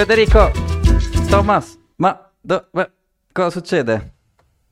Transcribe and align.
Federico! 0.00 0.50
Thomas! 1.28 1.78
Ma 1.96 2.32
do- 2.40 2.68
beh, 2.72 2.90
cosa 3.32 3.50
succede? 3.50 4.14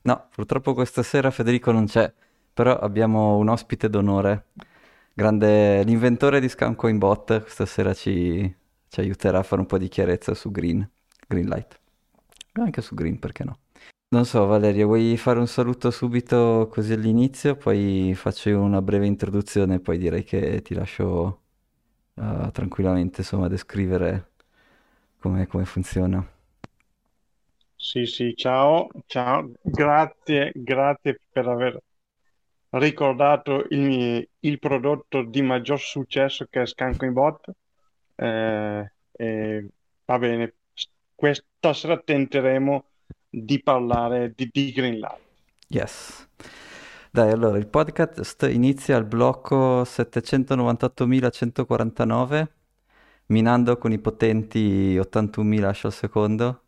No, 0.01 0.27
purtroppo 0.33 0.73
questa 0.73 1.03
sera 1.03 1.29
Federico 1.29 1.71
non 1.71 1.85
c'è, 1.85 2.11
però 2.51 2.75
abbiamo 2.79 3.37
un 3.37 3.47
ospite 3.47 3.91
d'onore. 3.91 4.47
Grande, 5.13 5.83
l'inventore 5.83 6.39
di 6.39 6.49
ScamCoinBot 6.49 7.43
questa 7.43 7.67
sera 7.67 7.93
ci, 7.93 8.41
ci 8.87 8.99
aiuterà 8.99 9.37
a 9.37 9.43
fare 9.43 9.61
un 9.61 9.67
po' 9.67 9.77
di 9.77 9.87
chiarezza 9.87 10.33
su 10.33 10.49
Green, 10.49 10.89
Greenlight. 11.27 11.79
Anche 12.53 12.81
su 12.81 12.95
Green, 12.95 13.19
perché 13.19 13.43
no? 13.43 13.59
Non 14.07 14.25
so, 14.25 14.47
Valeria, 14.47 14.87
vuoi 14.87 15.15
fare 15.15 15.37
un 15.37 15.47
saluto 15.47 15.91
subito 15.91 16.67
così 16.71 16.93
all'inizio? 16.93 17.55
Poi 17.55 18.13
faccio 18.15 18.49
io 18.49 18.61
una 18.61 18.81
breve 18.81 19.05
introduzione 19.05 19.75
e 19.75 19.79
poi 19.79 19.99
direi 19.99 20.23
che 20.23 20.63
ti 20.63 20.73
lascio 20.73 21.41
uh, 22.15 22.49
tranquillamente, 22.49 23.21
insomma, 23.21 23.47
descrivere 23.47 24.28
come, 25.19 25.47
come 25.47 25.65
funziona. 25.65 26.25
Sì, 27.75 28.05
sì, 28.05 28.33
ciao, 28.35 28.89
ciao, 29.05 29.51
grazie, 29.61 30.51
grazie 30.53 31.21
per 31.31 31.47
aver 31.47 31.81
ricordato 32.71 33.65
il, 33.69 34.27
il 34.39 34.59
prodotto 34.59 35.23
di 35.23 35.41
maggior 35.41 35.79
successo 35.79 36.45
che 36.49 36.61
è 36.61 36.65
Scanco 36.65 37.05
in 37.05 37.13
Bot. 37.13 37.49
Eh, 38.15 38.91
eh, 39.11 39.67
va 40.05 40.19
bene, 40.19 40.53
questa 41.15 41.73
sera 41.73 41.97
tenteremo 41.97 42.85
di 43.29 43.61
parlare 43.61 44.33
di, 44.35 44.49
di 44.51 44.71
Greenlight. 44.71 45.19
Yes. 45.67 46.27
Dai, 47.11 47.31
allora 47.31 47.57
il 47.57 47.67
podcast 47.67 48.47
inizia 48.51 48.95
al 48.95 49.05
blocco 49.05 49.81
798.149, 49.81 52.47
minando 53.29 53.77
con 53.77 53.91
i 53.91 53.99
potenti 53.99 54.97
81.000 54.97 55.63
hash 55.63 55.85
al 55.85 55.93
secondo. 55.93 56.63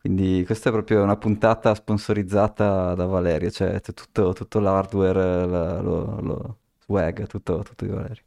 Quindi 0.00 0.42
questa 0.46 0.70
è 0.70 0.72
proprio 0.72 1.02
una 1.02 1.16
puntata 1.16 1.74
sponsorizzata 1.74 2.94
da 2.94 3.06
Valerio, 3.06 3.50
cioè 3.50 3.80
tutto, 3.80 4.32
tutto 4.32 4.60
l'hardware, 4.60 5.46
la, 5.46 5.80
lo, 5.80 6.20
lo, 6.20 6.56
swag, 6.88 7.26
tutto, 7.26 7.62
tutto 7.62 7.84
di 7.84 7.90
Valerio. 7.90 8.22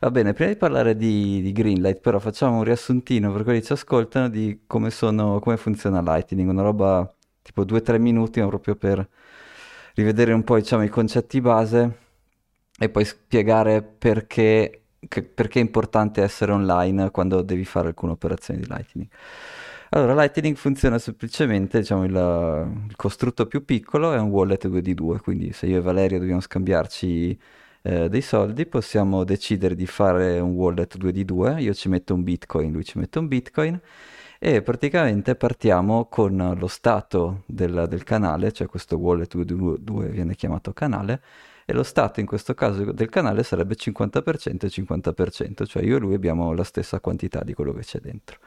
Va 0.00 0.10
bene, 0.10 0.32
prima 0.32 0.50
di 0.52 0.56
parlare 0.56 0.96
di, 0.96 1.42
di, 1.42 1.52
Greenlight, 1.52 2.00
però 2.00 2.18
facciamo 2.20 2.58
un 2.58 2.64
riassuntino 2.64 3.32
per 3.32 3.42
quelli 3.42 3.58
che 3.60 3.66
ci 3.66 3.72
ascoltano 3.72 4.28
di 4.28 4.60
come, 4.66 4.90
sono, 4.90 5.40
come 5.40 5.56
funziona 5.56 6.00
Lightning, 6.00 6.48
una 6.48 6.62
roba 6.62 7.12
tipo 7.42 7.64
2-3 7.64 7.98
minuti, 7.98 8.40
ma 8.40 8.46
proprio 8.46 8.76
per 8.76 9.08
rivedere 9.94 10.32
un 10.32 10.44
po' 10.44 10.56
diciamo, 10.56 10.84
i 10.84 10.88
concetti 10.88 11.40
base 11.40 11.98
e 12.78 12.88
poi 12.88 13.04
spiegare 13.04 13.82
perché, 13.82 14.82
che, 15.06 15.22
perché 15.22 15.60
è 15.60 15.62
importante 15.62 16.22
essere 16.22 16.52
online 16.52 17.10
quando 17.10 17.42
devi 17.42 17.64
fare 17.64 17.88
alcune 17.88 18.12
operazioni 18.12 18.60
di 18.60 18.66
Lightning. 18.66 19.08
Allora, 19.90 20.14
Lightning 20.14 20.56
funziona 20.56 20.98
semplicemente, 20.98 21.78
diciamo, 21.80 22.04
il, 22.04 22.86
il 22.88 22.96
costrutto 22.96 23.46
più 23.46 23.64
piccolo 23.64 24.12
è 24.12 24.18
un 24.18 24.28
wallet 24.28 24.68
2 24.68 24.82
di 24.82 24.92
2, 24.94 25.20
quindi 25.20 25.52
se 25.52 25.66
io 25.66 25.78
e 25.78 25.80
Valerio 25.80 26.18
dobbiamo 26.18 26.40
scambiarci 26.40 27.38
eh, 27.82 28.08
dei 28.08 28.20
soldi, 28.20 28.66
possiamo 28.66 29.24
decidere 29.24 29.74
di 29.74 29.86
fare 29.86 30.40
un 30.40 30.50
wallet 30.50 30.96
2 30.96 31.12
di 31.12 31.24
2, 31.24 31.60
io 31.62 31.72
ci 31.72 31.88
metto 31.88 32.12
un 32.12 32.22
bitcoin, 32.22 32.72
lui 32.72 32.84
ci 32.84 32.98
mette 32.98 33.18
un 33.18 33.28
bitcoin 33.28 33.80
e 34.38 34.62
praticamente 34.62 35.34
partiamo 35.36 36.06
con 36.06 36.54
lo 36.58 36.66
stato 36.66 37.42
del, 37.46 37.86
del 37.88 38.04
canale, 38.04 38.52
cioè 38.52 38.66
questo 38.66 38.96
wallet 38.98 39.32
2 39.32 39.44
di 39.44 39.84
2 39.84 40.08
viene 40.10 40.34
chiamato 40.34 40.72
canale, 40.72 41.22
e 41.70 41.74
lo 41.74 41.82
stato 41.82 42.18
in 42.18 42.24
questo 42.24 42.54
caso 42.54 42.92
del 42.92 43.10
canale 43.10 43.42
sarebbe 43.42 43.74
50% 43.74 44.64
e 44.64 44.68
50%, 44.68 45.66
cioè 45.66 45.82
io 45.82 45.96
e 45.96 46.00
lui 46.00 46.14
abbiamo 46.14 46.54
la 46.54 46.64
stessa 46.64 46.98
quantità 46.98 47.44
di 47.44 47.52
quello 47.52 47.74
che 47.74 47.82
c'è 47.82 48.00
dentro. 48.00 48.38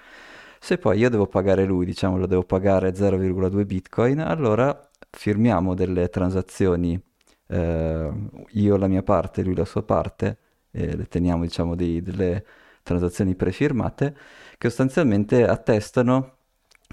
Se 0.60 0.80
poi 0.80 0.98
io 0.98 1.08
devo 1.12 1.28
pagare 1.28 1.66
lui, 1.66 1.86
diciamo 1.86 2.18
lo 2.18 2.26
devo 2.26 2.42
pagare 2.42 2.96
0,2 2.96 3.64
bitcoin, 3.64 4.22
allora 4.22 4.90
firmiamo 5.08 5.76
delle 5.76 6.10
transazioni 6.10 7.00
eh, 7.46 8.12
io 8.54 8.78
la 8.78 8.88
mia 8.88 9.04
parte, 9.04 9.44
lui 9.44 9.54
la 9.54 9.66
sua 9.66 9.84
parte, 9.84 10.38
e 10.72 10.96
le 10.96 11.06
teniamo 11.06 11.44
diciamo 11.44 11.76
dei, 11.76 12.02
delle 12.02 12.44
transazioni 12.82 13.36
prefirmate 13.36 14.16
che 14.58 14.68
sostanzialmente 14.68 15.46
attestano 15.46 16.38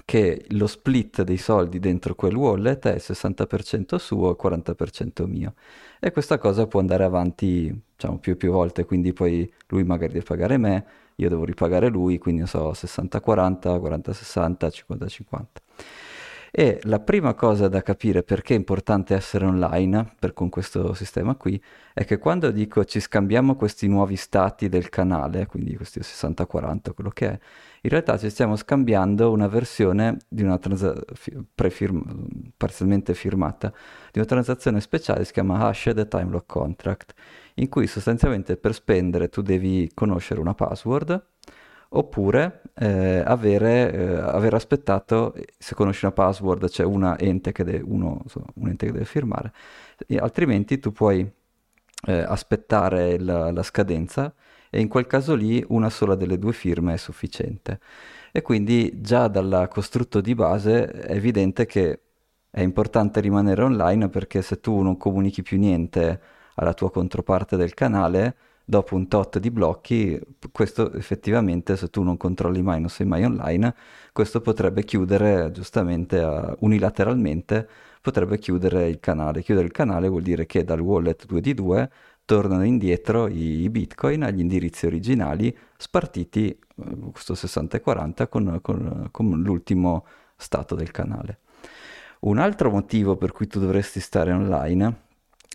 che 0.05 0.45
lo 0.49 0.67
split 0.67 1.23
dei 1.23 1.37
soldi 1.37 1.79
dentro 1.79 2.13
quel 2.13 2.35
wallet 2.35 2.85
è 2.87 2.93
il 2.93 3.03
60% 3.03 3.95
suo 3.95 4.27
e 4.27 4.31
il 4.31 4.37
40% 4.39 5.25
mio. 5.25 5.53
E 5.99 6.11
questa 6.11 6.37
cosa 6.37 6.65
può 6.65 6.79
andare 6.79 7.03
avanti 7.03 7.77
diciamo, 7.95 8.19
più 8.19 8.33
e 8.33 8.35
più 8.37 8.51
volte, 8.51 8.85
quindi 8.85 9.11
poi 9.11 9.51
lui 9.67 9.83
magari 9.83 10.13
deve 10.13 10.25
pagare 10.25 10.57
me, 10.57 10.85
io 11.15 11.27
devo 11.27 11.43
ripagare 11.43 11.89
lui, 11.89 12.17
quindi 12.17 12.39
non 12.39 12.47
so, 12.47 12.71
60-40, 12.71 13.77
40-60, 13.77 14.83
50-50. 14.87 15.43
E 16.51 16.79
la 16.83 16.99
prima 16.99 17.33
cosa 17.35 17.67
da 17.67 17.81
capire 17.83 18.23
perché 18.23 18.53
è 18.55 18.57
importante 18.57 19.13
essere 19.13 19.45
online 19.45 20.15
per, 20.17 20.33
con 20.33 20.49
questo 20.49 20.93
sistema 20.93 21.35
qui 21.35 21.61
è 21.93 22.05
che 22.05 22.17
quando 22.17 22.49
dico 22.49 22.85
ci 22.85 22.99
scambiamo 22.99 23.55
questi 23.55 23.87
nuovi 23.87 24.15
stati 24.15 24.67
del 24.67 24.89
canale, 24.89 25.45
quindi 25.45 25.75
questi 25.75 25.99
60-40, 25.99 26.93
quello 26.95 27.11
che 27.11 27.29
è, 27.29 27.39
in 27.81 27.89
realtà 27.89 28.17
ci 28.17 28.29
stiamo 28.29 28.55
scambiando 28.55 29.31
una 29.31 29.47
versione 29.47 30.17
di 30.27 30.43
una 30.43 30.57
transazione 30.57 31.45
parzialmente 32.57 33.13
firmata 33.13 33.71
di 34.11 34.19
una 34.19 34.27
transazione 34.27 34.81
speciale 34.81 35.23
si 35.23 35.33
chiama 35.33 35.59
Hashed 35.67 36.07
Time 36.07 36.29
Lock 36.29 36.45
Contract, 36.45 37.13
in 37.55 37.69
cui 37.69 37.87
sostanzialmente 37.87 38.57
per 38.57 38.73
spendere 38.73 39.29
tu 39.29 39.41
devi 39.41 39.89
conoscere 39.93 40.39
una 40.39 40.53
password 40.53 41.23
oppure 41.91 42.61
eh, 42.75 43.23
avere, 43.25 43.91
eh, 43.91 44.13
aver 44.13 44.53
aspettato, 44.53 45.33
se 45.57 45.73
conosci 45.73 46.05
una 46.05 46.13
password 46.13 46.69
c'è 46.69 46.83
una 46.83 47.17
ente 47.17 47.51
che 47.51 47.63
deve, 47.63 47.83
uno, 47.83 48.23
un 48.55 48.67
ente 48.67 48.85
che 48.85 48.91
deve 48.91 49.05
firmare, 49.05 49.51
altrimenti 50.19 50.79
tu 50.79 50.91
puoi 50.91 51.29
eh, 52.07 52.13
aspettare 52.21 53.19
la, 53.19 53.51
la, 53.51 53.63
scadenza 53.63 54.33
e 54.69 54.79
in 54.79 54.87
quel 54.87 55.07
caso 55.07 55.35
lì 55.35 55.63
una 55.69 55.89
sola 55.89 56.15
delle 56.15 56.37
due 56.37 56.53
firme 56.53 56.93
è 56.93 56.97
sufficiente. 56.97 57.79
E 58.31 58.41
quindi 58.41 59.01
già 59.01 59.27
dal 59.27 59.67
costrutto 59.71 60.21
di 60.21 60.35
base 60.35 60.85
è 60.87 61.13
evidente 61.13 61.65
che 61.65 62.01
è 62.51 62.61
importante 62.61 63.19
rimanere 63.21 63.61
online 63.63 64.09
perché 64.09 64.41
se 64.41 64.59
tu 64.59 64.81
non 64.81 64.97
comunichi 64.97 65.41
più 65.41 65.57
niente 65.57 66.21
alla 66.55 66.73
tua 66.73 66.91
controparte 66.91 67.55
del 67.57 67.73
canale, 67.73 68.35
dopo 68.69 68.95
un 68.95 69.07
tot 69.07 69.39
di 69.39 69.49
blocchi, 69.49 70.19
questo 70.51 70.93
effettivamente 70.93 71.75
se 71.75 71.89
tu 71.89 72.03
non 72.03 72.17
controlli 72.17 72.61
mai, 72.61 72.79
non 72.79 72.89
sei 72.89 73.07
mai 73.07 73.23
online, 73.23 73.73
questo 74.13 74.41
potrebbe 74.41 74.83
chiudere 74.83 75.51
giustamente 75.51 76.19
uh, 76.19 76.55
unilateralmente, 76.59 77.67
potrebbe 78.01 78.37
chiudere 78.37 78.87
il 78.87 78.99
canale. 78.99 79.41
Chiudere 79.41 79.65
il 79.65 79.71
canale 79.73 80.07
vuol 80.07 80.21
dire 80.21 80.45
che 80.45 80.63
dal 80.63 80.79
wallet 80.79 81.25
2 81.25 81.41
di 81.41 81.53
2 81.53 81.89
tornano 82.29 82.63
indietro 82.63 83.27
i, 83.27 83.67
bitcoin 83.71 84.21
agli 84.21 84.39
indirizzi 84.39 84.85
originali 84.85 85.57
spartiti, 85.75 86.55
uh, 86.75 87.09
questo 87.09 87.33
60 87.33 87.77
e 87.77 87.81
40, 87.81 88.27
con, 88.27 88.59
con, 88.61 89.07
con 89.09 89.41
l'ultimo 89.41 90.05
stato 90.35 90.75
del 90.75 90.91
canale. 90.91 91.39
Un 92.19 92.37
altro 92.37 92.69
motivo 92.69 93.15
per 93.15 93.31
cui 93.31 93.47
tu 93.47 93.59
dovresti 93.59 93.99
stare 93.99 94.31
online 94.31 95.01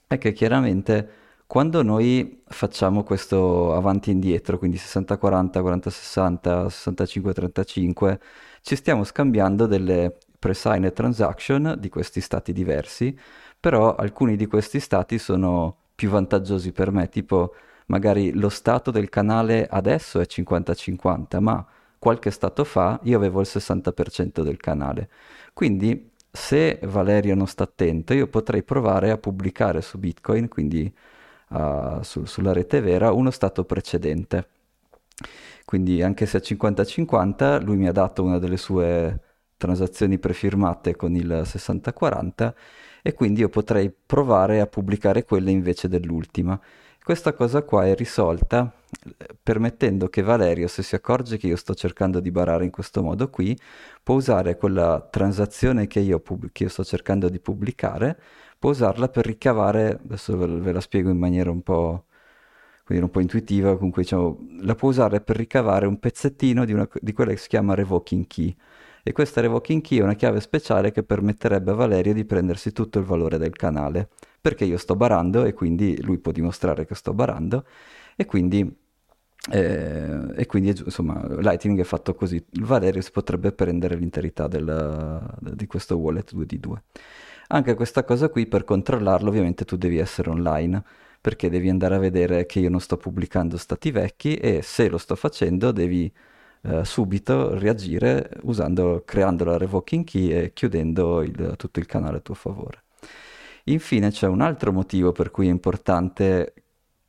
è 0.08 0.18
che 0.18 0.32
chiaramente 0.32 1.08
quando 1.46 1.84
noi 1.84 2.42
facciamo 2.44 3.04
questo 3.04 3.72
avanti 3.72 4.10
e 4.10 4.14
indietro, 4.14 4.58
quindi 4.58 4.76
60-40, 4.76 5.62
40-60, 5.62 6.66
65-35, 6.66 8.18
ci 8.62 8.74
stiamo 8.74 9.04
scambiando 9.04 9.66
delle 9.66 10.18
pre-signed 10.40 10.92
transaction 10.92 11.76
di 11.78 11.88
questi 11.88 12.20
stati 12.20 12.52
diversi, 12.52 13.16
però 13.60 13.94
alcuni 13.94 14.34
di 14.34 14.46
questi 14.46 14.80
stati 14.80 15.18
sono 15.18 15.76
più 15.94 16.08
vantaggiosi 16.10 16.72
per 16.72 16.90
me, 16.90 17.08
tipo 17.08 17.54
magari 17.86 18.32
lo 18.32 18.48
stato 18.48 18.90
del 18.90 19.08
canale 19.08 19.66
adesso 19.66 20.20
è 20.20 20.24
50-50, 20.24 21.40
ma 21.40 21.66
qualche 21.98 22.30
stato 22.30 22.64
fa 22.64 22.98
io 23.04 23.16
avevo 23.16 23.40
il 23.40 23.46
60% 23.50 24.42
del 24.42 24.56
canale. 24.58 25.08
Quindi 25.52 26.10
se 26.30 26.80
Valerio 26.82 27.34
non 27.34 27.46
sta 27.46 27.64
attento, 27.64 28.12
io 28.12 28.26
potrei 28.28 28.62
provare 28.62 29.10
a 29.10 29.18
pubblicare 29.18 29.80
su 29.82 29.98
Bitcoin, 29.98 30.48
quindi 30.48 30.92
uh, 31.50 32.02
su, 32.02 32.24
sulla 32.24 32.52
rete 32.52 32.80
vera 32.80 33.12
uno 33.12 33.30
stato 33.30 33.64
precedente. 33.64 34.48
Quindi 35.64 36.02
anche 36.02 36.26
se 36.26 36.38
a 36.38 36.40
50-50 36.40 37.62
lui 37.64 37.76
mi 37.76 37.88
ha 37.88 37.92
dato 37.92 38.22
una 38.22 38.38
delle 38.38 38.56
sue 38.56 39.20
transazioni 39.56 40.18
prefirmate 40.18 40.96
con 40.96 41.14
il 41.14 41.42
60-40 41.44 42.52
e 43.06 43.12
quindi 43.12 43.40
io 43.40 43.50
potrei 43.50 43.92
provare 43.92 44.60
a 44.60 44.66
pubblicare 44.66 45.24
quella 45.24 45.50
invece 45.50 45.88
dell'ultima. 45.88 46.58
Questa 47.02 47.34
cosa 47.34 47.62
qua 47.62 47.84
è 47.84 47.94
risolta 47.94 48.72
permettendo 49.42 50.08
che 50.08 50.22
Valerio, 50.22 50.68
se 50.68 50.82
si 50.82 50.94
accorge 50.94 51.36
che 51.36 51.46
io 51.46 51.56
sto 51.56 51.74
cercando 51.74 52.18
di 52.18 52.30
barare 52.30 52.64
in 52.64 52.70
questo 52.70 53.02
modo 53.02 53.28
qui, 53.28 53.54
può 54.02 54.14
usare 54.14 54.56
quella 54.56 55.06
transazione 55.10 55.86
che 55.86 56.00
io, 56.00 56.18
pub- 56.20 56.48
che 56.50 56.62
io 56.62 56.68
sto 56.70 56.82
cercando 56.82 57.28
di 57.28 57.40
pubblicare 57.40 58.18
può 58.58 58.70
usarla 58.70 59.08
per 59.10 59.26
ricavare, 59.26 60.00
adesso 60.02 60.38
ve, 60.38 60.72
la 60.72 60.80
spiego 60.80 61.10
in 61.10 61.18
maniera 61.18 61.50
un 61.50 61.62
po' 61.62 62.06
quindi 62.84 63.04
un 63.04 63.10
po' 63.10 63.20
intuitiva, 63.20 63.74
comunque 63.76 64.02
diciamo, 64.02 64.38
la 64.60 64.74
può 64.74 64.88
usare 64.90 65.20
per 65.20 65.36
ricavare 65.36 65.86
un 65.86 65.98
pezzettino 65.98 66.64
di, 66.64 66.72
una, 66.72 66.88
di 67.00 67.12
quella 67.12 67.32
che 67.32 67.38
si 67.38 67.48
chiama 67.48 67.74
revoking 67.74 68.26
key. 68.26 68.54
E 69.06 69.12
questa 69.12 69.42
revoking 69.42 69.82
key 69.82 69.98
è 69.98 70.02
una 70.02 70.14
chiave 70.14 70.40
speciale 70.40 70.90
che 70.90 71.02
permetterebbe 71.02 71.72
a 71.72 71.74
Valerio 71.74 72.14
di 72.14 72.24
prendersi 72.24 72.72
tutto 72.72 72.98
il 72.98 73.04
valore 73.04 73.36
del 73.36 73.52
canale, 73.54 74.08
perché 74.40 74.64
io 74.64 74.78
sto 74.78 74.96
barando 74.96 75.44
e 75.44 75.52
quindi 75.52 76.00
lui 76.02 76.18
può 76.18 76.32
dimostrare 76.32 76.86
che 76.86 76.94
sto 76.94 77.12
barando 77.12 77.66
e 78.16 78.24
quindi 78.24 78.82
eh, 79.50 80.32
e 80.36 80.46
quindi 80.46 80.70
insomma 80.70 81.22
Lightning 81.38 81.78
è 81.78 81.84
fatto 81.84 82.14
così. 82.14 82.42
Valerio 82.62 83.02
si 83.02 83.10
potrebbe 83.10 83.52
prendere 83.52 83.94
l'interità 83.96 84.48
del, 84.48 85.36
di 85.52 85.66
questo 85.66 85.98
wallet 85.98 86.34
2D2 86.34 86.72
anche 87.48 87.74
questa 87.74 88.04
cosa 88.04 88.28
qui 88.28 88.46
per 88.46 88.64
controllarlo 88.64 89.28
ovviamente 89.28 89.64
tu 89.64 89.76
devi 89.76 89.98
essere 89.98 90.30
online 90.30 90.82
perché 91.20 91.50
devi 91.50 91.68
andare 91.68 91.94
a 91.96 91.98
vedere 91.98 92.46
che 92.46 92.60
io 92.60 92.70
non 92.70 92.80
sto 92.80 92.96
pubblicando 92.96 93.56
stati 93.58 93.90
vecchi 93.90 94.36
e 94.36 94.62
se 94.62 94.88
lo 94.88 94.98
sto 94.98 95.14
facendo 95.14 95.72
devi 95.72 96.10
eh, 96.64 96.84
subito 96.84 97.58
reagire 97.58 98.30
usando, 98.42 99.02
creando 99.04 99.44
la 99.44 99.58
revoking 99.58 100.04
key 100.04 100.30
e 100.30 100.52
chiudendo 100.52 101.22
il, 101.22 101.54
tutto 101.56 101.78
il 101.78 101.86
canale 101.86 102.18
a 102.18 102.20
tuo 102.20 102.34
favore. 102.34 102.82
Infine 103.64 104.10
c'è 104.10 104.26
un 104.26 104.40
altro 104.40 104.72
motivo 104.72 105.12
per 105.12 105.30
cui 105.30 105.46
è 105.48 105.50
importante 105.50 106.54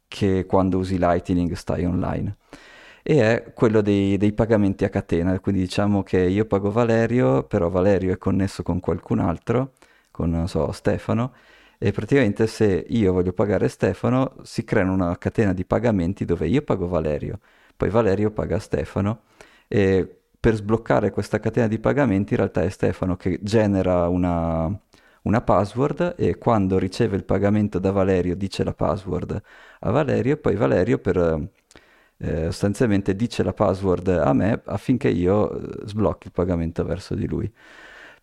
che 0.07 0.46
quando 0.46 0.78
usi 0.78 0.98
Lightning 0.98 1.54
stai 1.54 1.86
online 1.86 2.38
e 3.04 3.22
è 3.22 3.54
quello 3.54 3.81
dei, 3.81 4.18
dei, 4.18 4.34
pagamenti 4.34 4.84
a 4.86 4.90
catena. 4.90 5.40
Quindi 5.40 5.62
diciamo 5.62 6.04
che 6.04 6.19
io 6.19 6.46
pago 6.46 6.72
Valerio, 6.72 7.44
però 7.44 7.69
Valerio 7.69 8.13
è 8.13 8.18
connesso 8.18 8.63
con 8.63 8.80
qualcun 8.80 9.19
altro, 9.19 9.74
con 10.12 10.48
so, 10.48 10.72
Stefano, 10.72 11.34
e 11.78 11.92
praticamente 11.92 12.48
se 12.48 12.86
io 12.90 13.13
voglio 13.13 13.34
pagare 13.34 13.68
Stefano 13.68 14.36
si 14.44 14.63
crea 14.63 14.90
una 14.90 15.18
catena 15.18 15.54
di 15.54 15.66
pagamenti 15.66 16.25
dove 16.25 16.48
io 16.48 16.62
pago 16.62 16.88
Valerio, 16.88 17.40
poi 17.75 17.90
Valerio 17.90 18.31
paga 18.31 18.60
Stefano 18.60 19.22
e 19.68 20.20
per 20.40 20.56
sbloccare 20.56 21.12
questa 21.12 21.40
catena 21.40 21.68
di 21.68 21.80
pagamenti 21.80 22.34
in 22.34 22.40
realtà 22.40 22.62
è 22.62 22.70
Stefano 22.70 23.16
che 23.16 23.40
genera 23.42 24.08
una, 24.08 24.72
una 25.24 25.42
password 25.42 26.16
e 26.18 26.38
quando 26.38 26.78
riceve 26.78 27.16
il 27.16 27.24
pagamento 27.24 27.80
da 27.80 27.92
Valerio 27.92 28.36
dice 28.36 28.64
la 28.64 28.74
password 28.74 29.42
a 29.80 29.92
Valerio 29.92 30.34
e 30.34 30.38
poi 30.38 30.56
Valerio 30.56 31.00
per 31.00 31.50
eh, 32.18 32.44
sostanzialmente 32.46 33.16
dice 33.16 33.44
la 33.44 33.54
password 33.54 34.08
a 34.08 34.34
me 34.34 34.62
affinché 34.66 35.10
io 35.10 35.52
eh, 35.52 35.88
sblocchi 35.88 36.28
il 36.28 36.34
pagamento 36.34 36.84
verso 36.86 37.16
di 37.16 37.28
lui. 37.28 37.52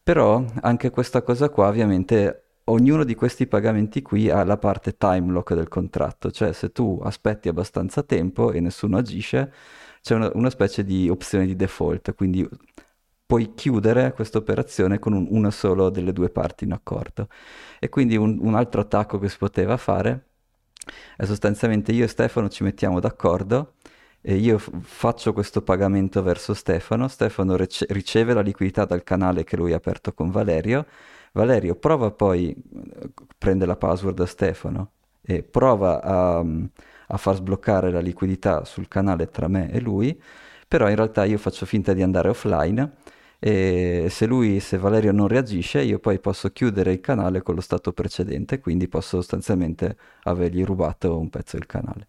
Però 0.02 0.44
anche 0.62 0.90
questa 0.90 1.22
cosa 1.22 1.48
qua 1.48 1.68
ovviamente 1.68 2.42
ognuno 2.64 3.04
di 3.04 3.14
questi 3.14 3.46
pagamenti 3.46 4.02
qui 4.02 4.30
ha 4.30 4.44
la 4.44 4.56
parte 4.56 4.96
time 4.96 5.32
lock 5.32 5.54
del 5.54 5.68
contratto, 5.68 6.30
cioè 6.30 6.52
se 6.52 6.72
tu 6.72 7.00
aspetti 7.02 7.48
abbastanza 7.48 8.02
tempo 8.02 8.52
e 8.52 8.60
nessuno 8.60 8.96
agisce, 8.98 9.52
c'è 10.02 10.14
una, 10.14 10.30
una 10.34 10.50
specie 10.50 10.84
di 10.84 11.08
opzione 11.08 11.46
di 11.46 11.56
default, 11.56 12.14
quindi 12.14 12.46
puoi 13.24 13.54
chiudere 13.54 14.12
questa 14.12 14.38
operazione 14.38 14.98
con 14.98 15.14
un, 15.14 15.26
una 15.30 15.50
sola 15.50 15.88
delle 15.90 16.12
due 16.12 16.28
parti 16.28 16.64
in 16.64 16.72
accordo. 16.72 17.28
E 17.78 17.88
quindi 17.88 18.16
un, 18.16 18.38
un 18.40 18.54
altro 18.54 18.82
attacco 18.82 19.18
che 19.18 19.28
si 19.28 19.38
poteva 19.38 19.76
fare 19.76 20.26
è 21.16 21.24
sostanzialmente 21.24 21.92
io 21.92 22.04
e 22.04 22.08
Stefano 22.08 22.48
ci 22.48 22.62
mettiamo 22.64 23.00
d'accordo 23.00 23.74
e 24.20 24.36
io 24.36 24.58
faccio 24.58 25.32
questo 25.32 25.62
pagamento 25.62 26.22
verso 26.22 26.54
Stefano, 26.54 27.08
Stefano 27.08 27.56
rece- 27.56 27.86
riceve 27.90 28.34
la 28.34 28.40
liquidità 28.40 28.84
dal 28.84 29.02
canale 29.02 29.44
che 29.44 29.56
lui 29.56 29.72
ha 29.72 29.76
aperto 29.76 30.12
con 30.12 30.30
Valerio, 30.30 30.86
Valerio 31.32 31.74
prova 31.76 32.10
poi, 32.10 32.54
prende 33.38 33.66
la 33.66 33.76
password 33.76 34.16
da 34.16 34.26
Stefano 34.26 34.92
e 35.22 35.42
prova 35.42 36.02
a, 36.02 36.44
a 37.08 37.16
far 37.16 37.36
sbloccare 37.36 37.90
la 37.90 38.00
liquidità 38.00 38.64
sul 38.64 38.88
canale 38.88 39.28
tra 39.28 39.48
me 39.48 39.70
e 39.70 39.80
lui, 39.80 40.20
però 40.66 40.88
in 40.88 40.96
realtà 40.96 41.24
io 41.24 41.38
faccio 41.38 41.66
finta 41.66 41.92
di 41.92 42.02
andare 42.02 42.28
offline 42.28 42.92
e 43.44 44.06
se 44.08 44.26
lui, 44.26 44.60
se 44.60 44.78
Valerio 44.78 45.10
non 45.10 45.26
reagisce, 45.26 45.82
io 45.82 45.98
poi 45.98 46.20
posso 46.20 46.50
chiudere 46.50 46.92
il 46.92 47.00
canale 47.00 47.42
con 47.42 47.56
lo 47.56 47.60
stato 47.60 47.92
precedente, 47.92 48.60
quindi 48.60 48.86
posso 48.86 49.16
sostanzialmente 49.16 49.96
avergli 50.22 50.64
rubato 50.64 51.18
un 51.18 51.28
pezzo 51.28 51.56
del 51.56 51.66
canale. 51.66 52.06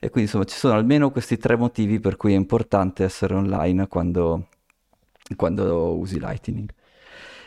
E 0.00 0.10
quindi 0.10 0.22
insomma 0.22 0.42
ci 0.44 0.56
sono 0.56 0.74
almeno 0.74 1.12
questi 1.12 1.36
tre 1.38 1.56
motivi 1.56 2.00
per 2.00 2.16
cui 2.16 2.32
è 2.32 2.36
importante 2.36 3.04
essere 3.04 3.34
online 3.34 3.86
quando, 3.86 4.48
quando 5.36 5.96
usi 5.96 6.18
Lightning. 6.18 6.68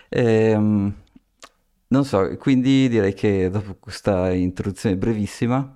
Ehm, 0.07 0.93
non 1.87 2.05
so, 2.05 2.37
quindi 2.37 2.87
direi 2.87 3.13
che 3.13 3.49
dopo 3.49 3.75
questa 3.79 4.31
introduzione 4.31 4.95
brevissima, 4.95 5.75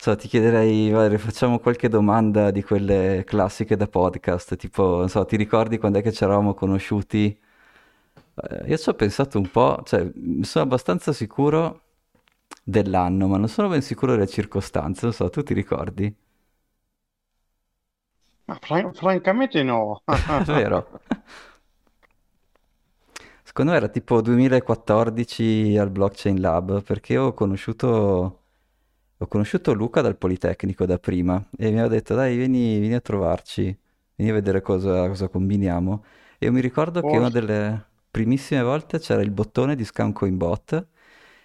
so, 0.00 0.16
ti 0.16 0.28
chiederei, 0.28 0.90
Valerio, 0.90 1.18
facciamo 1.18 1.58
qualche 1.58 1.88
domanda 1.88 2.50
di 2.50 2.62
quelle 2.62 3.22
classiche 3.26 3.76
da 3.76 3.86
podcast, 3.88 4.56
tipo, 4.56 4.96
non 4.98 5.08
so, 5.08 5.24
ti 5.24 5.36
ricordi 5.36 5.78
quando 5.78 5.98
è 5.98 6.02
che 6.02 6.12
ci 6.12 6.24
eravamo 6.24 6.54
conosciuti? 6.54 7.38
Eh, 8.34 8.68
io 8.68 8.76
ci 8.78 8.88
ho 8.88 8.94
pensato 8.94 9.38
un 9.38 9.50
po', 9.50 9.82
cioè, 9.84 10.10
sono 10.42 10.64
abbastanza 10.64 11.12
sicuro 11.12 11.82
dell'anno, 12.62 13.26
ma 13.28 13.38
non 13.38 13.48
sono 13.48 13.68
ben 13.68 13.82
sicuro 13.82 14.12
delle 14.12 14.28
circostanze, 14.28 15.00
non 15.06 15.14
so, 15.14 15.28
tu 15.30 15.42
ti 15.42 15.54
ricordi? 15.54 16.14
Ma 18.46 18.58
fran- 18.60 18.92
francamente 18.94 19.62
no. 19.62 20.02
Vero? 20.46 21.00
Secondo 23.42 23.72
me 23.72 23.76
era 23.78 23.88
tipo 23.88 24.20
2014 24.20 25.76
al 25.78 25.90
Blockchain 25.90 26.40
Lab, 26.40 26.82
perché 26.82 27.16
ho 27.18 27.32
conosciuto, 27.34 28.42
ho 29.20 29.26
conosciuto 29.26 29.72
Luca 29.72 30.00
dal 30.00 30.16
Politecnico 30.16 30.86
da 30.86 30.98
prima 30.98 31.36
e 31.56 31.64
mi 31.70 31.78
aveva 31.78 31.88
detto 31.88 32.14
dai 32.14 32.36
vieni, 32.36 32.78
vieni 32.78 32.94
a 32.94 33.00
trovarci, 33.00 33.76
vieni 34.14 34.30
a 34.32 34.34
vedere 34.34 34.60
cosa, 34.60 35.06
cosa 35.08 35.28
combiniamo. 35.28 36.04
E 36.38 36.46
io 36.46 36.52
mi 36.52 36.60
ricordo 36.60 37.02
che 37.04 37.16
una 37.16 37.28
delle 37.30 37.86
primissime 38.10 38.62
volte 38.62 38.98
c'era 39.00 39.20
il 39.22 39.30
bottone 39.30 39.74
di 39.74 39.84
Scan 39.84 40.12
Coinbot 40.12 40.86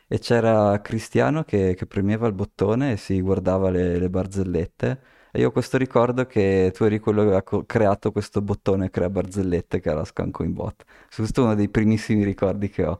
e 0.07 0.19
c'era 0.19 0.79
Cristiano 0.81 1.43
che, 1.43 1.73
che 1.75 1.85
premeva 1.87 2.27
il 2.27 2.33
bottone 2.33 2.91
e 2.93 2.97
si 2.97 3.19
guardava 3.21 3.69
le, 3.71 3.97
le 3.97 4.09
barzellette. 4.09 5.01
E 5.31 5.39
io 5.39 5.47
ho 5.47 5.51
questo 5.51 5.77
ricordo 5.77 6.27
che 6.27 6.71
tu 6.75 6.83
eri 6.83 6.99
quello 6.99 7.21
che 7.21 7.25
aveva 7.27 7.41
co- 7.43 7.65
creato 7.65 8.11
questo 8.11 8.41
bottone 8.41 8.91
crea 8.91 9.09
barzellette 9.09 9.79
che 9.79 9.89
era 9.89 10.05
Scan 10.05 10.29
Coinbot. 10.29 10.83
Questo 11.15 11.41
è 11.41 11.43
uno 11.45 11.55
dei 11.55 11.69
primissimi 11.69 12.23
ricordi 12.23 12.69
che 12.69 12.85
ho. 12.85 12.99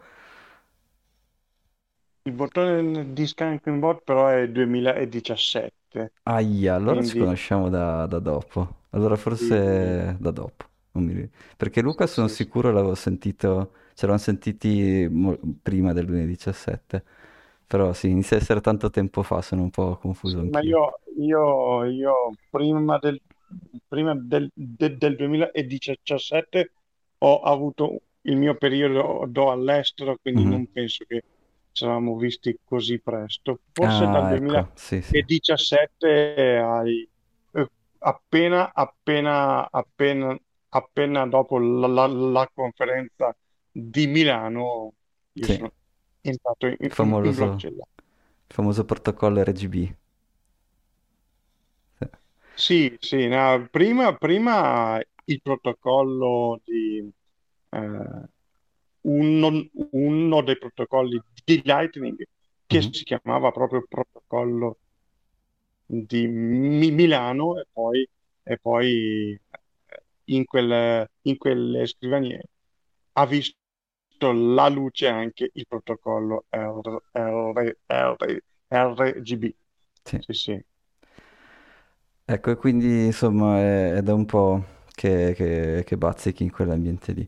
Il 2.25 2.33
bottone 2.33 3.13
di 3.13 3.25
Scanking 3.25 3.79
Bot 3.79 4.03
però 4.03 4.27
è 4.27 4.49
2017, 4.49 6.11
Aia, 6.25 6.75
allora 6.75 7.01
ci 7.03 7.15
quindi 7.15 7.17
conosciamo 7.17 7.69
da, 7.69 8.05
da 8.05 8.19
dopo. 8.19 8.83
Allora 8.91 9.15
sì, 9.31 9.57
forse 9.57 10.15
da 10.19 10.31
dopo. 10.31 10.65
mi 10.93 11.29
Perché 11.57 11.81
Luca 11.81 12.07
sono 12.07 12.27
sì, 12.27 12.35
sì. 12.35 12.47
sicuro 12.47 12.71
l'avevo 12.71 12.95
sentito, 12.95 13.73
ci 13.93 14.03
eravamo 14.05 14.19
sentiti 14.23 15.07
mo- 15.11 15.37
prima 15.61 15.91
del 15.93 16.05
2017. 16.05 17.03
Però 17.67 17.91
sì, 17.93 18.09
inizia 18.09 18.37
a 18.37 18.39
essere 18.39 18.61
tanto 18.61 18.89
tempo 18.89 19.21
fa, 19.23 19.41
sono 19.41 19.63
un 19.63 19.69
po' 19.69 19.97
confuso 19.97 20.39
Sì, 20.39 20.47
ma 20.49 20.61
io, 20.61 20.99
io, 21.17 21.83
io 21.85 22.13
prima 22.49 22.97
del, 22.99 23.19
prima 23.87 24.15
del, 24.15 24.49
de- 24.53 24.97
del 24.97 25.15
2017 25.15 26.73
ho 27.19 27.39
avuto 27.41 27.99
il 28.21 28.37
mio 28.37 28.55
periodo 28.55 29.51
all'estero, 29.51 30.17
quindi 30.21 30.45
Mhm. 30.45 30.45
non 30.45 30.65
penso 30.71 31.03
che 31.05 31.23
ci 31.73 31.83
eravamo 31.85 32.17
visti 32.17 32.57
così 32.63 33.01
presto. 33.01 33.61
Forse 33.73 34.07
dal 34.09 34.25
Ah, 34.25 34.33
ecco, 34.33 34.71
sì, 34.75 35.01
sì. 35.01 35.15
2017 35.15 36.57
ai, 36.57 37.09
eh, 37.51 37.67
appena, 37.99 38.73
appena, 38.73 39.69
appena, 39.71 40.37
appena 40.69 41.27
dopo 41.27 41.59
la, 41.59 41.87
la- 41.87 42.07
la 42.07 42.49
conferenza 42.53 43.35
di 43.71 44.07
Milano, 44.07 44.93
io 45.33 45.47
Sì, 45.47 45.53
sono 45.53 45.73
entrato 46.21 46.67
in, 46.67 46.77
il 46.79 46.91
in, 46.97 47.17
in 47.21 47.33
famoso, 47.33 47.35
blockchain. 47.35 47.77
il 48.49 48.55
famoso 48.55 48.85
protocollo 48.85 49.43
RGB. 49.43 49.95
Sì. 51.99 52.05
Sì, 52.55 52.95
sì, 52.99 53.27
no, 53.27 53.67
prima, 53.71 54.15
prima 54.15 54.99
il 55.25 55.41
protocollo 55.41 56.61
di 56.63 56.97
eh, 57.69 58.29
uno, 59.01 59.69
uno 59.91 60.41
dei 60.43 60.57
protocolli 60.57 61.21
di 61.43 61.61
Lightning 61.63 62.23
che 62.65 62.81
Mhm. 62.81 62.91
si 62.91 63.03
chiamava 63.03 63.51
proprio 63.51 63.85
protocollo 63.87 64.79
di 65.85 66.27
Mi- 66.27 66.91
Milano 66.91 67.59
e 67.59 67.67
poi, 67.71 68.07
e 68.43 68.57
poi 68.59 69.33
eh, 69.33 70.03
in 70.25 70.45
quelle, 70.45 71.11
in 71.23 71.37
quelle 71.37 71.85
scrivanie 71.87 72.43
ha 73.13 73.25
visto 73.25 73.57
la 74.19 74.69
luce 74.69 75.07
anche 75.07 75.49
il 75.53 75.65
protocollo 75.67 76.45
R- 76.49 77.03
R- 77.11 77.77
R- 77.87 78.43
RGB. 78.69 79.53
Sì. 80.05 80.19
Sì, 80.19 80.33
sì. 80.33 80.65
Ecco, 82.25 82.51
e 82.51 82.55
quindi 82.55 83.05
insomma 83.05 83.59
è, 83.59 83.93
è 83.95 84.01
da 84.01 84.13
un 84.13 84.25
po' 84.25 84.63
che, 84.93 85.33
che, 85.35 85.83
che 85.85 85.97
bazzichi 85.97 86.43
in 86.43 86.51
quell'ambiente 86.51 87.11
lì. 87.11 87.27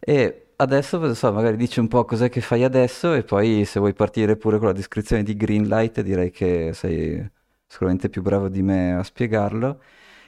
E 0.00 0.45
adesso, 0.56 1.14
so, 1.14 1.32
magari 1.32 1.56
dici 1.56 1.80
un 1.80 1.88
po' 1.88 2.04
cos'è 2.04 2.28
che 2.28 2.40
fai 2.40 2.64
adesso 2.64 3.12
e 3.14 3.22
poi 3.24 3.64
se 3.64 3.78
vuoi 3.78 3.92
partire 3.94 4.36
pure 4.36 4.58
con 4.58 4.66
la 4.68 4.72
descrizione 4.72 5.22
di 5.22 5.36
Greenlight 5.36 6.00
direi 6.00 6.30
che 6.30 6.72
sei, 6.74 7.28
sicuramente 7.66 8.08
più 8.08 8.22
bravo 8.22 8.48
di 8.48 8.62
me 8.62 8.94
a 8.94 9.02
spiegarlo. 9.02 9.80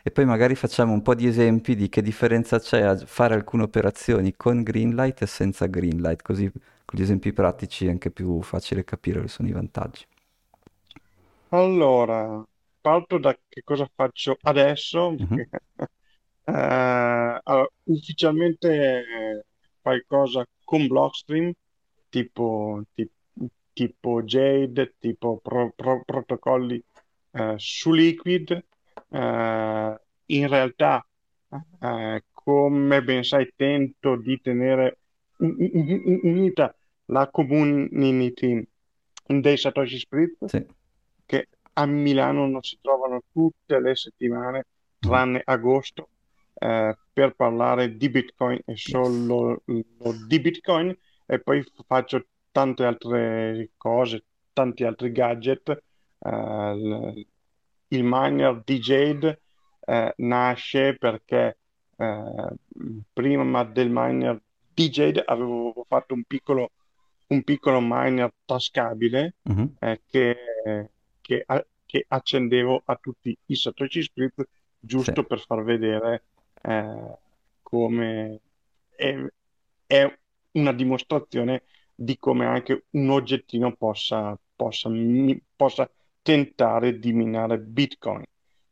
E 0.02 0.10
poi 0.10 0.24
magari 0.24 0.54
facciamo 0.54 0.92
un 0.92 1.02
po' 1.02 1.14
di 1.14 1.26
esempi 1.26 1.74
di 1.76 1.88
che 1.88 2.02
differenza 2.02 2.58
c'è 2.60 2.80
a 2.82 2.96
fare 2.96 3.34
alcune 3.34 3.64
operazioni 3.64 4.34
con 4.36 4.62
Greenlight 4.62 5.22
e 5.22 5.26
senza 5.26 5.66
Greenlight, 5.66 6.22
così 6.22 6.50
con 6.50 6.98
gli 6.98 7.02
esempi 7.02 7.32
pratici 7.32 7.86
è 7.86 7.90
anche 7.90 8.10
più 8.10 8.40
facile 8.42 8.84
capire 8.84 9.16
quali 9.16 9.28
sono 9.28 9.48
i 9.48 9.52
vantaggi. 9.52 10.06
Allora, 11.50 12.42
parto 12.80 13.18
da 13.18 13.34
che 13.48 13.62
cosa 13.62 13.88
faccio 13.94 14.36
adesso. 14.42 15.16
Mhm, 15.18 15.38
Eh, 16.48 16.52
allora, 17.44 17.68
ufficialmente 17.84 19.46
qualcosa 19.88 20.46
con 20.64 20.86
Blockstream, 20.86 21.52
tipo, 22.10 22.82
ti- 22.94 23.10
tipo 23.72 24.22
Jade, 24.22 24.94
tipo 24.98 25.38
pro- 25.38 25.72
pro- 25.74 26.02
protocolli 26.04 26.82
eh, 27.32 27.54
su 27.56 27.92
Liquid. 27.92 28.50
Eh, 29.10 30.00
in 30.26 30.48
realtà, 30.48 31.06
eh, 31.80 32.22
come 32.32 33.02
ben 33.02 33.24
sai, 33.24 33.50
tento 33.56 34.16
di 34.16 34.38
tenere 34.42 34.98
un- 35.38 35.56
un- 35.58 36.02
un- 36.04 36.20
unita 36.22 36.74
la 37.06 37.28
community 37.28 38.66
dei 39.26 39.56
Satoshi 39.56 39.98
Split 39.98 40.44
Sì. 40.46 40.66
che 41.24 41.48
a 41.74 41.86
Milano 41.86 42.46
non 42.46 42.62
si 42.62 42.76
trovano 42.82 43.22
tutte 43.32 43.80
le 43.80 43.94
settimane, 43.94 44.66
tranne 44.98 45.40
agosto, 45.44 46.08
eh, 46.58 46.96
per 47.12 47.34
parlare 47.34 47.96
di 47.96 48.08
Bitcoin 48.10 48.60
e 48.64 48.76
solo 48.76 49.62
di 49.64 50.40
Bitcoin 50.40 50.96
e 51.26 51.40
poi 51.40 51.64
faccio 51.86 52.24
tante 52.50 52.84
altre 52.84 53.70
cose, 53.76 54.24
tanti 54.52 54.84
altri 54.84 55.12
gadget. 55.12 55.82
Eh, 56.20 57.26
il 57.90 58.04
miner 58.04 58.62
di 58.64 58.78
Jade 58.78 59.40
eh, 59.80 60.12
nasce 60.16 60.96
perché 60.98 61.58
eh, 61.96 62.54
prima 63.12 63.64
del 63.64 63.88
miner 63.90 64.40
di 64.74 64.88
Jade 64.90 65.22
avevo 65.24 65.84
fatto 65.88 66.14
un 66.14 66.24
piccolo, 66.24 66.70
un 67.28 67.42
piccolo 67.42 67.78
miner 67.80 68.32
tascabile 68.44 69.34
Mhm, 69.42 69.74
eh, 69.80 70.00
che, 70.06 70.36
che, 71.20 71.42
a- 71.46 71.66
che 71.86 72.04
accendevo 72.06 72.82
a 72.84 72.96
tutti 72.96 73.36
i 73.46 73.54
Satoshi 73.54 74.02
Sì. 74.02 74.10
giusto 74.80 75.24
per 75.24 75.40
far 75.40 75.62
vedere 75.64 76.22
eh, 76.62 77.18
come 77.62 78.40
è, 78.94 79.16
è 79.86 80.18
una 80.52 80.72
dimostrazione 80.72 81.64
di 81.94 82.16
come 82.18 82.46
anche 82.46 82.84
un 82.90 83.10
oggettino 83.10 83.74
possa, 83.74 84.38
possa, 84.54 84.88
mi- 84.88 85.40
possa 85.56 85.90
tentare 86.22 86.98
di 86.98 87.12
minare 87.12 87.58
Bitcoin. 87.58 88.24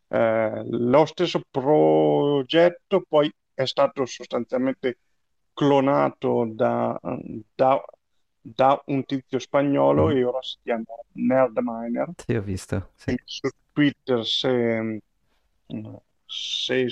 Eh, 0.08 0.62
lo 0.68 1.04
stesso 1.06 1.40
progetto 1.50 3.04
poi 3.08 3.32
è 3.52 3.64
stato 3.64 4.04
sostanzialmente 4.06 4.98
clonato 5.52 6.46
da, 6.52 6.98
da- 7.54 7.84
da 8.40 8.80
un 8.86 9.04
tizio 9.04 9.40
spagnolo 9.40 10.06
mhm. 10.06 10.16
e 10.16 10.24
ora 10.24 10.42
si 10.42 10.56
chiama 10.62 10.84
Nerdminer. 11.12 12.10
Sì, 12.16 12.34
ho 12.34 12.42
visto. 12.42 12.90
Sì. 12.94 13.20
Su 13.24 13.48
Twitter, 13.72 14.24
se, 14.24 15.00
se, 16.26 16.86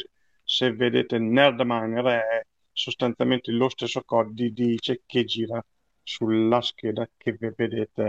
se 0.45 0.73
vedete 0.73 1.19
Nerdminer, 1.19 2.05
è 2.07 2.47
sostanzialmente 2.73 3.51
lo 3.53 3.69
stesso 3.69 4.03
codice 4.05 5.03
che 5.07 5.25
gira 5.25 5.65
sulla 6.03 6.61
scheda 6.61 7.09
che 7.17 7.33
ve- 7.39 7.55
vedete 7.57 8.03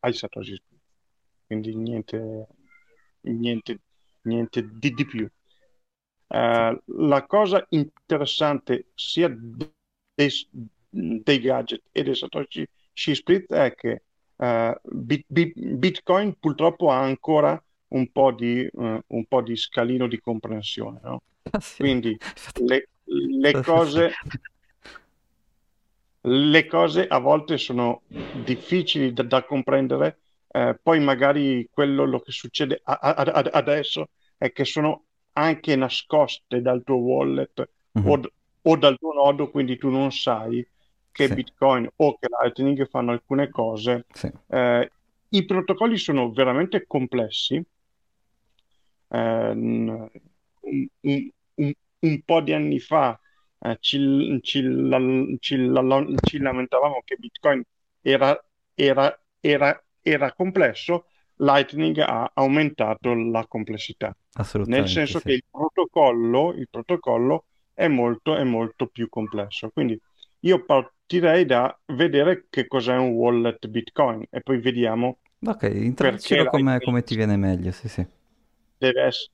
ai, 0.00 0.12
Satoshi 0.14 0.54
Split. 0.54 0.80
Quindi 1.46 1.74
niente, 1.76 2.46
niente, 3.22 3.80
niente 4.22 4.68
di, 4.72 4.90
di 4.94 5.04
più. 5.06 5.28
Eh, 6.28 6.82
la 6.86 7.26
cosa 7.26 7.64
interessante 7.70 8.86
sia 8.94 9.28
dei, 10.14 10.30
dei 10.88 11.40
gadget 11.40 11.82
e 11.92 12.02
dei 12.02 12.14
Satoshi 12.14 12.66
Split 12.92 13.52
è 13.52 13.74
che 13.74 14.02
eh, 14.36 14.80
Bit- 14.82 15.26
Bit- 15.28 15.58
Bitcoin 15.76 16.38
purtroppo 16.38 16.90
ha 16.90 17.00
ancora 17.00 17.62
un 17.88 18.10
po' 18.10 18.32
di, 18.32 18.60
eh, 18.64 19.02
un 19.06 19.24
po' 19.26 19.42
di 19.42 19.56
scalino 19.56 20.06
di 20.08 20.18
comprensione, 20.20 21.00
no? 21.02 21.22
Ah. 21.52 21.60
Quindi 21.76 22.18
le, 22.60 22.88
le 23.04 23.58
cose, 23.60 24.12
le 26.24 26.66
cose 26.66 27.06
a 27.06 27.18
volte 27.18 27.58
sono 27.58 28.02
difficili 28.44 29.12
da, 29.12 29.22
da 29.24 29.44
comprendere, 29.44 30.20
eh, 30.48 30.78
poi 30.80 31.00
magari 31.00 31.68
quello 31.70 32.04
lo 32.04 32.20
che 32.20 32.30
succede 32.32 32.80
a- 32.84 32.98
a- 33.00 33.14
a- 33.14 33.50
adesso 33.52 34.10
è 34.36 34.52
che 34.52 34.64
sono 34.64 35.06
anche 35.32 35.74
nascoste 35.76 36.60
dal 36.60 36.82
tuo 36.84 36.96
wallet 36.96 37.68
o, 38.02 38.16
Mhm, 38.16 38.18
d- 38.18 38.32
o 38.62 38.76
dal 38.76 38.98
tuo 38.98 39.12
nodo, 39.12 39.50
quindi 39.50 39.76
tu 39.78 39.88
non 39.90 40.12
sai 40.12 40.66
che 41.10 41.28
Sì, 41.28 41.32
Bitcoin 41.32 41.88
o 41.96 42.16
che 42.18 42.28
Lightning 42.28 42.88
fanno 42.88 43.12
alcune 43.12 43.48
cose. 43.50 44.06
sì. 44.14 44.30
Eh, 44.46 44.92
i 45.30 45.44
protocolli 45.44 45.96
sono 45.98 46.30
veramente 46.32 46.86
complessi. 46.86 47.62
Eh, 49.10 49.54
un, 50.62 50.86
un- 51.00 51.30
un- 51.56 51.72
un 52.00 52.22
po' 52.24 52.40
di 52.40 52.52
anni 52.52 52.78
fa 52.80 53.18
eh, 53.60 53.76
ci, 53.80 54.38
ci 54.42 54.62
la- 54.62 54.98
ci 55.38 55.56
la- 55.56 56.04
ci 56.22 56.38
lamentavamo 56.38 57.02
che 57.04 57.16
Bitcoin 57.16 57.62
era, 58.00 58.38
era- 58.74 59.16
era- 59.40 59.84
era 60.00 60.32
complesso, 60.32 61.06
Lightning 61.36 61.98
ha 61.98 62.30
aumentato 62.34 63.14
la 63.14 63.46
complessità, 63.46 64.16
nel 64.62 64.86
Assolutamente 64.86 64.88
senso 64.88 65.20
sì. 65.20 65.22
che 65.22 65.32
il 65.32 65.44
protocollo, 65.48 66.52
il 66.54 66.68
protocollo 66.68 67.46
è 67.72 67.86
molto, 67.88 68.34
è 68.36 68.44
molto 68.44 68.86
più 68.88 69.08
complesso. 69.08 69.70
Quindi 69.70 70.00
io 70.40 70.64
partirei 70.64 71.44
da 71.46 71.76
vedere 71.86 72.46
che 72.50 72.66
cos'è 72.66 72.96
un 72.96 73.10
wallet 73.10 73.66
Bitcoin 73.68 74.24
e 74.30 74.40
poi 74.42 74.58
vediamo 74.60 75.20
Ok, 75.46 75.62
introducilo 75.64 76.46
come, 76.48 76.80
come 76.80 77.02
ti 77.04 77.14
viene 77.16 77.36
meglio, 77.36 77.70
sì, 77.72 77.86
sì. 77.88 78.04
deve 78.78 79.02
essere, 79.06 79.31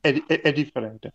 è, 0.00 0.22
è- 0.26 0.40
è 0.40 0.52
differente. 0.52 1.12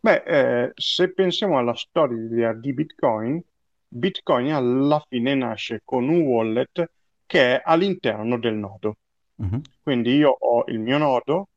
Beh, 0.00 0.22
eh, 0.24 0.70
se 0.74 1.12
pensiamo 1.12 1.58
alla 1.58 1.74
storia 1.74 2.52
di 2.52 2.72
Bitcoin, 2.72 3.40
Bitcoin 3.88 4.52
alla 4.52 5.04
fine 5.08 5.34
nasce 5.34 5.82
con 5.84 6.08
un 6.08 6.22
wallet 6.22 6.90
che 7.26 7.56
è 7.56 7.62
all'interno 7.64 8.38
del 8.38 8.54
nodo. 8.54 8.96
Mhm, 9.36 9.60
Quindi 9.82 10.14
io 10.16 10.30
ho 10.30 10.64
il 10.68 10.78
mio 10.80 10.98
nodo 10.98 11.48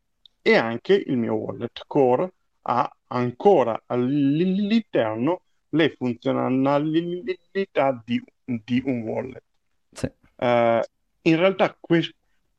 e 0.42 0.56
anche 0.56 0.94
il 0.94 1.18
mio 1.18 1.34
wallet 1.36 1.84
core 1.88 2.32
ha 2.64 2.90
ancora 3.08 3.82
all'interno 3.88 5.42
le 5.70 5.96
funzionalità 5.98 8.02
di, 8.06 8.22
di 8.44 8.82
un 8.86 9.02
wallet. 9.02 9.44
Sì. 9.92 10.10
Eh, 10.38 10.84
in 11.24 11.36
realtà 11.38 11.76
que- 11.80 12.14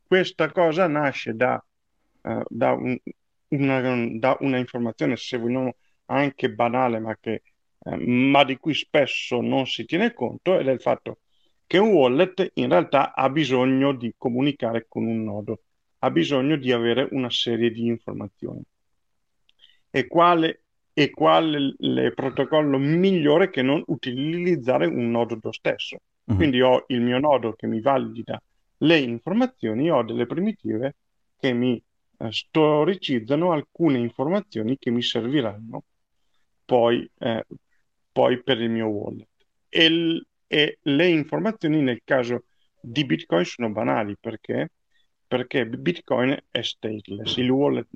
questa 0.06 0.50
cosa 0.52 0.87
nasce 0.87 1.35
da, 1.35 1.62
eh, 2.23 2.42
da, 2.49 2.73
un- 2.73 2.99
una, 3.49 3.81
da 4.19 4.37
una 4.41 4.59
informazione, 4.59 5.17
se 5.17 5.38
vogliamo, 5.38 5.76
anche 6.07 6.50
banale, 6.53 6.99
ma, 7.00 7.17
che, 7.19 7.43
eh, 7.81 7.97
ma 7.97 8.45
di 8.45 8.57
cui 8.59 8.75
spesso 8.75 9.41
non 9.41 9.67
si 9.67 9.85
tiene 9.85 10.12
conto, 10.12 10.59
ed 10.59 10.69
è 10.69 10.73
il 10.73 10.81
fatto 10.81 11.21
che 11.67 11.79
un 11.79 11.88
wallet 11.91 12.50
in 12.55 12.69
realtà 12.69 13.15
ha 13.15 13.29
bisogno 13.31 13.93
di 13.93 14.15
comunicare 14.17 14.87
con 14.88 15.05
un 15.07 15.23
nodo, 15.25 15.62
ha 16.00 16.11
bisogno 16.11 16.57
di 16.57 16.73
avere 16.73 17.09
una 17.12 17.31
serie 17.31 17.71
di 17.71 17.87
informazioni. 17.87 18.62
E 19.91 20.07
quale, 20.07 20.62
e 20.93 21.11
quale 21.11 21.75
il 21.79 22.12
protocollo 22.15 22.79
migliore 22.79 23.50
che 23.50 23.62
non 23.62 23.83
utilizzare 23.87 24.87
un 24.87 25.11
nodo 25.11 25.38
lo 25.41 25.53
stesso? 25.53 25.99
Mhm, 26.29 26.35
Quindi 26.35 26.61
ho 26.61 26.85
il 26.88 27.00
mio 27.00 27.19
nodo 27.19 27.55
che 27.55 27.67
mi 27.67 27.81
valida 27.81 28.41
le 28.79 28.99
informazioni, 28.99 29.91
ho 29.91 30.03
delle 30.03 30.26
primitive 30.26 30.97
che 31.38 31.53
mi 31.53 31.83
eh, 32.18 32.32
storicizzano 32.32 33.52
alcune 33.52 33.99
informazioni 33.99 34.78
che 34.78 34.90
mi 34.90 35.02
serviranno 35.02 35.85
poi, 36.64 37.08
eh, 37.18 37.46
poi 38.12 38.42
per 38.42 38.61
il 38.61 38.70
mio 38.70 38.87
wallet. 38.87 39.28
E, 39.68 39.90
l- 39.90 40.26
e 40.46 40.78
le 40.82 41.08
informazioni 41.08 41.80
nel 41.80 42.02
caso 42.04 42.44
di 42.80 43.04
Bitcoin 43.04 43.44
sono 43.44 43.70
banali 43.70 44.16
perché, 44.18 44.73
perché 45.26 45.66
Bitcoin 45.66 46.37
è 46.50 46.62
stateless, 46.62 47.37
il 47.37 47.50
wallet 47.50 47.88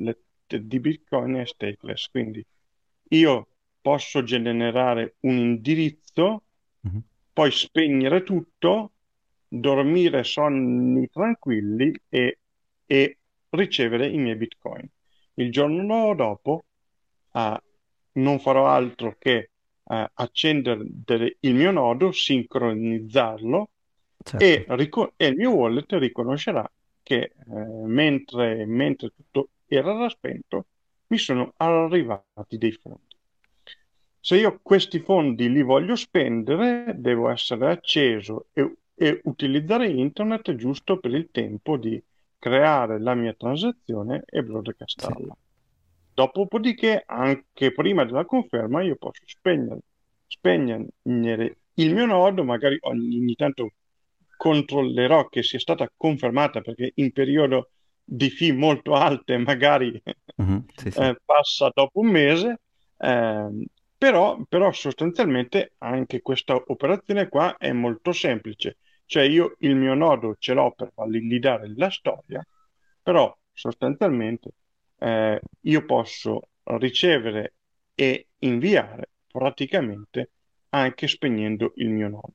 di 0.57 0.81
Bitcoin 0.81 1.35
è 1.35 1.47
stateless, 1.47 2.09
quindi 2.09 2.45
io 3.11 3.47
posso 3.81 4.23
generare 4.23 5.15
un 5.21 5.37
indirizzo, 5.37 6.43
mhm. 6.81 7.01
poi 7.33 7.51
spegnere 7.51 8.23
tutto, 8.23 8.93
dormire 9.47 10.23
sonni 10.25 11.09
tranquilli 11.09 11.93
e, 12.09 12.39
e 12.87 13.19
ricevere 13.51 14.09
i 14.09 14.19
miei 14.19 14.37
Bitcoin. 14.37 14.89
Il 15.35 15.51
giorno 15.51 16.15
dopo 16.15 16.65
eh, 17.33 17.63
non 18.13 18.39
farò 18.41 18.67
altro 18.69 19.17
che 19.19 19.51
eh, 19.85 20.11
accendere 20.15 20.87
il 21.41 21.55
mio 21.55 21.71
nodo, 21.71 22.13
sincronizzarlo 22.13 23.71
e, 24.37 24.65
Certo. 24.65 24.69
rico- 24.69 25.13
e 25.17 25.27
il 25.27 25.37
mio 25.37 25.53
wallet 25.53 25.93
riconoscerà 25.95 26.71
che 27.03 27.17
eh, 27.37 27.55
mentre, 27.87 28.65
mentre 28.67 29.11
tutto 29.15 29.51
era 29.67 30.09
spento 30.09 30.67
mi 31.09 31.19
sono 31.19 31.53
arrivati 31.57 32.57
dei 32.59 32.73
fondi. 32.73 33.17
Se 34.21 34.37
io 34.37 34.61
questi 34.63 35.01
fondi 35.01 35.51
li 35.51 35.63
voglio 35.63 35.97
spendere, 35.97 36.95
devo 36.97 37.29
essere 37.29 37.71
acceso 37.71 38.47
e, 38.53 38.77
e 38.95 39.21
utilizzare 39.25 39.89
internet 39.89 40.55
giusto 40.55 40.99
per 40.99 41.13
il 41.15 41.31
tempo 41.31 41.77
di 41.77 42.03
creare 42.41 42.99
la 42.99 43.15
mia 43.15 43.35
transazione 43.35 44.25
e 44.27 44.43
broadcastarla. 44.43 45.33
Sì. 45.33 45.49
Dopodiché, 46.15 47.05
anche 47.07 47.73
prima 47.73 48.05
della 48.05 48.25
conferma, 48.25 48.83
io 48.83 48.97
posso 48.97 49.23
spegnere, 49.25 49.79
spegnere 50.27 51.57
il 51.75 51.95
mio 51.95 52.07
nodo, 52.07 52.43
magari 52.43 52.77
ogni, 52.81 53.19
ogni 53.19 53.35
tanto 53.37 53.71
controllerò 54.37 55.29
che 55.29 55.43
sia 55.43 55.59
stata 55.59 55.91
confermata 55.95 56.63
perché 56.63 56.93
in 56.95 57.13
periodo 57.13 57.71
di 58.03 58.31
fee 58.31 58.53
molto 58.53 58.95
alte 58.95 59.37
magari 59.37 60.03
uh-huh, 60.37 60.65
sì, 60.75 60.91
sì. 60.91 60.99
Eh, 60.99 61.17
passa 61.25 61.71
dopo 61.73 62.01
un 62.01 62.09
mese, 62.09 62.61
eh, 62.99 63.67
però, 63.97 64.41
però 64.49 64.73
sostanzialmente 64.73 65.75
anche 65.79 66.23
questa 66.23 66.55
operazione 66.55 67.29
qua 67.29 67.57
è 67.57 67.71
molto 67.73 68.13
semplice, 68.13 68.79
cioè 69.11 69.25
io 69.25 69.57
il 69.59 69.75
mio 69.75 69.95
nodo 69.95 70.37
ce 70.39 70.53
l'ho 70.55 70.71
per 70.71 70.93
validare 70.95 71.73
la 71.75 71.91
storia, 71.91 72.47
però 73.03 73.37
sostanzialmente 73.53 74.51
eh, 74.99 75.41
io 75.63 75.85
posso 75.85 76.51
ricevere 76.63 77.55
e 77.97 78.29
inviare 78.39 79.09
praticamente 79.27 80.31
anche 80.69 81.09
spegnendo 81.09 81.73
il 81.77 81.91
mio 81.91 82.09
nodo. 82.09 82.35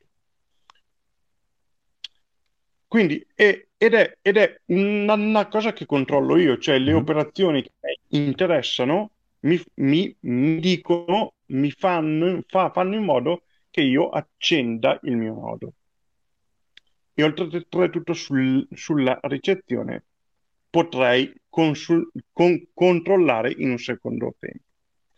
Quindi, 2.88 3.26
è, 3.34 3.68
ed, 3.78 3.94
è, 3.94 4.18
ed 4.22 4.36
è 4.36 4.60
una, 4.66 5.14
una, 5.14 5.48
cosa 5.48 5.72
che 5.72 5.86
controllo 5.86 6.36
io, 6.36 6.58
cioè 6.58 6.78
le 6.78 6.92
mm. 6.92 6.98
operazioni 6.98 7.62
che 7.62 7.72
mi 8.10 8.26
interessano 8.26 9.12
mi, 9.46 9.58
mi, 9.76 10.14
mi 10.24 10.60
dicono, 10.60 11.36
mi 11.48 11.72
fanno, 11.72 12.44
fa, 12.46 12.70
fanno 12.72 12.96
in 12.96 13.04
modo 13.06 13.44
che 13.70 13.80
io 13.80 14.10
accenda 14.10 15.00
il 15.04 15.16
mio 15.16 15.36
nodo. 15.36 15.74
E 17.18 17.24
oltretutto 17.24 18.14
sul, 18.14 18.68
sulla 18.74 19.18
ricezione 19.24 20.04
potrei 20.70 21.34
consul, 21.50 22.12
con, 22.34 22.68
controllare 22.74 23.54
in 23.58 23.72
un 23.72 23.78
secondo 23.78 24.36
tempo. 24.38 24.64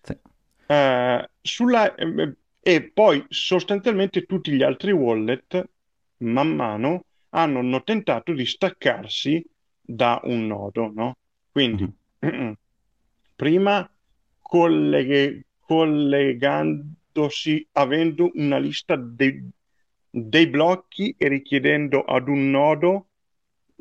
Sì. 0.03 0.15
Uh, 0.67 1.25
sulla, 1.41 1.95
eh, 1.95 2.35
e 2.61 2.91
poi 2.91 3.25
sostanzialmente 3.29 4.25
tutti 4.25 4.51
gli 4.51 4.61
altri 4.61 4.91
wallet 4.91 5.69
man 6.17 6.55
mano 6.55 7.05
hanno, 7.29 7.83
tentato 7.83 8.33
di 8.33 8.45
staccarsi 8.45 9.45
da 9.81 10.19
un 10.23 10.47
nodo, 10.47 10.91
no? 10.93 11.17
Quindi 11.51 11.89
mm-hmm. 12.25 12.51
prima 13.35 13.89
colleg- 14.41 15.45
collegandosi, 15.59 17.67
avendo 17.73 18.31
una 18.33 18.57
lista 18.57 18.95
dei, 18.95 19.51
dei 20.23 20.47
blocchi 20.47 21.13
e 21.17 21.27
richiedendo 21.27 22.03
ad 22.03 22.27
un 22.27 22.49
nodo 22.49 23.07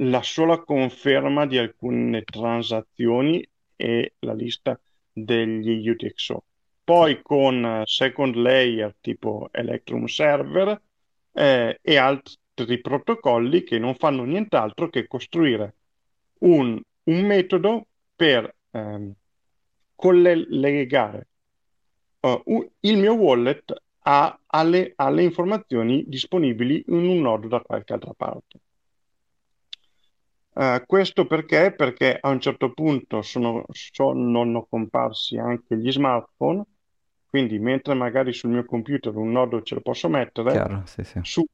la 0.01 0.23
sola 0.23 0.59
conferma 0.63 1.47
di 1.47 1.57
alcune 1.57 2.23
transazioni 2.23 3.47
e 3.75 4.15
la 4.21 4.35
lista 4.35 4.79
degli 5.11 5.89
UTXO. 5.89 6.45
Poi 6.85 7.23
con 7.23 7.83
second 7.87 8.35
layer 8.35 8.95
tipo 9.01 9.49
Electrum 9.51 10.05
Server 10.05 10.81
eh, 11.33 11.79
e 11.81 11.97
altri 11.97 12.81
protocolli 12.81 13.65
che 13.65 13.79
non 13.79 13.95
fanno 13.95 14.25
nient'altro 14.25 14.91
che 14.91 15.07
costruire 15.07 15.75
un, 16.41 16.79
un 17.05 17.27
metodo 17.27 17.87
per 18.15 18.55
ehm, 18.71 19.13
collegare 19.95 21.29
uh, 22.21 22.71
il 22.81 22.99
mio 22.99 23.15
wallet 23.15 23.75
a, 24.09 24.39
alle, 24.47 24.93
alle, 24.97 25.25
informazioni 25.25 26.05
disponibili 26.07 26.85
in 26.89 27.07
un 27.07 27.21
nodo 27.21 27.49
da 27.49 27.61
qualche 27.61 27.93
altra 27.93 28.13
parte. 28.17 28.61
Uh, 30.53 30.81
questo 30.87 31.27
perché? 31.27 31.75
Perché 31.75 32.17
a 32.19 32.29
un 32.29 32.41
certo 32.41 32.73
punto 32.73 33.21
sono, 33.23 33.65
sono 33.71 34.67
comparsi 34.71 35.37
anche 35.37 35.77
gli 35.77 35.91
smartphone, 35.91 36.63
quindi 37.27 37.59
mentre 37.59 37.95
magari 37.95 38.33
sul 38.33 38.51
mio 38.51 38.65
computer 38.65 39.15
un 39.15 39.33
nodo 39.33 39.61
ce 39.63 39.75
lo 39.75 39.81
posso 39.81 40.09
mettere, 40.09 40.53
Chiaro, 40.53 40.83
sì, 40.87 41.03
sì. 41.03 41.19
Su, 41.23 41.45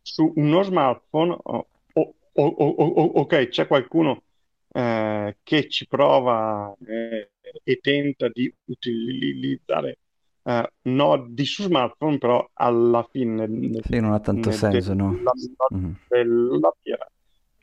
su 0.00 0.32
uno 0.36 0.62
smartphone, 0.62 1.36
oh, 1.42 1.66
oh, 1.94 2.14
oh, 2.34 3.04
ok, 3.20 3.48
c'è 3.48 3.66
qualcuno 3.66 4.22
eh, 4.70 5.38
che 5.42 5.68
ci 5.68 5.86
prova 5.88 6.76
eh, 6.86 7.30
e 7.64 7.80
tenta 7.80 8.28
di 8.28 8.54
utilizzare 8.66 9.98
eh, 10.44 10.72
nodi 10.82 11.44
su 11.44 11.62
smartphone, 11.62 12.18
però 12.18 12.48
alla 12.54 13.06
fine 13.10 13.46
sì, 13.82 14.00
non 14.00 14.12
ha 14.12 14.20
tanto 14.20 14.50
senso, 14.50 14.94
no? 14.94 15.12
Della, 15.12 15.32
mm-hmm. 15.74 15.92
della 16.08 16.74
fiera. 16.80 17.06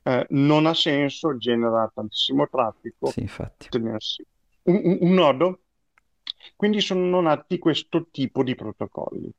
Eh, 0.03 0.25
non 0.29 0.65
ha 0.65 0.73
senso, 0.73 1.37
genera 1.37 1.91
tantissimo 1.93 2.47
traffico. 2.47 3.07
Sì, 3.07 3.21
infatti. 3.21 3.67
Un, 3.77 3.93
un, 4.63 4.97
un 5.01 5.13
nodo, 5.13 5.59
quindi 6.55 6.81
sono 6.81 7.21
nati 7.21 7.57
questo 7.57 8.07
tipo 8.11 8.43
di 8.43 8.55
protocolli 8.55 9.31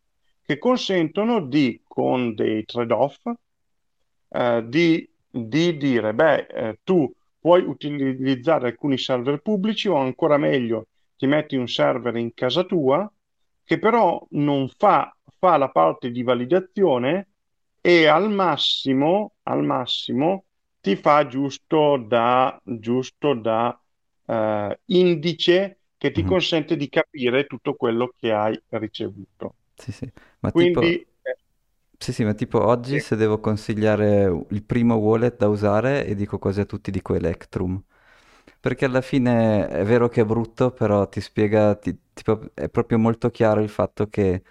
che 0.51 0.59
consentono 0.59 1.41
di, 1.47 1.81
con 1.87 2.35
dei 2.35 2.65
trade-off, 2.65 3.25
eh, 4.31 4.65
di, 4.67 5.09
di, 5.31 5.77
dire, 5.77 6.13
beh, 6.13 6.47
eh, 6.47 6.79
tu 6.83 7.09
puoi 7.39 7.63
utilizzare 7.63 8.67
alcuni 8.67 8.99
server 8.99 9.41
pubblici 9.43 9.87
o 9.87 9.95
ancora 9.95 10.39
meglio, 10.39 10.89
ti 11.17 11.27
metti 11.27 11.55
un 11.55 11.69
server 11.69 12.17
in 12.17 12.35
casa 12.35 12.65
tua 12.65 13.09
che 13.71 13.79
però 13.79 14.21
non 14.31 14.69
fa, 14.69 15.17
fa 15.39 15.57
la 15.57 15.69
parte 15.69 16.11
di 16.11 16.25
validazione 16.25 17.29
e 17.81 18.07
al 18.07 18.29
massimo, 18.29 19.35
al 19.45 19.63
massimo 19.63 20.47
ti 20.81 20.97
fa 20.97 21.25
giusto 21.29 21.97
da, 21.97 22.61
giusto 22.65 23.33
da 23.35 23.81
eh, 24.27 24.81
indice 24.87 25.79
che 25.97 26.11
ti 26.11 26.23
mm-hmm. 26.23 26.29
consente 26.29 26.77
di 26.77 26.89
capire 26.89 27.47
tutto 27.47 27.75
quello 27.75 28.13
che 28.19 28.33
hai 28.33 28.61
ricevuto. 28.71 29.55
Sì, 29.77 29.93
sì. 29.93 30.13
Ma 30.41 30.51
tipo, 30.51 30.81
Quindi, 30.81 31.07
eh, 31.23 31.37
sì, 31.97 32.13
sì, 32.13 32.25
ma 32.25 32.35
tipo 32.35 32.67
oggi 32.67 32.99
sì. 32.99 33.07
se 33.07 33.15
devo 33.15 33.39
consigliare 33.39 34.47
il 34.49 34.65
primo 34.65 34.97
wallet 34.97 35.37
da 35.37 35.47
usare 35.47 36.07
e 36.07 36.17
dico 36.17 36.41
quasi 36.41 36.59
a 36.59 36.65
tutti 36.65 36.91
dico 36.91 37.15
Electrum. 37.15 37.81
Perché 38.61 38.85
alla 38.85 39.01
fine 39.01 39.69
è 39.69 39.85
vero 39.85 40.09
che 40.09 40.21
è 40.21 40.25
brutto, 40.25 40.71
però 40.71 41.09
ti 41.09 41.21
spiega, 41.23 41.75
ti- 41.77 41.97
tipo, 42.13 42.51
è 42.55 42.69
proprio 42.69 42.99
molto 42.99 43.31
chiaro 43.31 43.63
il 43.63 43.71
fatto 43.71 44.07
che 44.09 44.43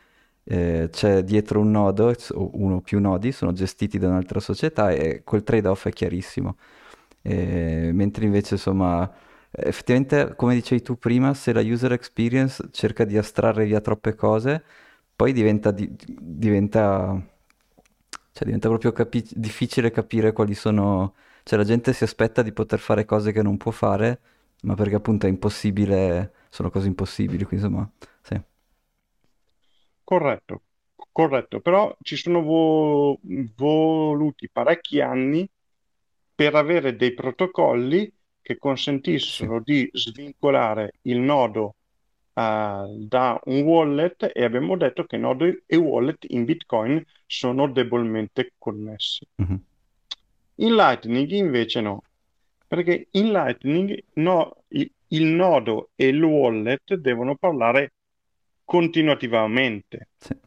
eh, 0.43 0.89
c'è 0.91 1.23
dietro 1.23 1.59
un 1.59 1.69
nodo, 1.71 2.11
uno 2.33 2.75
o 2.77 2.81
più 2.81 2.99
nodi, 2.99 3.31
sono 3.31 3.51
gestiti 3.53 3.99
da 3.99 4.07
un'altra 4.07 4.39
società 4.39 4.89
e 4.91 5.21
quel 5.23 5.43
trade-off 5.43 5.85
è 5.87 5.91
chiarissimo. 5.91 6.57
E- 7.21 7.91
mentre 7.93 8.25
invece, 8.25 8.55
insomma, 8.55 9.11
effettivamente, 9.51 10.33
come 10.35 10.55
dicevi 10.55 10.81
tu 10.81 10.97
prima, 10.97 11.33
se 11.35 11.53
la 11.53 11.61
user 11.61 11.91
experience 11.91 12.67
cerca 12.71 13.05
di 13.05 13.15
astrarre 13.17 13.65
via 13.65 13.79
troppe 13.81 14.15
cose, 14.15 14.63
poi 15.15 15.33
diventa, 15.33 15.69
di- 15.71 15.87
diventa, 16.19 17.15
cioè 18.31 18.43
diventa 18.45 18.67
proprio 18.69 18.91
capi- 18.91 19.27
difficile 19.35 19.91
capire 19.91 20.31
quali 20.31 20.53
sono... 20.55 21.15
Cioè 21.49 21.57
la 21.57 21.65
gente 21.65 21.93
si 21.93 22.03
aspetta 22.03 22.43
di 22.43 22.53
poter 22.53 22.77
fare 22.77 23.05
cose 23.05 23.31
che 23.31 23.41
non 23.41 23.57
può 23.57 23.71
fare, 23.71 24.19
ma 24.61 24.75
perché 24.75 24.93
appunto 24.93 25.25
è 25.25 25.29
impossibile, 25.29 26.31
sono 26.49 26.69
cose 26.69 26.85
impossibili, 26.85 27.43
quindi 27.43 27.65
insomma, 27.65 27.91
sì. 28.21 28.39
Corretto, 30.03 30.61
corretto, 31.11 31.59
però 31.59 31.97
ci 32.03 32.17
sono 32.17 32.43
vo- 32.43 33.19
voluti 33.55 34.47
parecchi 34.47 35.01
anni 35.01 35.49
per 36.35 36.53
avere 36.53 36.95
dei 36.95 37.15
protocolli 37.15 38.13
che 38.43 38.59
consentissero 38.59 39.59
di 39.59 39.89
svincolare 39.91 40.99
il 41.01 41.17
nodo 41.17 41.77
uh, 42.33 43.07
da 43.07 43.41
un 43.45 43.61
wallet 43.61 44.29
e 44.35 44.43
abbiamo 44.43 44.77
detto 44.77 45.03
che 45.05 45.17
nodo 45.17 45.45
e 45.65 45.75
wallet 45.75 46.25
in 46.27 46.45
Bitcoin 46.45 47.03
sono 47.25 47.67
debolmente 47.67 48.53
connessi. 48.59 49.25
Mm-hmm. 49.41 49.55
In 50.61 50.75
Lightning 50.75 51.29
invece 51.31 51.79
no, 51.79 52.03
perché 52.67 53.07
in 53.11 53.31
Lightning 53.31 54.03
no, 54.15 54.63
il, 54.67 55.23
nodo 55.23 55.91
e 55.95 56.07
il 56.07 56.21
wallet 56.21 56.95
devono 56.95 57.35
parlare 57.35 57.93
continuativamente 58.65 60.09
sì. 60.17 60.37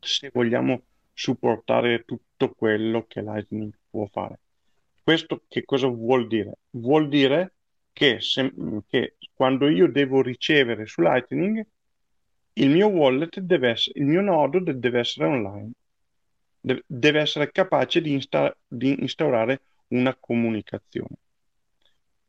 se 0.00 0.30
vogliamo 0.32 0.82
supportare 1.12 2.04
tutto 2.04 2.52
quello 2.56 3.04
che 3.06 3.20
Lightning 3.20 3.70
può 3.90 4.06
fare. 4.06 4.38
Questo 5.02 5.42
che 5.48 5.64
cosa 5.64 5.86
vuol 5.86 6.26
dire? 6.28 6.58
Vuol 6.70 7.08
dire 7.08 7.52
che, 7.92 8.20
se, 8.20 8.52
che 8.88 9.16
quando 9.34 9.68
io 9.68 9.86
devo 9.90 10.22
ricevere 10.22 10.86
su 10.86 11.02
Lightning, 11.02 11.64
il 12.54 12.70
mio 12.70 12.86
wallet 12.88 13.38
deve 13.40 13.70
essere, 13.70 13.98
il 14.00 14.06
mio 14.06 14.22
nodo 14.22 14.60
deve 14.60 14.98
essere 14.98 15.26
online, 15.26 15.72
deve, 16.68 16.84
deve 16.86 17.20
essere 17.20 17.50
capace 17.50 18.00
di, 18.00 18.12
insta- 18.12 18.54
di 18.66 19.00
instaurare 19.00 19.62
una 19.88 20.14
comunicazione. 20.14 21.16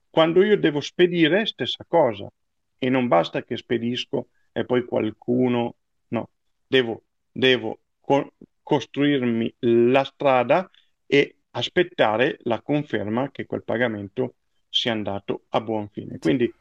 Quando 0.10 0.43
io 0.43 0.58
devo 0.58 0.80
spedire, 0.80 1.45
stessa 1.45 1.86
cosa. 1.88 2.32
E 2.78 2.89
non 2.89 3.08
basta 3.08 3.43
che 3.43 3.58
spedisco 3.58 4.30
e 4.54 4.63
poi 4.63 4.86
qualcuno, 4.86 5.75
no, 6.10 6.30
devo, 6.65 7.04
devo 7.30 7.80
co- 7.99 8.34
costruirmi 8.63 9.54
la 9.60 10.04
strada 10.06 10.69
e 11.06 11.36
aspettare 11.52 12.38
la 12.43 12.62
conferma 12.62 13.32
che 13.32 13.45
quel 13.45 13.63
pagamento 13.63 14.36
sia 14.69 14.93
andato 14.93 15.43
a 15.49 15.60
buon 15.60 15.89
fine. 15.89 16.17
Quindi 16.19 16.52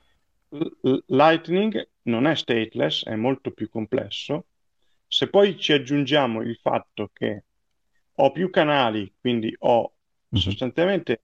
Lightning 1.06 1.88
non 2.04 2.26
è 2.26 2.34
stateless, 2.34 3.04
è 3.04 3.14
molto 3.14 3.52
più 3.52 3.68
complesso. 3.68 4.46
Se 5.06 5.28
poi 5.28 5.58
ci 5.58 5.72
aggiungiamo 5.72 6.42
il 6.42 6.56
fatto 6.56 7.10
che 7.12 7.44
ho 8.20 8.32
più 8.32 8.50
canali, 8.50 9.12
quindi 9.20 9.54
ho 9.60 9.80
mm-hmm. 9.80 10.42
sostanzialmente 10.42 11.22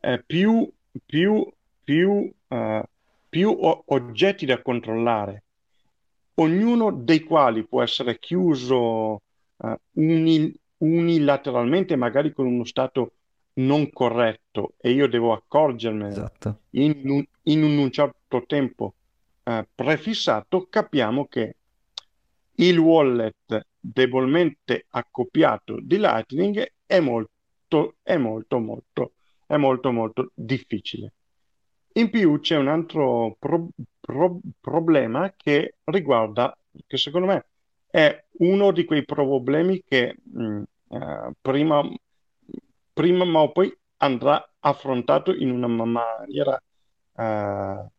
eh, 0.00 0.22
più, 0.24 0.70
più, 1.04 1.46
più, 1.82 2.32
uh, 2.48 2.82
più 3.28 3.50
o- 3.50 3.82
oggetti 3.86 4.46
da 4.46 4.62
controllare, 4.62 5.42
ognuno 6.34 6.92
dei 6.92 7.22
quali 7.22 7.64
può 7.64 7.82
essere 7.82 8.18
chiuso 8.18 9.22
uh, 9.56 9.78
uni- 9.92 10.54
unilateralmente, 10.78 11.96
magari 11.96 12.32
con 12.32 12.46
uno 12.46 12.64
stato 12.64 13.12
non 13.54 13.90
corretto 13.90 14.74
e 14.76 14.90
io 14.90 15.08
devo 15.08 15.32
accorgermene 15.32 16.10
esatto. 16.10 16.60
in, 16.70 17.00
un, 17.04 17.24
in, 17.44 17.62
un 17.62 17.90
certo 17.90 18.44
tempo 18.46 18.94
uh, 19.44 19.66
prefissato, 19.74 20.66
capiamo 20.68 21.26
che 21.26 21.56
il 22.56 22.78
wallet 22.78 23.66
debolmente 23.92 24.86
accoppiato 24.90 25.78
di 25.80 25.98
Lightning 25.98 26.72
è 26.84 27.00
molto, 27.00 27.96
è 28.02 28.16
molto, 28.16 28.58
molto, 28.58 29.12
è 29.46 29.56
molto, 29.56 29.92
molto 29.92 30.30
difficile. 30.34 31.12
In 31.94 32.10
più 32.10 32.40
c'è 32.40 32.56
un 32.56 32.68
altro 32.68 33.36
pro- 33.38 33.68
pro- 34.00 34.40
problema 34.60 35.32
che 35.36 35.76
riguarda, 35.84 36.56
che 36.86 36.96
secondo 36.96 37.26
me 37.28 37.46
è 37.86 38.24
uno 38.38 38.72
di 38.72 38.84
quei 38.84 39.04
problemi 39.04 39.82
che 39.86 40.16
mh, 40.22 40.42
mm, 40.42 40.62
uh, 40.88 41.32
prima, 41.40 41.82
prima 42.92 43.40
o 43.40 43.52
poi 43.52 43.74
andrà 43.98 44.52
affrontato 44.58 45.32
in 45.34 45.50
una 45.50 45.68
maniera 45.68 46.62
uh, 47.12 47.90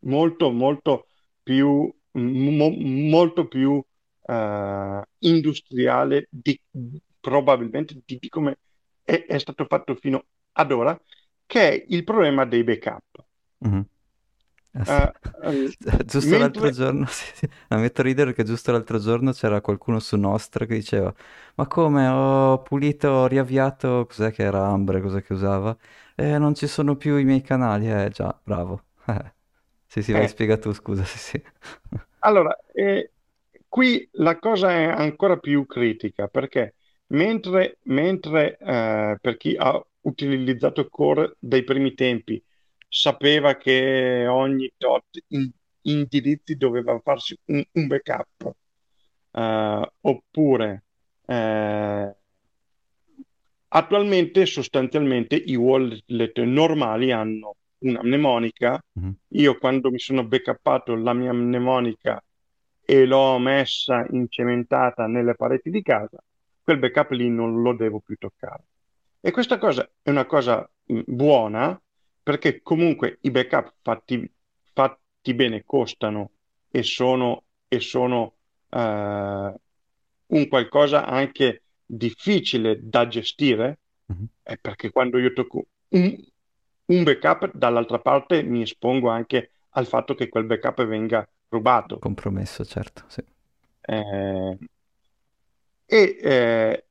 molto, 0.00 0.50
molto 0.50 1.06
più, 1.42 1.92
mo- 2.12 2.74
molto 2.76 3.46
più 3.46 3.72
uh, 3.72 5.02
industriale 5.18 6.26
di, 6.30 6.58
probabilmente 7.20 8.00
di, 8.04 8.18
di 8.18 8.28
come 8.28 8.58
è, 9.02 9.24
è, 9.26 9.38
stato 9.38 9.64
fatto 9.66 9.94
fino 9.94 10.24
ad 10.52 10.72
ora, 10.72 11.00
che 11.46 11.70
è 11.70 11.84
il 11.88 12.04
problema 12.04 12.44
dei 12.44 12.64
backup. 12.64 13.24
Mm-hmm. 13.66 13.80
Uh, 14.72 15.10
giusto 16.04 16.28
mentre... 16.28 16.38
l'altro 16.38 16.70
giorno, 16.70 17.06
sì, 17.10 17.24
sì. 17.34 17.48
ammetto 17.68 18.02
a 18.02 18.04
ridere 18.04 18.32
che 18.32 18.44
giusto 18.44 18.70
l'altro 18.70 19.00
giorno 19.00 19.32
c'era 19.32 19.60
qualcuno 19.60 19.98
su 19.98 20.16
Nostra 20.16 20.64
che 20.64 20.74
diceva 20.74 21.12
ma 21.56 21.66
come 21.66 22.06
ho 22.06 22.62
pulito, 22.62 23.08
ho 23.08 23.26
riavviato, 23.26 24.06
cos'è 24.06 24.30
che 24.30 24.42
era 24.44 24.66
Ambre, 24.68 25.00
cos'è 25.00 25.22
che 25.22 25.32
usava? 25.32 25.76
E 26.14 26.38
non 26.38 26.54
ci 26.54 26.66
sono 26.68 26.96
più 26.96 27.16
i 27.16 27.24
miei 27.24 27.42
canali, 27.42 27.90
eh 27.90 28.10
già, 28.10 28.38
bravo. 28.42 28.84
sì, 29.90 30.02
sì, 30.02 30.12
eh. 30.12 30.28
spiega 30.28 30.56
tu, 30.56 30.72
scusa, 30.72 31.02
sì, 31.04 31.18
sì. 31.18 31.42
allora, 32.20 32.56
eh, 32.72 33.10
qui 33.66 34.08
la 34.12 34.38
cosa 34.38 34.70
è 34.70 34.84
ancora 34.84 35.36
più 35.36 35.66
critica 35.66 36.28
perché 36.28 36.76
mentre, 37.08 37.78
mentre 37.82 38.56
eh, 38.56 39.18
per 39.20 39.36
chi 39.36 39.56
ha 39.58 39.84
utilizzato 40.02 40.88
Core 40.88 41.34
dai 41.40 41.64
primi 41.64 41.94
tempi 41.94 42.40
sapeva 42.88 43.56
che 43.56 44.28
ogni 44.28 44.72
tot 44.76 45.06
in, 45.28 45.50
indirizzi 45.82 46.56
doveva 46.56 46.96
farsi 47.02 47.36
un, 47.46 47.60
un 47.72 47.86
backup, 47.88 48.54
uh, 49.32 49.82
oppure 50.02 50.84
uh, 51.26 52.14
attualmente 53.66 54.46
sostanzialmente 54.46 55.34
i 55.34 55.56
wallet 55.56 56.38
normali 56.42 57.10
hanno 57.10 57.56
una 57.80 58.02
mnemonica. 58.02 58.82
Mm-hmm. 58.98 59.10
Io 59.28 59.58
quando 59.58 59.90
mi 59.90 59.98
sono 59.98 60.24
backuppato 60.24 60.94
la 60.94 61.12
mia 61.12 61.32
mnemonica 61.32 62.22
e 62.84 63.06
l'ho 63.06 63.38
messa 63.38 64.04
incementata 64.10 65.06
nelle 65.06 65.34
pareti 65.34 65.70
di 65.70 65.82
casa, 65.82 66.18
quel 66.62 66.78
backup 66.78 67.10
lì 67.10 67.28
non 67.28 67.62
lo 67.62 67.74
devo 67.74 68.00
più 68.00 68.16
toccare. 68.16 68.64
E 69.20 69.30
questa 69.30 69.58
cosa 69.58 69.88
è 70.02 70.10
una 70.10 70.26
cosa 70.26 70.68
mm, 70.92 71.00
buona 71.06 71.80
perché 72.22 72.62
comunque 72.62 73.18
i 73.22 73.30
backup 73.30 73.74
fatti, 73.82 74.30
fatti 74.72 75.34
bene 75.34 75.62
costano 75.64 76.30
e 76.70 76.82
sono, 76.82 77.44
e 77.68 77.80
sono 77.80 78.34
uh, 78.68 78.78
un 78.78 80.48
qualcosa 80.48 81.06
anche 81.06 81.62
difficile 81.84 82.78
da 82.80 83.08
gestire, 83.08 83.78
mm-hmm. 84.12 84.24
è 84.42 84.56
perché 84.58 84.90
quando 84.90 85.18
io 85.18 85.32
tocco 85.32 85.66
un, 85.90 86.16
un 86.90 87.02
backup, 87.02 87.50
dall'altra 87.52 87.98
parte 87.98 88.42
mi 88.42 88.62
espongo 88.62 89.08
anche 89.08 89.50
al 89.70 89.86
fatto 89.86 90.14
che 90.14 90.28
quel 90.28 90.44
backup 90.44 90.84
venga 90.84 91.28
rubato. 91.48 91.98
Compromesso, 91.98 92.64
certo, 92.64 93.04
sì. 93.06 93.24
Eh, 93.80 94.58
e 95.86 96.18
eh, 96.22 96.84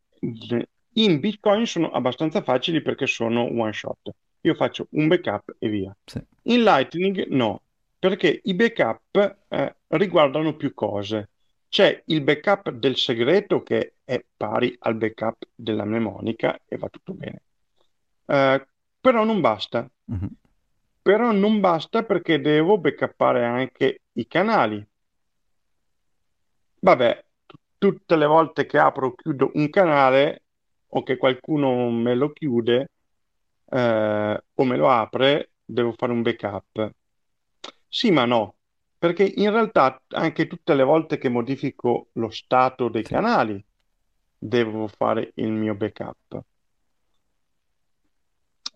in 0.93 1.19
Bitcoin 1.19 1.65
sono 1.65 1.91
abbastanza 1.91 2.41
facili 2.41 2.81
perché 2.81 3.07
sono 3.07 3.43
one 3.43 3.73
shot 3.73 4.11
io 4.41 4.53
faccio 4.53 4.87
un 4.91 5.07
backup 5.07 5.55
e 5.57 5.69
via. 5.69 5.95
Sì. 6.05 6.21
In 6.43 6.63
Lightning 6.63 7.27
no, 7.27 7.61
perché 7.97 8.41
i 8.43 8.53
backup 8.53 9.37
eh, 9.47 9.75
riguardano 9.87 10.55
più 10.55 10.73
cose. 10.73 11.29
C'è 11.67 12.03
il 12.05 12.21
backup 12.21 12.71
del 12.71 12.95
segreto 12.95 13.61
che 13.61 13.95
è 14.03 14.23
pari 14.35 14.75
al 14.79 14.95
backup 14.95 15.47
della 15.53 15.85
mnemonica 15.85 16.59
e 16.65 16.77
va 16.77 16.89
tutto 16.89 17.13
bene. 17.13 17.41
Uh, 18.25 18.63
però 18.99 19.23
non 19.23 19.41
basta. 19.41 19.89
Mm-hmm. 20.11 20.27
Però 21.01 21.31
non 21.31 21.59
basta 21.59 22.03
perché 22.03 22.39
devo 22.39 22.77
backuppare 22.77 23.45
anche 23.45 24.01
i 24.13 24.27
canali. 24.27 24.85
Vabbè, 26.81 27.25
t- 27.45 27.55
tutte 27.77 28.15
le 28.15 28.25
volte 28.25 28.65
che 28.65 28.77
apro 28.77 29.07
o 29.07 29.15
chiudo 29.15 29.51
un 29.53 29.69
canale 29.69 30.43
o 30.87 31.03
che 31.03 31.17
qualcuno 31.17 31.89
me 31.89 32.15
lo 32.15 32.31
chiude, 32.31 32.91
eh, 33.69 34.43
o 34.53 34.63
me 34.63 34.77
lo 34.77 34.89
apre, 34.89 35.51
devo 35.65 35.93
fare 35.93 36.11
un 36.11 36.21
backup. 36.21 36.91
Sì, 37.87 38.11
ma 38.11 38.25
no, 38.25 38.55
perché 38.97 39.23
in 39.23 39.51
realtà 39.51 40.01
anche 40.09 40.47
tutte 40.47 40.73
le 40.75 40.83
volte 40.83 41.17
che 41.17 41.29
modifico 41.29 42.09
lo 42.13 42.29
stato 42.29 42.89
dei 42.89 43.03
canali, 43.03 43.63
devo 44.37 44.87
fare 44.87 45.31
il 45.35 45.51
mio 45.51 45.75
backup. 45.75 46.43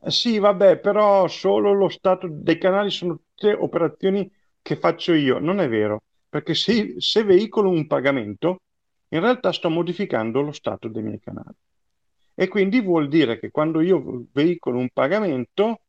Sì, 0.08 0.38
vabbè, 0.38 0.80
però 0.80 1.28
solo 1.28 1.72
lo 1.74 1.88
stato 1.88 2.28
dei 2.30 2.58
canali 2.58 2.89
sono 2.89 3.20
tutte 3.34 3.54
operazioni 3.54 4.30
che 4.62 4.76
faccio 4.76 5.13
io. 5.13 5.39
Non 5.39 5.60
è 5.60 5.70
vero, 5.70 6.04
perché 6.28 6.54
se, 6.56 6.96
se 7.00 7.24
veicolo 7.24 7.70
un 7.70 7.88
pagamento, 7.88 8.63
in 9.10 9.22
realtà 9.22 9.52
sto 9.54 9.70
modificando 9.70 10.42
lo 10.42 10.52
stato 10.52 10.89
dei 10.89 11.04
miei 11.04 11.20
canali. 11.20 11.56
E 12.36 12.48
quindi 12.50 12.82
vuol 12.82 13.08
dire 13.08 13.39
che 13.39 13.50
quando 13.52 13.80
io 13.82 14.26
veicolo 14.34 14.80
un 14.80 14.89
pagamento, 14.92 15.82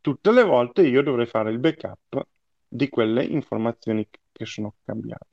tutte 0.00 0.32
le 0.32 0.44
volte 0.44 0.86
io 0.86 1.02
dovrei 1.02 1.26
fare 1.26 1.50
il 1.50 1.58
backup 1.58 2.26
di 2.66 2.88
quelle 2.88 3.24
informazioni 3.24 4.08
che 4.32 4.44
sono 4.46 4.76
cambiate. 4.84 5.26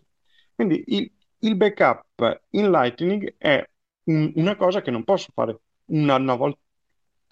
Quindi 0.53 0.83
il, 0.87 1.11
il 1.39 1.55
backup 1.55 2.41
in 2.51 2.69
Lightning 2.71 3.35
è 3.37 3.63
un, 4.05 4.31
una 4.35 4.55
cosa 4.55 4.81
che 4.81 4.91
non 4.91 5.03
posso 5.03 5.31
fare 5.33 5.57
una, 5.85 6.15
una 6.15 6.35
volta 6.35 6.59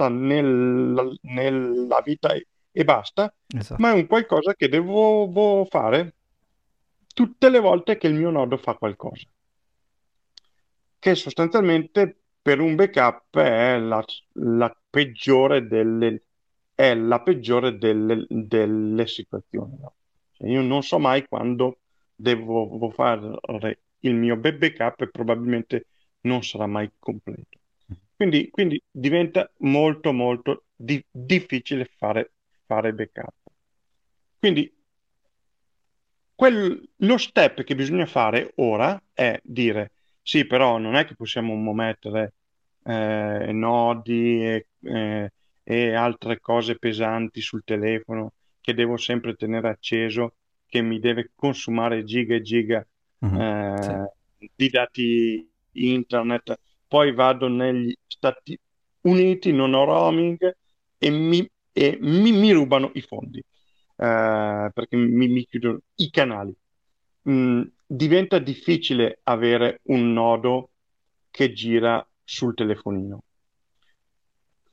nella, 0.10 1.04
nella 1.22 2.02
vita 2.04 2.34
e, 2.34 2.48
e 2.72 2.84
basta, 2.84 3.34
esatto. 3.48 3.82
ma 3.82 3.92
è 3.92 3.94
un 3.94 4.08
qualcosa 4.08 4.56
che 4.56 4.68
devo, 4.68 5.26
devo 5.28 5.66
fare 5.70 6.16
tutte 7.14 7.50
le 7.50 7.60
volte 7.60 7.98
che 7.98 8.08
il 8.08 8.16
mio 8.16 8.32
nodo 8.32 8.58
fa 8.58 8.76
qualcosa. 8.76 9.28
Che 11.00 11.16
sostanzialmente 11.16 12.18
per 12.42 12.60
un 12.60 12.76
backup 12.76 13.38
è 13.38 13.78
la, 13.78 14.04
la 14.34 14.76
peggiore 14.90 15.68
delle, 15.68 16.24
è 16.74 16.94
la 16.96 17.22
peggiore 17.22 17.78
delle, 17.78 18.26
delle 18.28 19.08
situazioni. 19.08 19.78
No? 19.80 19.94
Cioè 20.32 20.50
io 20.50 20.62
non 20.62 20.82
so 20.82 21.00
mai 21.00 21.28
quando 21.28 21.80
devo 22.16 22.90
fare 22.90 23.80
il 24.00 24.16
mio 24.16 24.36
backup 24.38 25.02
e 25.02 25.10
probabilmente 25.10 25.88
non 26.22 26.44
sarà 26.44 26.68
mai 26.68 26.90
completo. 27.00 27.60
Quindi, 28.24 28.50
quindi 28.52 28.82
diventa 28.90 29.52
molto 29.60 30.14
molto 30.14 30.66
di, 30.76 31.04
difficile 31.12 31.90
fare, 31.98 32.32
fare 32.66 32.94
backup. 32.94 33.34
Quindi 34.40 34.74
quel, 36.36 36.90
lo 36.98 37.18
step 37.18 37.64
che 37.64 37.76
bisogna 37.76 38.06
fare 38.06 38.54
ora 38.56 39.02
è 39.14 39.40
dire 39.44 39.92
sì, 40.22 40.46
però 40.46 40.78
non 40.78 40.96
è 40.96 41.06
che 41.06 41.16
possiamo 41.16 41.54
mettere 41.74 42.34
eh, 42.84 43.52
nodi 43.52 44.46
e, 44.46 44.68
eh, 44.84 45.32
e 45.64 45.94
altre 45.94 46.40
cose 46.40 46.78
pesanti 46.78 47.42
sul 47.42 47.64
telefono 47.66 48.32
che 48.62 48.74
devo 48.74 48.96
sempre 48.96 49.36
tenere 49.36 49.68
acceso, 49.68 50.36
che 50.66 50.82
mi 50.82 51.00
deve 51.00 51.32
consumare 51.36 52.04
giga 52.06 52.36
e 52.36 52.42
giga 52.42 52.88
Mhm, 53.20 53.42
eh, 53.42 54.12
Sì. 54.40 54.50
di 54.56 54.70
dati 54.70 55.50
internet. 55.74 56.60
Poi 56.88 57.14
vado 57.14 57.48
negli 57.48 57.94
Stati 58.24 58.58
Uniti, 59.02 59.52
non 59.52 59.74
ho 59.74 59.84
roaming 59.84 60.56
e 60.98 61.10
mi, 61.10 61.46
e 61.74 61.98
mi- 62.02 62.32
mi 62.32 62.52
rubano 62.54 62.92
i 62.94 63.02
fondi 63.02 63.40
eh, 63.40 64.70
perché 64.74 64.96
mi, 64.96 65.28
mi 65.28 65.46
chiudono 65.46 65.80
i 65.96 66.10
canali. 66.10 66.56
Mm, 67.30 67.64
diventa 67.86 68.40
difficile 68.40 69.20
avere 69.24 69.82
un 69.86 70.14
nodo 70.14 70.72
che 71.32 71.52
gira 71.52 72.06
sul 72.24 72.54
telefonino. 72.54 73.24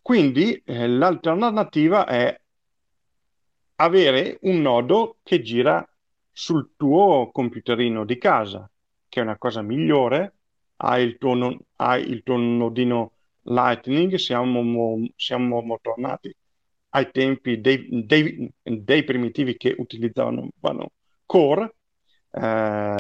Quindi 0.03 0.61
eh, 0.65 0.87
l'alternativa 0.89 2.05
è 2.05 2.39
avere 3.77 4.39
un 4.43 4.61
nodo 4.61 5.19
che 5.23 5.41
gira 5.43 5.85
sul 6.31 6.73
tuo 6.77 7.31
computerino 7.33 8.05
di 8.05 8.19
casa, 8.19 8.71
che 9.09 9.21
è 9.21 9.23
una 9.23 9.39
cosa 9.39 9.63
migliore. 9.63 10.35
Hai 10.77 11.05
il 11.05 11.19
tuo, 11.19 11.35
no- 11.35 11.59
hai 11.77 12.09
il 12.09 12.23
tuo 12.23 12.37
nodino 12.37 13.15
Lightning, 13.51 14.15
siamo, 14.17 14.63
mo- 14.63 15.07
siamo 15.17 15.61
mo 15.63 15.79
tornati 15.81 16.35
ai 16.91 17.11
tempi 17.11 17.61
dei, 17.61 18.05
dei- 18.07 18.51
dei 18.63 19.05
primitivi 19.05 19.57
che 19.57 19.75
utilizzavano 19.79 20.49
Core. 21.27 21.75
Eh, 22.31 22.41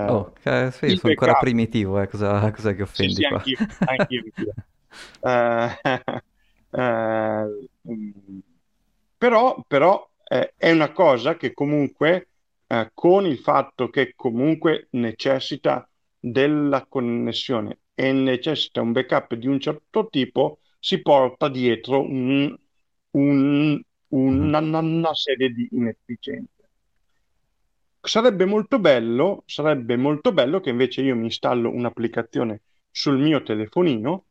Oh, 0.07 0.33
eh, 0.45 0.71
sì, 0.73 0.95
sono 0.97 1.13
ancora 1.13 1.35
backup 1.35 1.37
primitivo, 1.37 2.01
eh, 2.01 2.09
cosa, 2.09 2.51
cos'è 2.51 2.75
che 2.75 2.83
sì, 2.91 3.09
offendi 3.09 3.23
sì, 3.23 3.25
qua? 3.25 3.45
anch'io, 3.45 3.57
anch'io, 3.85 4.23
anch'io. 4.25 4.55
Eh, 5.21 5.81
eh, 6.73 7.47
però, 9.17 9.63
però 9.67 10.09
eh, 10.25 10.55
è 10.57 10.71
una 10.73 10.93
cosa 10.93 11.37
che 11.37 11.53
comunque, 11.53 12.29
con 12.95 13.27
il 13.27 13.39
fatto 13.39 13.89
che 13.91 14.15
comunque 14.17 14.89
necessita 14.93 15.89
della 16.21 16.87
connessione 16.87 17.81
e 17.95 18.13
necessita 18.13 18.81
un 18.83 18.93
backup 18.93 19.35
di 19.35 19.47
un 19.49 19.61
certo 19.61 20.09
tipo, 20.11 20.61
si 20.79 21.03
porta 21.03 21.49
dietro 21.49 22.01
un- 22.03 22.57
un- 23.13 23.83
una, 24.09 24.59
una 24.61 25.15
serie 25.15 25.51
di 25.51 25.69
inefficienze. 25.73 26.69
Sarebbe 28.03 28.45
molto 28.47 28.79
bello, 28.79 29.43
sarebbe 29.47 29.97
molto 29.97 30.33
bello 30.33 30.61
che 30.61 30.71
invece 30.71 31.03
io 31.03 31.15
mi 31.17 31.25
installo 31.25 31.71
un'applicazione 31.71 32.63
sul 32.91 33.19
mio 33.19 33.43
telefonino, 33.43 34.27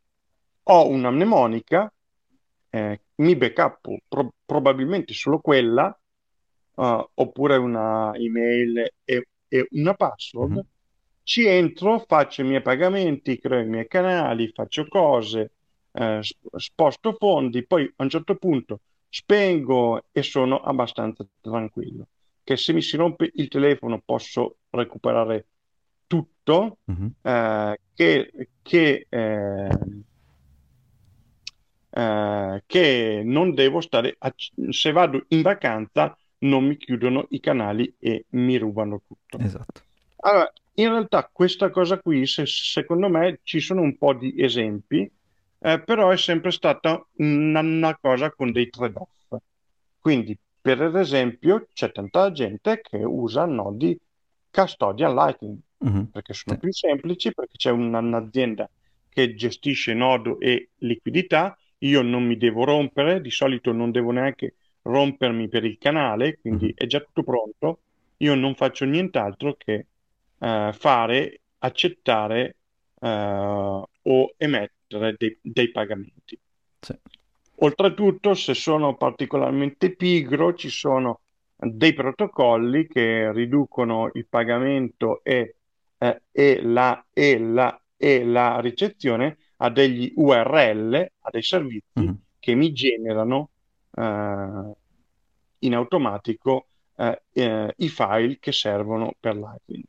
ho 0.63 0.87
una 0.89 1.11
mnemonica, 1.11 1.91
eh, 2.69 3.01
mi 3.15 3.35
backup 3.35 3.87
pro- 4.07 4.33
probabilmente 4.45 5.13
solo 5.13 5.39
quella, 5.39 5.95
eh, 6.75 7.09
oppure 7.13 7.57
una 7.57 8.11
email 8.15 8.91
e, 9.03 9.27
e 9.47 9.67
una 9.71 9.93
password, 9.93 10.59
ci 11.29 11.45
entro, 11.45 11.99
faccio 12.07 12.41
i 12.41 12.45
miei 12.45 12.61
pagamenti, 12.61 13.37
creo 13.39 13.59
i 13.61 13.67
miei 13.67 13.87
canali, 13.87 14.49
faccio 14.51 14.87
cose, 14.87 15.51
eh, 15.91 16.19
sp- 16.23 16.55
sposto 16.57 17.13
fondi, 17.13 17.65
poi 17.67 17.83
a 17.97 18.03
un 18.03 18.09
certo 18.09 18.35
punto 18.35 18.81
spengo 19.07 20.05
e 20.11 20.23
sono 20.23 20.59
abbastanza 20.59 21.23
tranquillo. 21.39 22.07
Che 22.43 22.57
se 22.57 22.73
mi 22.73 22.81
si 22.81 22.97
rompe 22.97 23.29
il 23.35 23.47
telefono 23.47 24.01
posso 24.03 24.57
recuperare 24.71 25.45
tutto, 26.07 26.79
Mhm. 26.87 27.13
eh, 27.21 27.79
che, 27.93 28.31
che, 28.63 29.05
eh, 29.07 29.69
eh, 31.91 32.63
che 32.65 33.21
non 33.23 33.53
devo 33.53 33.81
stare, 33.81 34.15
a- 34.19 34.33
se 34.69 34.91
vado 34.91 35.25
in 35.29 35.41
vacanza 35.41 36.17
non 36.39 36.65
mi 36.65 36.77
chiudono 36.77 37.25
i 37.29 37.39
canali 37.39 37.93
e 37.99 38.25
mi 38.29 38.57
rubano 38.57 39.01
tutto. 39.05 39.37
Esatto. 39.37 39.81
Allora, 40.21 40.51
in 40.81 40.89
realtà 40.89 41.29
questa 41.31 41.69
cosa 41.69 41.99
qui, 41.99 42.25
se- 42.25 42.45
secondo 42.45 43.09
me, 43.09 43.39
ci 43.43 43.59
sono 43.59 43.81
un 43.81 43.97
po' 43.97 44.13
di 44.13 44.33
esempi, 44.41 45.09
eh, 45.59 45.81
però 45.83 46.09
è 46.09 46.17
sempre 46.17 46.51
stata 46.51 47.05
una, 47.17 47.59
una 47.61 47.97
cosa 47.97 48.31
con 48.31 48.51
dei 48.51 48.69
trade-off. 48.69 49.09
Quindi, 49.99 50.37
per 50.61 50.81
esempio, 50.97 51.67
c'è 51.73 51.91
tanta 51.91 52.31
gente 52.31 52.81
che 52.81 52.97
usa 52.97 53.45
nodi 53.45 53.97
custodial 54.51 55.13
Lightning, 55.13 55.57
Mhm, 55.81 56.11
perché 56.11 56.33
Sì. 56.45 56.45
sono 56.45 56.57
più 56.57 56.71
semplici, 56.71 57.33
perché 57.33 57.55
c'è 57.57 57.71
una- 57.71 57.99
un'azienda 57.99 58.69
che 59.09 59.33
gestisce 59.35 59.93
nodo 59.93 60.39
e 60.39 60.71
liquidità, 60.77 61.57
io 61.79 62.01
non 62.01 62.25
mi 62.25 62.37
devo 62.37 62.63
rompere, 62.63 63.21
di 63.21 63.31
solito 63.31 63.71
non 63.71 63.91
devo 63.91 64.11
neanche 64.11 64.55
rompermi 64.83 65.47
per 65.49 65.65
il 65.65 65.77
canale, 65.77 66.39
quindi 66.39 66.71
Mhm, 66.71 66.73
è 66.75 66.85
già 66.85 66.99
tutto 67.01 67.23
pronto, 67.23 67.83
io 68.17 68.35
non 68.35 68.55
faccio 68.55 68.85
nient'altro 68.85 69.55
che 69.55 69.87
eh, 70.39 70.71
fare, 70.73 71.41
accettare 71.59 72.57
eh, 73.01 73.07
o 74.01 74.33
emettere 74.37 75.15
dei, 75.17 75.37
dei 75.41 75.71
pagamenti. 75.71 76.39
Sì. 76.79 76.93
Oltretutto, 77.61 78.33
se 78.33 78.53
sono 78.53 78.95
particolarmente 78.95 79.95
pigro, 79.95 80.53
ci 80.53 80.69
sono 80.69 81.21
dei 81.55 81.93
protocolli 81.93 82.87
che 82.87 83.31
riducono 83.33 84.09
il 84.13 84.27
pagamento 84.27 85.21
e, 85.23 85.55
eh, 85.97 86.21
e 86.31 86.61
la, 86.63 87.05
e 87.11 87.37
la- 87.39 87.81
e 87.97 88.23
la 88.23 88.61
ricezione 88.61 89.37
a 89.57 89.69
degli 89.69 90.13
URL, 90.15 91.11
a 91.19 91.29
dei 91.31 91.41
servizi 91.43 91.83
Mhm, 91.95 92.17
che 92.39 92.55
mi 92.55 92.71
generano 92.71 93.49
eh, 93.91 94.73
in 95.59 95.75
automatico 95.75 96.67
eh, 96.95 97.23
eh, 97.33 97.73
i 97.77 97.89
file 97.89 98.37
che 98.39 98.51
servono 98.51 99.13
per 99.19 99.35
Lightning. 99.35 99.83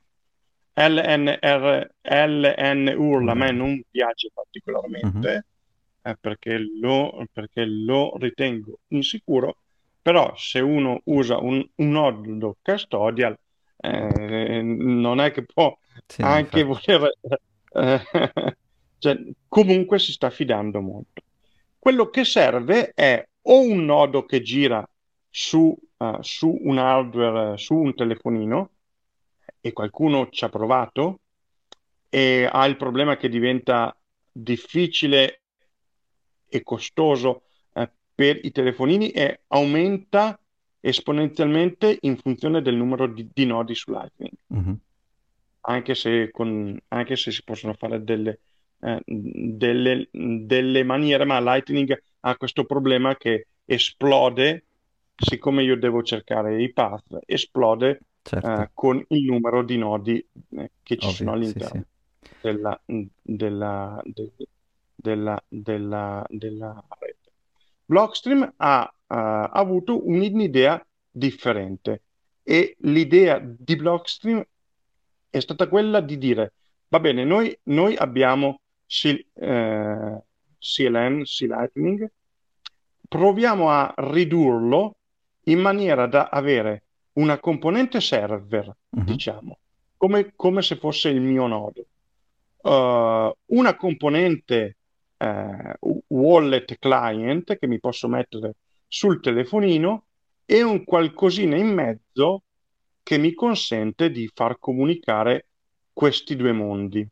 LNR, 0.89 1.91
LNURL 2.03 3.29
a 3.29 3.35
me 3.35 3.51
non 3.53 3.83
piace 3.91 4.31
particolarmente 4.33 5.47
eh, 6.03 6.17
perché 6.19 6.59
lo, 6.81 7.25
perché 7.33 7.65
lo 7.65 8.17
ritengo 8.19 8.81
insicuro, 8.89 9.59
però 10.01 10.35
se 10.37 10.61
uno 10.61 11.01
usa 11.05 11.39
un, 11.39 11.65
un 11.77 11.91
nodo 11.91 12.57
custodial 12.63 13.37
eh, 13.77 14.63
non 14.63 15.21
è 15.21 15.31
che 15.33 15.45
può 15.45 15.77
Sì, 16.07 16.23
anche 16.23 16.63
infatti. 16.63 16.65
voler, 16.65 17.11
eh, 17.73 18.01
cioè, 18.99 19.17
comunque 19.49 19.99
si 19.99 20.13
sta 20.13 20.31
fidando 20.31 20.81
molto. 20.81 21.23
Quello 21.79 22.09
che 22.11 22.25
serve 22.25 22.93
è 22.95 23.27
o 23.43 23.61
un 23.63 23.85
nodo 23.85 24.25
che 24.27 24.43
gira 24.43 24.87
su, 25.29 25.75
eh, 25.97 26.19
su 26.21 26.59
un 26.63 26.79
hardware, 26.79 27.57
su 27.59 27.75
un 27.75 27.95
telefonino, 27.95 28.71
e 29.61 29.73
qualcuno 29.73 30.29
ci 30.31 30.45
ha 30.45 30.49
provato, 30.49 31.21
e 32.09 32.49
ha 32.51 32.67
il 32.67 32.77
problema 32.77 33.17
che 33.17 33.29
diventa 33.29 33.97
difficile 34.33 35.43
e 36.49 36.63
costoso 36.63 37.43
eh, 37.75 37.91
per 38.15 38.41
i 38.43 38.51
telefonini 38.51 39.11
e 39.11 39.43
aumenta 39.49 40.39
esponenzialmente 40.81 41.99
in 42.01 42.17
funzione 42.17 42.63
del 42.63 42.75
numero 42.75 43.07
di, 43.07 43.29
di 43.33 43.47
nodi 43.47 43.75
su 43.75 43.93
Lightning, 43.93 44.33
Mhm, 44.49 44.77
anche 45.63 45.95
se, 45.95 46.31
con- 46.31 46.79
anche 46.89 47.17
se 47.17 47.31
si 47.31 47.43
possono 47.45 47.75
fare 47.75 48.03
delle, 48.03 48.41
eh, 48.81 49.01
delle, 49.05 50.09
delle 50.11 50.83
maniere, 50.85 51.25
ma 51.25 51.41
Lightning 51.41 52.03
ha 52.21 52.37
questo 52.37 52.65
problema 52.65 53.17
che 53.17 53.47
esplode, 53.65 54.65
siccome 55.15 55.63
io 55.63 55.77
devo 55.77 56.03
cercare 56.03 56.63
i 56.63 56.73
path, 56.73 57.19
esplode 57.27 58.01
Certo, 58.23 58.49
eh, 58.49 58.71
con 58.75 59.03
il 59.09 59.25
numero 59.25 59.63
di 59.63 59.79
nodi 59.79 60.25
eh, 60.51 60.71
che 60.83 60.97
ci 60.97 61.11
sono 61.11 61.33
ovvio, 61.33 61.47
sì, 61.47 61.53
sì. 61.53 61.63
all'interno 61.63 61.87
della, 62.41 62.81
della, 63.23 64.03
de- 64.05 64.33
della, 64.95 65.43
della, 65.49 66.27
della 66.29 66.85
rete. 66.99 67.33
Blockstream 67.85 68.53
ha 68.57 68.85
eh, 68.85 69.49
avuto 69.53 70.07
un'idea 70.07 70.85
differente 71.11 72.03
e 72.43 72.77
l'idea 72.81 73.41
di 73.41 73.77
Blockstream 73.77 74.45
è 75.29 75.41
stata 75.41 75.69
quella 75.69 76.01
di 76.01 76.19
dire, 76.19 76.55
va 76.89 77.01
bene, 77.01 77.25
noi, 77.25 77.57
noi 77.65 77.97
abbiamo 77.97 78.61
C- 78.87 79.27
eh, 79.35 80.23
CLN, 80.59 81.23
C-Lightning, 81.23 82.11
proviamo 83.09 83.71
a 83.71 83.93
ridurlo 83.97 84.97
in 85.45 85.61
maniera 85.61 86.07
da 86.07 86.29
avere 86.29 86.85
una 87.15 87.39
componente 87.39 88.01
server, 88.01 88.75
Mhm, 88.91 89.05
diciamo, 89.05 89.59
come, 89.97 90.33
come 90.37 90.63
se 90.63 90.77
fosse 90.77 91.09
il 91.09 91.21
mio 91.21 91.47
nodo, 91.47 91.85
Uh, 92.63 93.33
una 93.57 93.75
componente 93.75 94.77
eh, 95.17 95.77
wallet 96.09 96.79
client 96.79 97.57
che 97.57 97.67
mi 97.67 97.81
posso 97.81 98.07
mettere 98.07 98.57
sul 98.87 99.19
telefonino 99.23 100.05
e 100.45 100.63
un 100.63 100.85
qualcosina 100.85 101.57
in 101.57 101.73
mezzo 101.73 102.43
che 103.03 103.17
mi 103.17 103.33
consente 103.33 104.11
di 104.11 104.31
far 104.35 104.59
comunicare 104.59 105.47
questi 105.95 106.37
due 106.37 106.53
mondi 106.53 107.09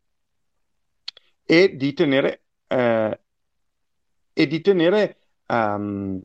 e 1.45 1.75
di 1.75 1.93
tenere, 1.93 2.43
eh, 2.67 3.19
e 4.33 4.47
di 4.47 4.61
tenere 4.61 5.17
ehm, 5.47 6.21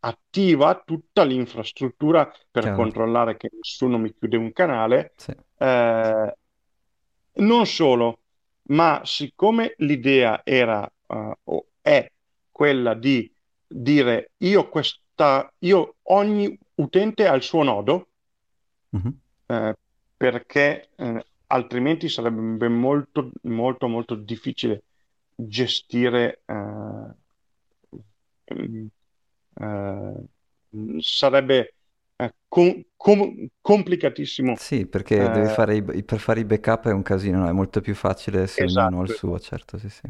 attiva 0.00 0.82
tutta 0.84 1.24
l'infrastruttura 1.24 2.30
per 2.50 2.62
chiaro. 2.62 2.76
controllare 2.76 3.36
che 3.36 3.50
nessuno 3.52 3.98
mi 3.98 4.14
chiude 4.14 4.36
un 4.36 4.52
canale. 4.52 5.12
Sì. 5.16 5.34
Eh, 5.58 6.34
non 7.32 7.66
solo, 7.66 8.18
ma 8.70 9.00
siccome 9.04 9.74
l'idea 9.78 10.42
era 10.44 10.90
uh, 11.06 11.32
o 11.44 11.66
è 11.80 12.10
quella 12.50 12.94
di 12.94 13.32
dire 13.66 14.32
io 14.38 14.68
questa, 14.68 15.52
io 15.60 15.96
ogni 16.04 16.58
utente 16.76 17.26
ha 17.26 17.34
il 17.34 17.42
suo 17.42 17.62
nodo, 17.62 18.08
Mhm. 18.92 19.10
eh, 19.46 19.74
perché 20.16 20.90
eh, 20.96 21.26
altrimenti 21.48 22.08
sarebbe 22.08 22.68
molto, 22.68 23.30
molto, 23.42 23.88
molto 23.88 24.14
difficile 24.14 24.82
gestire, 25.34 26.42
eh, 26.46 27.14
sarebbe 31.00 31.74
eh, 32.16 32.34
com- 32.48 32.82
com- 32.96 33.48
complicatissimo. 33.60 34.54
Sì, 34.54 34.86
perché 34.86 35.28
devi 35.28 35.48
eh, 35.48 35.48
fare 35.48 35.74
i, 35.76 36.04
per 36.04 36.20
fare 36.20 36.38
i 36.40 36.44
backup 36.44 36.86
è 36.88 36.92
un 36.92 37.02
casino, 37.02 37.38
no? 37.40 37.48
È 37.48 37.52
molto 37.52 37.80
più 37.80 37.94
facile 37.96 38.46
se 38.46 38.62
ognuno 38.64 39.00
ha 39.00 39.02
il 39.02 39.08
esatto, 39.08 39.12
suo, 39.12 39.38
esatto. 39.38 39.40
certo, 39.40 39.76
sì, 39.78 39.88
sì. 39.88 40.08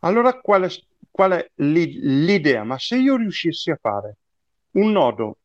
Allora, 0.00 0.40
qual 0.40 0.62
è, 0.64 0.68
qual 1.10 1.32
è 1.32 1.50
l'i- 1.56 1.98
l'idea? 2.24 2.64
Ma 2.64 2.78
se 2.78 2.96
io 2.96 3.16
riuscissi 3.16 3.70
a 3.70 3.78
fare 3.80 4.16
un 4.72 4.90
nodo 4.92 5.38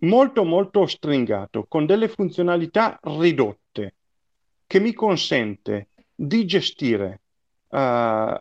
molto 0.00 0.44
molto 0.44 0.86
stringato 0.86 1.64
con 1.68 1.86
delle 1.86 2.08
funzionalità 2.08 2.98
ridotte 3.02 3.94
che 4.66 4.80
mi 4.80 4.92
consente 4.92 5.90
di 6.14 6.44
gestire 6.44 7.22
eh, 7.70 8.40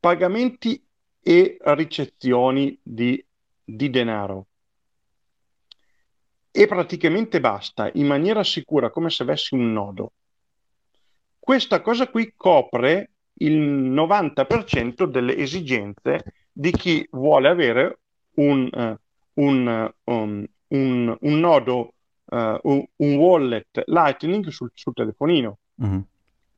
pagamenti 0.00 0.82
e 1.22 1.58
ricezioni 1.60 2.78
di, 2.82 3.24
di 3.64 3.90
denaro 3.90 4.46
e 6.54 6.66
praticamente 6.66 7.40
basta 7.40 7.90
in 7.94 8.06
maniera 8.06 8.44
sicura 8.44 8.90
come 8.90 9.08
se 9.08 9.22
avessi 9.22 9.54
un 9.54 9.72
nodo. 9.72 10.12
Questa 11.38 11.80
cosa 11.80 12.08
qui 12.08 12.34
copre 12.36 13.10
il 13.34 13.58
90% 13.58 15.04
delle 15.04 15.36
esigenze 15.36 16.34
di 16.52 16.70
chi 16.70 17.06
vuole 17.12 17.48
avere 17.48 18.00
un, 18.34 18.68
uh, 18.70 19.42
un, 19.42 19.92
um, 20.04 20.46
un, 20.68 21.16
un 21.18 21.40
nodo, 21.40 21.94
uh, 22.26 22.58
un, 22.62 22.84
un, 22.96 23.14
wallet 23.16 23.82
Lightning 23.86 24.46
sul, 24.48 24.70
sul 24.74 24.92
telefonino. 24.92 25.58
Mm-hmm. 25.82 26.00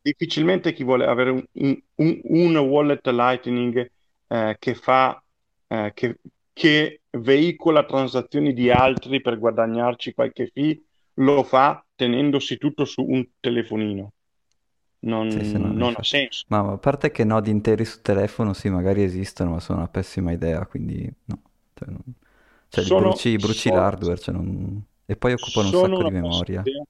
Difficilmente 0.02 0.72
chi 0.72 0.82
vuole 0.82 1.06
avere 1.06 1.48
un, 1.52 2.56
wallet 2.56 3.06
Lightning 3.06 3.90
eh, 4.34 4.56
che 4.58 4.74
fa, 4.74 5.22
eh, 5.68 5.92
che, 5.94 6.18
che 6.52 7.00
veicola 7.10 7.84
transazioni 7.84 8.52
di 8.52 8.70
altri 8.70 9.20
per 9.20 9.38
guadagnarci 9.38 10.12
qualche 10.14 10.50
fee, 10.52 10.80
lo 11.14 11.44
fa 11.44 11.84
tenendosi 11.94 12.58
tutto 12.58 12.84
su 12.84 13.02
un 13.02 13.24
telefonino 13.38 14.12
non, 15.04 15.30
sì, 15.30 15.44
sì, 15.44 15.58
non, 15.58 15.74
non 15.74 15.94
ha 15.96 16.02
senso. 16.02 16.44
Ma 16.48 16.72
a 16.72 16.78
parte 16.78 17.10
che 17.10 17.24
nodi 17.24 17.50
interi 17.50 17.84
su 17.84 18.00
telefono, 18.00 18.52
sì, 18.52 18.68
magari 18.68 19.02
esistono, 19.02 19.50
ma 19.50 19.60
sono 19.60 19.78
una 19.78 19.88
pessima 19.88 20.32
idea, 20.32 20.64
quindi 20.66 21.10
no. 21.24 21.40
Cioè, 21.74 21.88
non... 21.88 22.00
cioè 22.68 22.84
sono, 22.84 23.00
bruci, 23.00 23.36
bruci 23.36 23.68
sono, 23.68 23.76
l'hardware, 23.76 24.18
cioè 24.18 24.34
non... 24.34 24.82
e 25.04 25.16
poi 25.16 25.32
occupano 25.32 25.66
un 25.66 25.72
sacco 25.72 26.04
di 26.04 26.10
memoria. 26.10 26.60
Idea. 26.60 26.84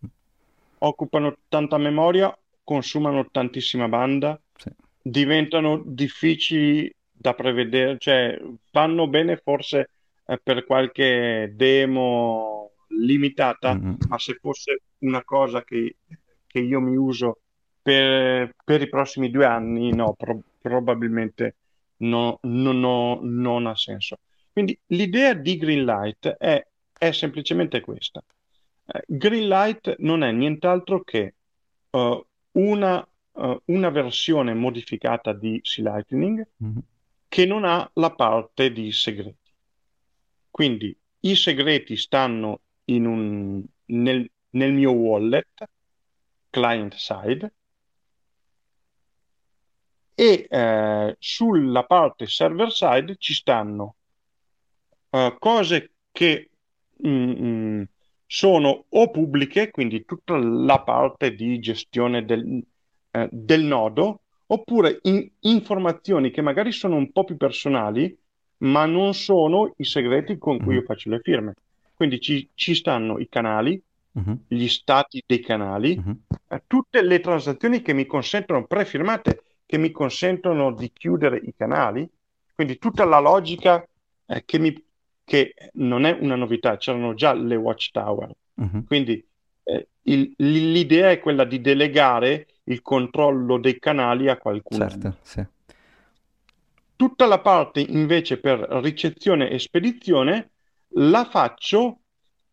Occupano 0.79 1.37
tanta 1.49 1.77
memoria, 1.77 2.37
consumano 2.63 3.27
tantissima 3.31 3.89
banda, 3.89 4.41
sì. 4.57 4.71
diventano 5.03 5.83
difficili 5.85 6.95
da 7.25 7.33
prevedere, 7.33 7.97
cioè 7.97 8.39
vanno 8.71 9.09
bene 9.09 9.39
forse 9.39 9.89
eh, 10.27 10.39
per 10.43 10.67
qualche 10.67 11.55
demo 11.57 12.73
limitata, 12.89 13.75
mm-hmm. 13.75 13.95
ma 14.09 14.19
se 14.19 14.35
fosse 14.35 14.83
una 14.99 15.25
cosa 15.25 15.65
che, 15.65 15.97
che 16.47 16.59
io 16.59 16.81
mi 16.81 16.97
uso 16.97 17.39
per, 17.81 18.55
per, 18.63 18.83
i 18.83 18.91
prossimi 18.91 19.31
due 19.31 19.47
anni 19.47 19.95
no, 19.95 20.13
pro- 20.13 20.43
probabilmente 20.61 21.57
no, 21.99 22.41
no, 22.43 22.73
no, 22.73 23.21
non 23.23 23.67
ha 23.69 23.75
senso. 23.75 24.19
Quindi 24.53 24.79
l'idea 24.89 25.33
di 25.33 25.57
Greenlight 25.57 26.29
è, 26.29 26.63
è 26.93 27.11
semplicemente 27.13 27.81
questa. 27.81 28.23
Eh, 28.85 29.03
Greenlight 29.07 29.95
non 30.01 30.23
è 30.23 30.31
nient'altro 30.31 31.01
che 31.01 31.33
uh, 31.89 32.27
una, 32.53 33.09
uh, 33.33 33.63
una, 33.65 33.89
versione 33.89 34.53
modificata 34.53 35.33
di 35.33 35.59
C-Lightning 35.63 36.47
mm-hmm. 36.63 36.79
Che 37.35 37.47
non 37.47 37.65
ha 37.65 37.91
la 37.95 38.13
parte 38.13 38.71
di 38.71 38.93
segreti. 38.93 39.51
Quindi 40.53 40.97
i 41.23 41.35
segreti 41.35 41.97
stanno 41.97 42.61
un, 42.85 43.61
nel, 43.87 44.31
nel 44.51 44.73
mio 44.73 44.93
wallet 44.93 45.69
client 46.49 46.95
side 46.95 47.53
e 50.15 50.47
eh, 50.49 51.17
sulla 51.19 51.83
parte 51.83 52.29
server 52.29 52.71
side 52.71 53.17
ci 53.17 53.35
stanno 53.35 53.97
uh, 55.11 55.37
cose 55.37 55.95
che 56.13 56.51
mm, 57.05 57.33
mm, 57.33 57.83
sono 58.27 58.85
o 58.89 59.11
pubbliche, 59.11 59.73
quindi 59.73 60.05
tutta 60.05 60.37
la 60.37 60.81
parte 60.83 61.35
di 61.35 61.59
gestione 61.59 62.25
del, 62.25 62.65
eh, 63.11 63.29
del 63.33 63.65
nodo, 63.65 64.24
oppure 64.47 64.99
in, 65.03 65.29
informazioni 65.41 66.31
che 66.31 66.43
magari 66.43 66.73
sono 66.73 66.97
un 66.97 67.11
po' 67.13 67.25
più 67.25 67.37
personali, 67.37 68.17
ma 68.59 68.87
non 68.87 69.15
sono 69.15 69.75
i 69.77 69.85
segreti 69.85 70.39
con 70.39 70.59
cui 70.59 70.75
Mhm. 70.75 70.81
io 70.81 70.83
faccio 70.83 71.11
le 71.11 71.21
firme. 71.21 71.55
Quindi 71.95 72.21
ci, 72.21 72.49
ci 72.55 72.75
stanno 72.75 73.19
i 73.19 73.29
canali, 73.29 73.81
Mhm. 74.13 74.45
gli 74.49 74.69
stati 74.69 75.23
dei 75.27 75.41
canali, 75.41 75.97
Mhm. 75.97 76.21
eh, 76.49 76.63
tutte 76.67 77.03
le 77.03 77.21
transazioni 77.21 77.83
che 77.83 77.93
mi 77.93 78.07
consentono 78.07 78.65
prefirmate 78.67 79.43
che 79.67 79.79
mi 79.79 79.91
consentono 79.91 80.73
di 80.73 80.91
chiudere 80.93 81.39
i 81.39 81.55
canali, 81.57 82.09
quindi 82.55 82.79
tutta 82.79 83.05
la 83.05 83.19
logica 83.19 83.87
eh, 84.27 84.43
che, 84.45 84.59
mi, 84.59 84.73
che, 85.25 85.55
non 85.75 86.05
è 86.05 86.17
una 86.19 86.37
novità, 86.37 86.77
c'erano 86.77 87.15
già 87.15 87.33
le 87.33 87.57
watchtower, 87.57 88.31
mm-hmm. 88.61 88.85
quindi 88.87 89.27
eh, 89.65 89.89
il, 90.03 90.33
l'idea 90.37 91.11
è 91.11 91.19
quella 91.19 91.45
di 91.45 91.61
delegare 91.61 92.47
il 92.65 92.83
controllo 92.83 93.59
dei 93.59 93.79
canali 93.79 94.29
a 94.29 94.37
qualcuno. 94.37 94.89
Certo, 94.89 95.17
sì. 95.23 95.45
Tutta 96.97 97.27
la 97.27 97.41
parte 97.41 97.81
invece 97.81 98.39
per 98.39 98.61
ricezione 98.83 99.51
e 99.51 99.59
spedizione 99.59 100.51
la 100.97 101.25
faccio 101.25 101.99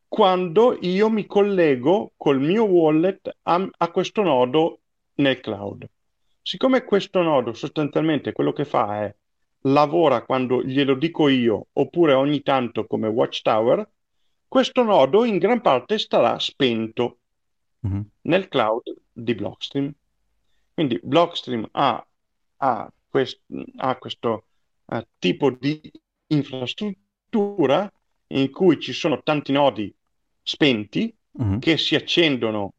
quando 0.07 0.77
io 0.81 1.09
mi 1.09 1.25
collego 1.25 2.13
col 2.17 2.41
mio 2.41 2.63
wallet 2.65 3.37
a, 3.43 3.69
a 3.77 3.91
questo 3.91 4.23
nodo 4.23 4.79
nel 5.15 5.39
cloud. 5.39 5.87
Siccome 6.41 6.83
questo 6.83 7.21
nodo 7.21 7.53
sostanzialmente 7.53 8.33
quello 8.33 8.51
che 8.51 8.65
fa 8.65 9.03
è 9.03 9.15
lavora 9.65 10.23
quando 10.23 10.63
glielo 10.63 10.95
dico 10.95 11.27
io 11.27 11.67
oppure 11.73 12.13
ogni 12.13 12.41
tanto 12.41 12.87
come 12.87 13.07
watchtower, 13.07 13.87
questo 14.47 14.83
nodo 14.83 15.23
in 15.23 15.37
gran 15.37 15.61
parte 15.61 15.97
starà 15.97 16.37
spento 16.39 17.19
mm-hmm. 17.87 18.01
nel 18.23 18.47
cloud 18.47 18.83
di 19.13 19.35
Blockstream. 19.35 19.93
Quindi 20.81 20.99
Blockstream 21.03 21.67
ha, 21.73 22.03
ha, 22.57 22.91
quest, 23.07 23.39
ha 23.77 23.95
questo 23.97 24.45
uh, 24.85 25.05
tipo 25.19 25.51
di 25.51 25.79
infrastruttura 26.27 27.91
in 28.29 28.49
cui 28.49 28.79
ci 28.79 28.91
sono 28.91 29.21
tanti 29.21 29.51
nodi 29.51 29.93
spenti 30.41 31.15
mm-hmm. 31.39 31.59
che 31.59 31.77
si 31.77 31.93
accendono 31.93 32.73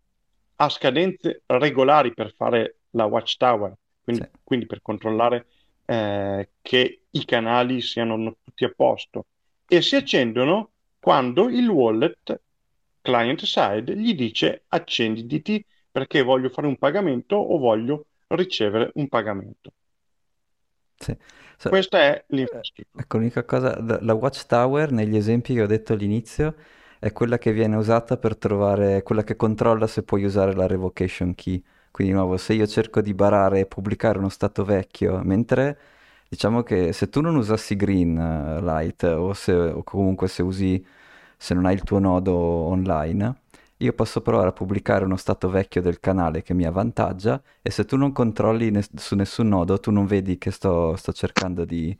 a 0.56 0.68
scadenze 0.68 1.42
regolari 1.46 2.12
per 2.12 2.34
fare 2.34 2.78
la 2.90 3.04
watchtower, 3.04 3.72
quindi, 4.02 4.22
sì. 4.24 4.30
quindi 4.42 4.66
per 4.66 4.82
controllare 4.82 5.46
eh, 5.84 6.50
che 6.60 7.02
i 7.08 7.24
canali 7.24 7.80
siano 7.80 8.36
tutti 8.42 8.64
a 8.64 8.72
posto 8.74 9.26
e 9.68 9.80
si 9.80 9.94
accendono 9.94 10.72
quando 10.98 11.48
il 11.48 11.68
wallet 11.68 12.40
client 13.00 13.44
side 13.44 13.96
gli 13.96 14.12
dice 14.16 14.64
accenditi 14.66 15.64
perché 15.92 16.22
voglio 16.22 16.48
fare 16.48 16.66
un 16.66 16.76
pagamento 16.78 17.36
o 17.36 17.58
voglio 17.58 18.06
ricevere 18.28 18.90
un 18.94 19.08
pagamento. 19.08 19.72
Sì. 20.98 21.16
So, 21.58 21.68
Questa 21.68 21.98
è 21.98 22.24
l'infrastruttura. 22.28 23.02
Ecco, 23.02 23.16
l'unica 23.18 23.44
cosa, 23.44 23.76
la 24.02 24.14
watchtower 24.14 24.92
negli 24.92 25.16
esempi 25.16 25.54
che 25.54 25.62
ho 25.62 25.66
detto 25.66 25.94
all'inizio 25.94 26.54
è 26.98 27.12
quella 27.12 27.38
che 27.38 27.52
viene 27.52 27.76
usata 27.76 28.16
per 28.18 28.36
trovare, 28.36 29.02
quella 29.02 29.24
che 29.24 29.34
controlla 29.36 29.86
se 29.86 30.02
puoi 30.02 30.24
usare 30.24 30.54
la 30.54 30.66
revocation 30.66 31.34
key. 31.34 31.62
Quindi 31.90 32.12
di 32.12 32.18
nuovo, 32.18 32.36
se 32.36 32.52
io 32.54 32.66
cerco 32.66 33.00
di 33.00 33.14
barare 33.14 33.60
e 33.60 33.66
pubblicare 33.66 34.18
uno 34.18 34.28
stato 34.28 34.64
vecchio, 34.64 35.20
mentre 35.24 35.78
diciamo 36.28 36.62
che 36.62 36.92
se 36.92 37.08
tu 37.08 37.20
non 37.20 37.36
usassi 37.36 37.76
Greenlight 37.76 39.02
o, 39.04 39.32
se, 39.34 39.52
o 39.52 39.82
comunque 39.82 40.28
se 40.28 40.42
usi, 40.42 40.84
se 41.36 41.54
non 41.54 41.66
hai 41.66 41.74
il 41.74 41.82
tuo 41.82 41.98
nodo 41.98 42.34
online, 42.34 43.41
io 43.82 43.92
posso 43.92 44.20
provare 44.22 44.48
a 44.48 44.52
pubblicare 44.52 45.04
uno 45.04 45.16
stato 45.16 45.48
vecchio 45.50 45.82
del 45.82 46.00
canale 46.00 46.42
che 46.42 46.54
mi 46.54 46.64
avvantaggia 46.64 47.42
e 47.62 47.70
se 47.70 47.84
tu 47.84 47.96
non 47.96 48.12
controlli 48.12 48.70
ne- 48.70 48.84
su 48.96 49.14
nessun 49.16 49.48
nodo, 49.48 49.78
tu 49.78 49.90
non 49.90 50.06
vedi 50.06 50.38
che 50.38 50.50
sto, 50.50 50.96
sto 50.96 51.12
cercando 51.12 51.64
di 51.64 51.96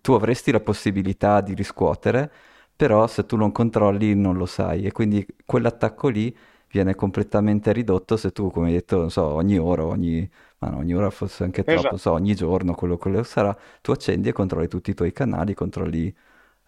tu 0.00 0.12
avresti 0.12 0.50
la 0.52 0.60
possibilità 0.60 1.40
di 1.40 1.54
riscuotere, 1.54 2.30
però 2.74 3.06
se 3.06 3.26
tu 3.26 3.36
non 3.36 3.52
controlli 3.52 4.14
non 4.14 4.36
lo 4.36 4.46
sai 4.46 4.84
e 4.84 4.92
quindi 4.92 5.24
quell'attacco 5.44 6.08
lì 6.08 6.34
viene 6.70 6.94
completamente 6.94 7.72
ridotto 7.72 8.16
se 8.16 8.32
tu, 8.32 8.50
come 8.50 8.68
hai 8.68 8.72
detto, 8.74 8.98
non 8.98 9.10
so, 9.10 9.24
ogni 9.24 9.58
ora, 9.58 9.84
ogni, 9.84 10.28
ma 10.58 10.68
no, 10.70 10.78
ogni 10.78 10.94
ora 10.94 11.10
forse 11.10 11.44
anche 11.44 11.66
troppo, 11.66 11.88
esatto, 11.88 11.94
non 11.94 11.98
so, 12.00 12.12
ogni 12.12 12.34
giorno, 12.34 12.74
quello, 12.74 12.96
quello 12.96 13.18
che 13.18 13.24
sarà, 13.24 13.56
tu 13.82 13.90
accendi 13.92 14.28
e 14.28 14.32
controlli 14.32 14.68
tutti 14.68 14.90
i 14.90 14.94
tuoi 14.94 15.12
canali, 15.12 15.54
controlli 15.54 16.14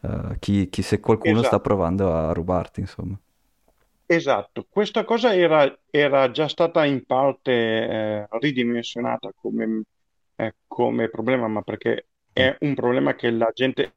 eh, 0.02 0.36
chi, 0.40 0.68
chi- 0.68 0.82
se 0.82 1.00
qualcuno 1.00 1.42
sta 1.42 1.58
esatto. 1.58 1.60
provando 1.60 2.12
a 2.14 2.32
rubarti, 2.32 2.80
insomma. 2.80 3.18
Esatto, 4.06 4.66
questa 4.68 5.04
cosa 5.04 5.34
era, 5.34 5.78
era 5.90 6.30
già 6.30 6.46
stata 6.48 6.84
in 6.84 7.04
parte 7.06 7.52
eh, 7.52 8.26
ridimensionata 8.38 9.32
come, 9.34 9.82
eh, 10.36 10.54
come 10.66 11.08
problema, 11.08 11.48
ma 11.48 11.62
perché 11.62 12.08
è 12.32 12.54
un 12.60 12.74
problema 12.74 13.14
che 13.14 13.30
la 13.30 13.50
gente 13.54 13.94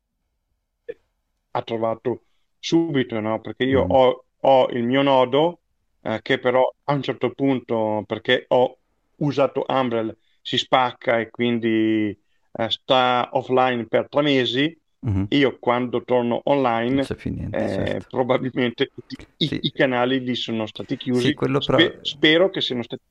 ha 1.51 1.61
trovato 1.63 2.23
subito, 2.59 3.19
no? 3.19 3.39
Perché 3.41 3.63
io 3.63 3.81
Mhm. 3.81 3.87
ho, 3.87 4.25
ho 4.41 4.69
il 4.69 4.83
mio 4.83 5.01
nodo 5.01 5.61
eh, 6.01 6.19
che 6.21 6.39
però 6.39 6.63
a 6.85 6.93
un 6.93 7.01
certo 7.01 7.31
punto, 7.31 8.03
perché 8.05 8.45
ho 8.49 8.77
usato 9.17 9.65
Umbrel, 9.67 10.15
si 10.41 10.57
spacca 10.57 11.19
e 11.19 11.29
quindi 11.29 12.17
eh, 12.51 12.69
sta 12.69 13.29
offline 13.33 13.87
per 13.87 14.07
tre 14.09 14.21
mesi. 14.21 14.77
Mhm. 15.03 15.27
Io 15.29 15.57
quando 15.59 16.03
torno 16.03 16.41
online 16.45 17.13
niente, 17.29 17.67
eh, 17.73 18.03
certo. 18.05 18.07
probabilmente 18.07 18.87
tutti 18.93 19.15
i, 19.37 19.49
Sì, 19.49 19.61
i 19.61 19.71
canali 19.71 20.19
lì 20.21 20.35
sono 20.35 20.65
stati 20.67 20.95
sì, 21.09 21.33
chiusi. 21.33 21.33
quello 21.33 21.61
però... 21.63 21.81
Spe- 21.81 21.99
spero 22.01 22.49
che 22.49 22.61
siano 22.61 22.83
stati 22.83 23.01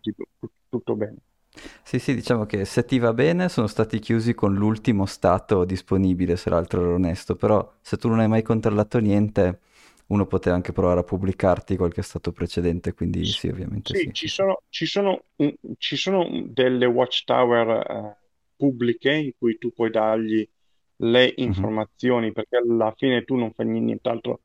tutto, 0.00 0.26
tutto 0.68 0.96
bene. 0.96 1.18
Sì, 1.84 1.98
sì, 2.00 2.14
diciamo 2.14 2.46
che 2.46 2.64
se 2.64 2.84
ti 2.84 2.98
va 2.98 3.12
bene 3.12 3.48
sono 3.48 3.66
stati 3.68 3.98
chiusi 4.00 4.34
con 4.34 4.54
l'ultimo 4.54 5.06
stato 5.06 5.64
disponibile, 5.64 6.36
se 6.36 6.50
l'altro 6.50 6.80
era 6.82 6.94
onesto, 6.94 7.36
però 7.36 7.72
se 7.80 7.96
tu 7.96 8.08
non 8.08 8.18
hai 8.20 8.28
mai 8.28 8.42
controllato 8.42 8.98
niente, 8.98 9.60
uno 10.08 10.26
poteva 10.26 10.56
anche 10.56 10.72
provare 10.72 11.00
a 11.00 11.04
pubblicarti 11.04 11.76
qualche 11.76 12.02
stato 12.02 12.32
precedente, 12.32 12.92
quindi 12.94 13.32
sì, 13.32 13.48
ovviamente 13.48 13.94
Sì, 13.94 14.08
sì, 14.10 14.12
ci 14.12 14.26
sì, 14.26 14.28
sì. 14.28 14.44
sono, 14.44 14.62
ci 14.70 14.86
sono, 14.86 15.24
ci 15.78 15.96
sono 15.96 16.26
delle 16.46 16.86
watchtower 16.86 17.68
eh, 17.90 18.18
pubbliche 18.56 19.12
in 19.12 19.32
cui 19.38 19.56
tu 19.58 19.72
puoi 19.72 19.90
dargli 19.90 20.46
le 20.96 21.32
Mhm, 21.44 21.68
informazioni, 21.68 22.32
perché 22.32 22.56
alla 22.56 22.92
fine 22.96 23.24
tu 23.24 23.36
non 23.36 23.52
fai 23.52 23.66
nient'altro 23.66 24.42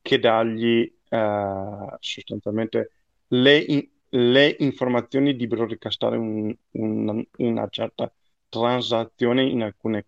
che 0.00 0.18
dargli 0.18 0.82
eh, 1.08 1.96
sostanzialmente 2.00 2.90
le, 3.28 3.58
in- 3.58 3.88
le 4.10 4.56
informazioni 4.60 5.34
di 5.36 5.46
broadcastare 5.46 6.16
un- 6.16 6.54
un- 6.72 7.24
una 7.38 7.68
certa 7.68 8.12
transazione 8.48 9.44
in 9.44 9.62
alcune 9.62 10.06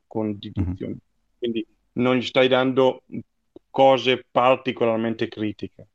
mhm, 0.56 0.74
condizioni. 0.76 0.98
Quindi 1.38 1.66
non 1.92 2.16
gli 2.16 2.22
stai 2.22 2.48
dando 2.48 3.04
cose 3.70 4.26
particolarmente 4.30 5.28
critiche. 5.28 5.88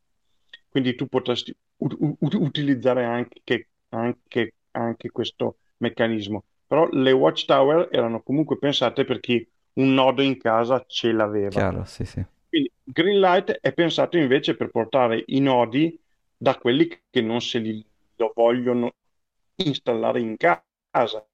Quindi 0.70 0.96
tu 0.96 1.08
potresti 1.08 1.56
ut- 1.78 1.96
ut- 2.00 2.34
utilizzare 2.36 3.04
anche, 3.06 3.70
anche- 3.90 4.54
anche 4.72 5.10
questo 5.12 5.58
meccanismo. 5.78 6.46
Però 6.68 6.88
le 6.92 7.12
watchtower 7.12 7.90
erano 7.92 8.22
comunque 8.22 8.58
pensate 8.58 9.06
per 9.06 9.20
chi 9.20 9.48
un 9.80 9.94
nodo 9.94 10.22
in 10.22 10.38
casa 10.38 10.84
ce 10.88 11.12
l'aveva. 11.12 11.50
Chiaro, 11.50 11.84
sì, 11.86 12.06
sì. 12.06 12.24
Quindi 12.48 12.72
Greenlight 12.84 13.52
è 13.52 13.74
pensato 13.74 14.18
invece 14.18 14.56
per 14.56 14.70
portare 14.70 15.24
i 15.28 15.40
nodi 15.40 15.98
da 16.36 16.58
quelli 16.58 16.88
che 17.10 17.22
non 17.22 17.42
se 17.42 17.60
li 17.60 17.84
lo 18.16 18.32
vogliono 18.36 18.92
installare 19.56 20.20
in 20.20 20.36
casa. 20.38 21.26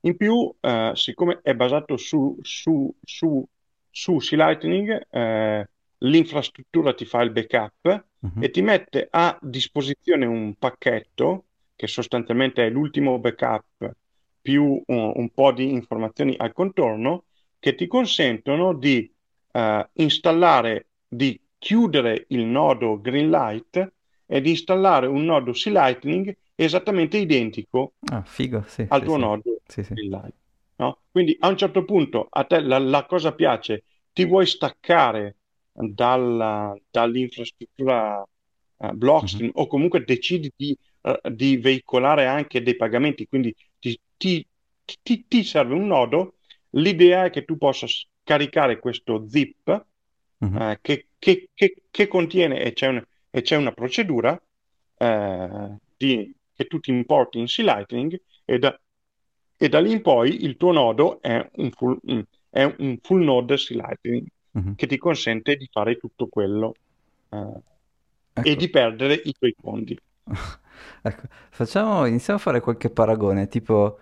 In 0.00 0.16
più, 0.16 0.54
eh, 0.60 0.92
siccome 0.94 1.40
è 1.42 1.54
basato 1.54 1.96
su, 1.96 2.36
su, 2.42 2.94
su, 3.02 3.46
su 3.90 4.16
C-Lightning, 4.16 5.06
eh, 5.10 5.68
l'infrastruttura 5.98 6.92
ti 6.92 7.06
fa 7.06 7.22
il 7.22 7.30
backup 7.30 8.04
Mhm, 8.24 8.42
e 8.42 8.50
ti 8.50 8.62
mette 8.62 9.06
a 9.10 9.38
disposizione 9.40 10.26
un 10.26 10.54
pacchetto 10.56 11.44
che 11.76 11.86
sostanzialmente 11.86 12.66
è 12.66 12.70
l'ultimo 12.70 13.18
backup 13.18 13.94
più 14.44 14.82
un, 14.86 15.12
un 15.16 15.30
po' 15.32 15.52
di 15.52 15.70
informazioni 15.72 16.34
al 16.36 16.52
contorno 16.52 17.24
che 17.58 17.74
ti 17.74 17.86
consentono 17.86 18.74
di 18.74 19.10
eh, 19.52 19.88
installare, 19.94 20.88
di 21.08 21.40
chiudere 21.58 22.26
il 22.28 22.44
nodo 22.44 23.00
Greenlight 23.00 23.92
e 24.26 24.40
di 24.42 24.50
installare 24.50 25.06
un 25.06 25.24
nodo 25.24 25.52
C-Lightning 25.52 26.36
esattamente 26.54 27.16
identico 27.16 27.94
Ah, 28.10 28.22
figo, 28.24 28.62
sì, 28.66 28.88
al 28.88 29.02
sì, 29.02 29.08
tuo 29.08 29.16
sì, 29.16 29.26
nodo. 29.26 29.58
Greenlight. 29.92 30.34
No? 30.76 31.02
Quindi 31.10 31.36
a 31.40 31.48
un 31.48 31.56
certo 31.56 31.84
punto 31.84 32.26
a 32.30 32.44
te 32.44 32.60
la, 32.60 32.78
la 32.78 33.06
cosa 33.06 33.32
piace, 33.34 33.84
ti 34.12 34.24
vuoi 34.26 34.46
staccare 34.46 35.36
dalla- 35.72 36.76
dall'infrastruttura 36.90 38.24
Mhm, 39.20 39.44
Blockstream 39.46 39.50
o 39.54 39.66
comunque 39.66 40.04
decidi 40.04 40.52
di, 40.54 40.76
eh, 41.02 41.20
di 41.32 41.56
veicolare 41.58 42.26
anche 42.26 42.62
dei 42.62 42.76
pagamenti, 42.76 43.26
quindi 43.26 43.54
ti, 44.16 44.46
ti- 45.02 45.26
ti- 45.26 45.44
serve 45.44 45.74
un 45.74 45.86
nodo, 45.86 46.36
l'idea 46.70 47.24
è 47.26 47.30
che 47.30 47.44
tu 47.44 47.56
possa 47.56 47.86
caricare 48.22 48.78
questo 48.78 49.26
zip 49.28 49.86
mhm, 50.40 50.58
eh, 50.58 50.78
che, 50.80 51.08
che- 51.18 51.50
che- 51.54 51.82
che 51.90 52.06
contiene 52.08 52.60
e 52.62 52.72
c'è 52.72 52.88
un- 52.88 53.04
e 53.30 53.42
c'è 53.42 53.56
una 53.56 53.72
procedura 53.72 54.40
eh, 54.98 55.76
di- 55.96 56.34
che 56.54 56.66
tu 56.66 56.78
ti 56.80 56.90
importi 56.90 57.38
in 57.38 57.46
C-Lightning 57.46 58.20
e 58.44 58.58
da, 58.58 58.78
e 59.56 59.68
da 59.68 59.80
lì 59.80 59.92
in 59.92 60.02
poi 60.02 60.44
il 60.44 60.56
tuo 60.56 60.72
nodo 60.72 61.20
è 61.20 61.48
un 61.56 61.70
full, 61.70 61.98
mm, 62.10 62.20
è 62.50 62.62
un 62.78 62.98
full 63.02 63.22
node 63.24 63.56
C-Lightning 63.56 64.26
mhm. 64.54 64.74
che 64.74 64.86
ti 64.86 64.96
consente 64.98 65.56
di 65.56 65.68
fare 65.70 65.96
tutto 65.96 66.28
quello 66.28 66.74
eh, 67.30 67.62
e 68.40 68.52
Ecco, 68.52 68.56
di 68.56 68.68
perdere 68.70 69.14
i 69.14 69.32
tuoi 69.32 69.54
fondi. 69.60 69.98
ecco, 71.02 71.22
facciamo, 71.50 72.06
iniziamo 72.06 72.38
a 72.38 72.42
fare 72.42 72.60
qualche 72.60 72.90
paragone, 72.90 73.46
tipo 73.48 73.98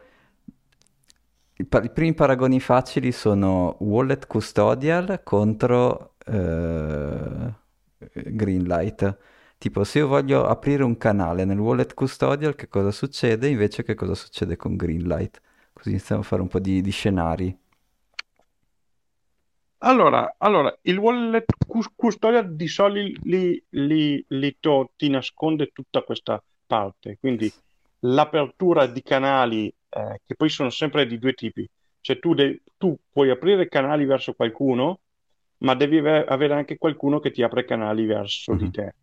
i, 1.57 1.65
pa- 1.65 1.83
i 1.83 1.91
primi 1.91 2.15
paragoni 2.15 2.61
facili 2.61 3.13
sono 3.13 3.77
wallet 3.81 4.27
custodial 4.27 5.23
contro 5.23 6.17
eh, 6.27 7.53
Greenlight. 8.15 9.19
Tipo, 9.59 9.85
se 9.85 9.99
io 9.99 10.09
voglio 10.09 10.47
aprire 10.47 10.83
un 10.83 10.97
canale 10.97 11.45
nel 11.45 11.59
wallet 11.59 11.95
custodial, 11.95 12.55
che 12.57 12.69
cosa 12.69 12.91
succede? 12.91 13.49
Invece, 13.49 13.83
che 13.85 13.95
cosa 13.95 14.15
succede 14.15 14.57
con 14.57 14.75
Greenlight? 14.77 15.41
Così 15.73 15.91
iniziamo 15.91 16.23
a 16.23 16.25
fare 16.25 16.43
un 16.43 16.49
po' 16.49 16.59
di, 16.59 16.81
di 16.81 16.91
scenari. 16.91 17.57
Allora, 19.85 20.37
allora, 20.39 20.77
il 20.83 20.97
wallet 20.99 21.57
cus- 21.67 21.91
custodia 21.97 22.43
di 22.43 22.69
solito 22.69 23.19
li, 23.25 23.63
li- 23.71 24.25
li 24.29 24.57
to- 24.61 24.93
ti 24.97 25.09
nasconde 25.09 25.69
tutta 25.73 26.03
questa 26.03 26.43
parte, 26.67 27.17
quindi 27.19 27.53
l'apertura 28.01 28.87
di 28.87 29.03
canali, 29.03 29.67
eh, 29.89 30.21
che 30.25 30.35
poi 30.37 30.49
sono 30.51 30.71
sempre 30.71 31.07
di 31.07 31.19
due 31.19 31.33
tipi, 31.35 31.69
cioè 32.01 32.19
tu, 32.21 32.33
de- 32.35 32.63
tu 32.77 32.97
puoi 33.11 33.31
aprire 33.31 33.67
canali 33.69 34.05
verso 34.05 34.35
qualcuno, 34.35 35.01
ma 35.59 35.75
devi 35.75 35.99
ave- 35.99 36.25
avere 36.27 36.55
anche 36.55 36.79
qualcuno 36.79 37.19
che 37.19 37.31
ti 37.33 37.43
apre 37.43 37.65
canali 37.65 38.05
verso 38.07 38.55
di 38.55 38.69
Mhm, 38.69 38.71
te. 38.71 38.95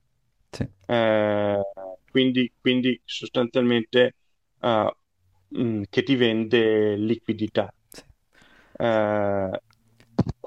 Sì, 0.52 0.68
Eh, 0.86 1.62
quindi, 2.10 2.52
quindi 2.60 3.00
sostanzialmente 3.06 4.16
eh, 4.62 4.96
mh, 5.50 5.82
che 5.90 6.04
ti 6.04 6.16
vende 6.16 6.96
liquidità. 6.96 7.74
sì, 7.90 8.04
Eh, 8.80 9.50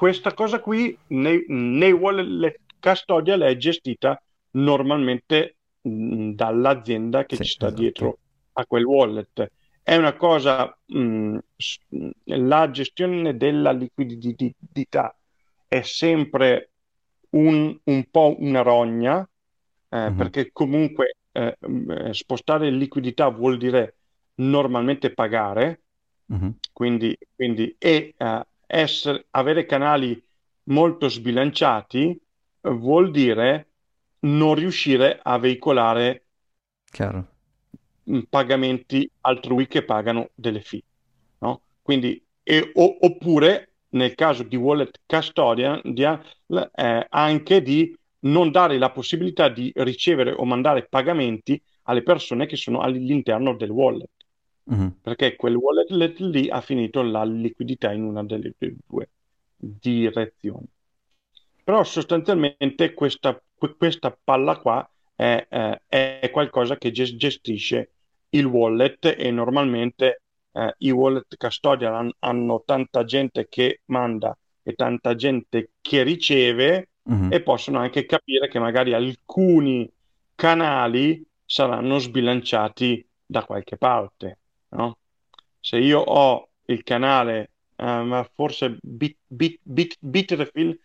questa 0.03 0.35
cosa 0.35 0.61
qui 0.61 0.99
nei, 1.09 1.45
nei 1.49 1.93
wallet 1.93 2.61
custodial 2.81 3.41
è 3.43 3.57
gestita 3.57 4.21
normalmente 4.53 5.59
mh, 5.83 6.33
dall'azienda 6.33 7.25
che 7.27 7.39
sì, 7.39 7.41
ci 7.41 7.53
sta 7.53 7.71
esatto. 7.71 7.71
dietro 7.71 8.19
a 8.55 8.67
quel 8.67 8.85
wallet. 8.85 9.47
È 9.83 9.97
una 9.97 10.15
cosa, 10.17 10.77
mh, 10.87 11.39
s- 11.57 11.79
la 12.25 12.71
gestione 12.71 13.37
della 13.37 13.71
liquidità 13.73 15.17
è 15.69 15.83
sempre 15.83 16.71
un, 17.31 17.79
un 17.85 18.11
po' 18.11 18.37
una 18.41 18.63
rogna, 18.63 19.29
eh, 19.89 20.13
Mhm, 20.13 20.17
perché 20.17 20.51
comunque 20.53 21.17
eh, 21.33 21.57
mh, 21.61 22.11
spostare 22.11 22.71
liquidità 22.71 23.29
vuol 23.29 23.57
dire 23.59 23.99
normalmente 24.37 25.13
pagare, 25.15 25.83
mhm, 26.29 26.53
quindi, 26.73 27.17
quindi 27.35 27.75
e 27.79 28.15
eh, 28.17 28.47
essere- 28.75 29.27
avere 29.31 29.67
canali 29.67 30.21
molto 30.65 31.09
sbilanciati 31.09 32.11
eh, 32.11 32.71
vuol 32.71 33.11
dire 33.11 33.69
non 34.21 34.55
riuscire 34.55 35.19
a 35.23 35.39
veicolare 35.39 36.27
Chiaro. 36.93 37.27
mh, 38.05 38.21
pagamenti 38.29 39.11
altrui 39.23 39.67
che 39.67 39.85
pagano 39.85 40.31
delle 40.35 40.61
fee, 40.61 40.83
no? 41.39 41.63
Quindi, 41.83 42.23
e- 42.43 42.71
o- 42.75 42.97
oppure 43.01 43.75
nel 43.91 44.15
caso 44.15 44.43
di 44.43 44.57
wallet 44.57 45.01
custodian, 45.07 45.81
di- 45.85 46.03
eh, 46.05 47.07
anche 47.09 47.63
di 47.63 47.95
non 48.21 48.51
dare 48.51 48.79
la 48.79 48.91
possibilità 48.91 49.49
di 49.49 49.71
ricevere 49.77 50.33
o 50.33 50.45
mandare 50.45 50.87
pagamenti 50.89 51.61
alle 51.83 52.03
persone 52.03 52.47
che 52.47 52.57
sono 52.57 52.81
all'interno 52.81 53.55
del 53.57 53.71
wallet. 53.71 54.11
Mm-hmm. 54.71 54.89
perché 55.01 55.37
quel 55.37 55.55
wallet 55.55 55.91
lì 56.21 56.49
ha 56.49 56.61
finito 56.61 57.03
la 57.03 57.25
liquidità 57.25 57.93
in 57.93 58.05
una 58.05 58.23
delle 58.23 58.55
due 58.59 59.09
direzioni. 59.57 60.67
Però 61.65 61.85
sostanzialmente 61.85 62.93
questa, 62.93 63.41
questa 63.79 64.17
palla 64.23 64.57
qua 64.59 64.89
è, 65.15 65.47
eh, 65.49 65.81
è, 65.87 66.31
qualcosa 66.33 66.77
che 66.77 66.91
gestisce 66.91 67.91
il 68.31 68.45
wallet 68.47 69.15
e 69.17 69.31
normalmente 69.31 70.23
eh, 70.53 70.75
i 70.79 70.91
wallet 70.91 71.37
custodial 71.37 72.13
hanno 72.19 72.63
tanta 72.65 73.05
gente 73.05 73.49
che 73.49 73.83
manda 73.87 74.37
e 74.63 74.75
tanta 74.75 75.15
gente 75.15 75.71
che 75.81 76.03
riceve 76.03 76.89
mm-hmm. 77.11 77.33
e 77.33 77.43
possono 77.43 77.79
anche 77.79 78.07
capire 78.07 78.49
che 78.49 78.59
magari 78.59 78.93
alcuni 78.93 79.89
canali 80.35 81.25
saranno 81.45 81.99
sbilanciati 81.99 83.07
da 83.25 83.45
qualche 83.45 83.77
parte. 83.77 84.39
No? 84.73 84.99
Se 85.61 85.79
io 85.79 86.01
ho 86.01 86.49
il 86.67 86.83
canale, 86.83 87.51
eh, 87.77 88.03
ma 88.03 88.29
forse 88.35 88.79
Bit, 88.81 89.17
Bit, 89.27 89.61
Bit, 89.63 89.97
Bitrefill 90.01 90.79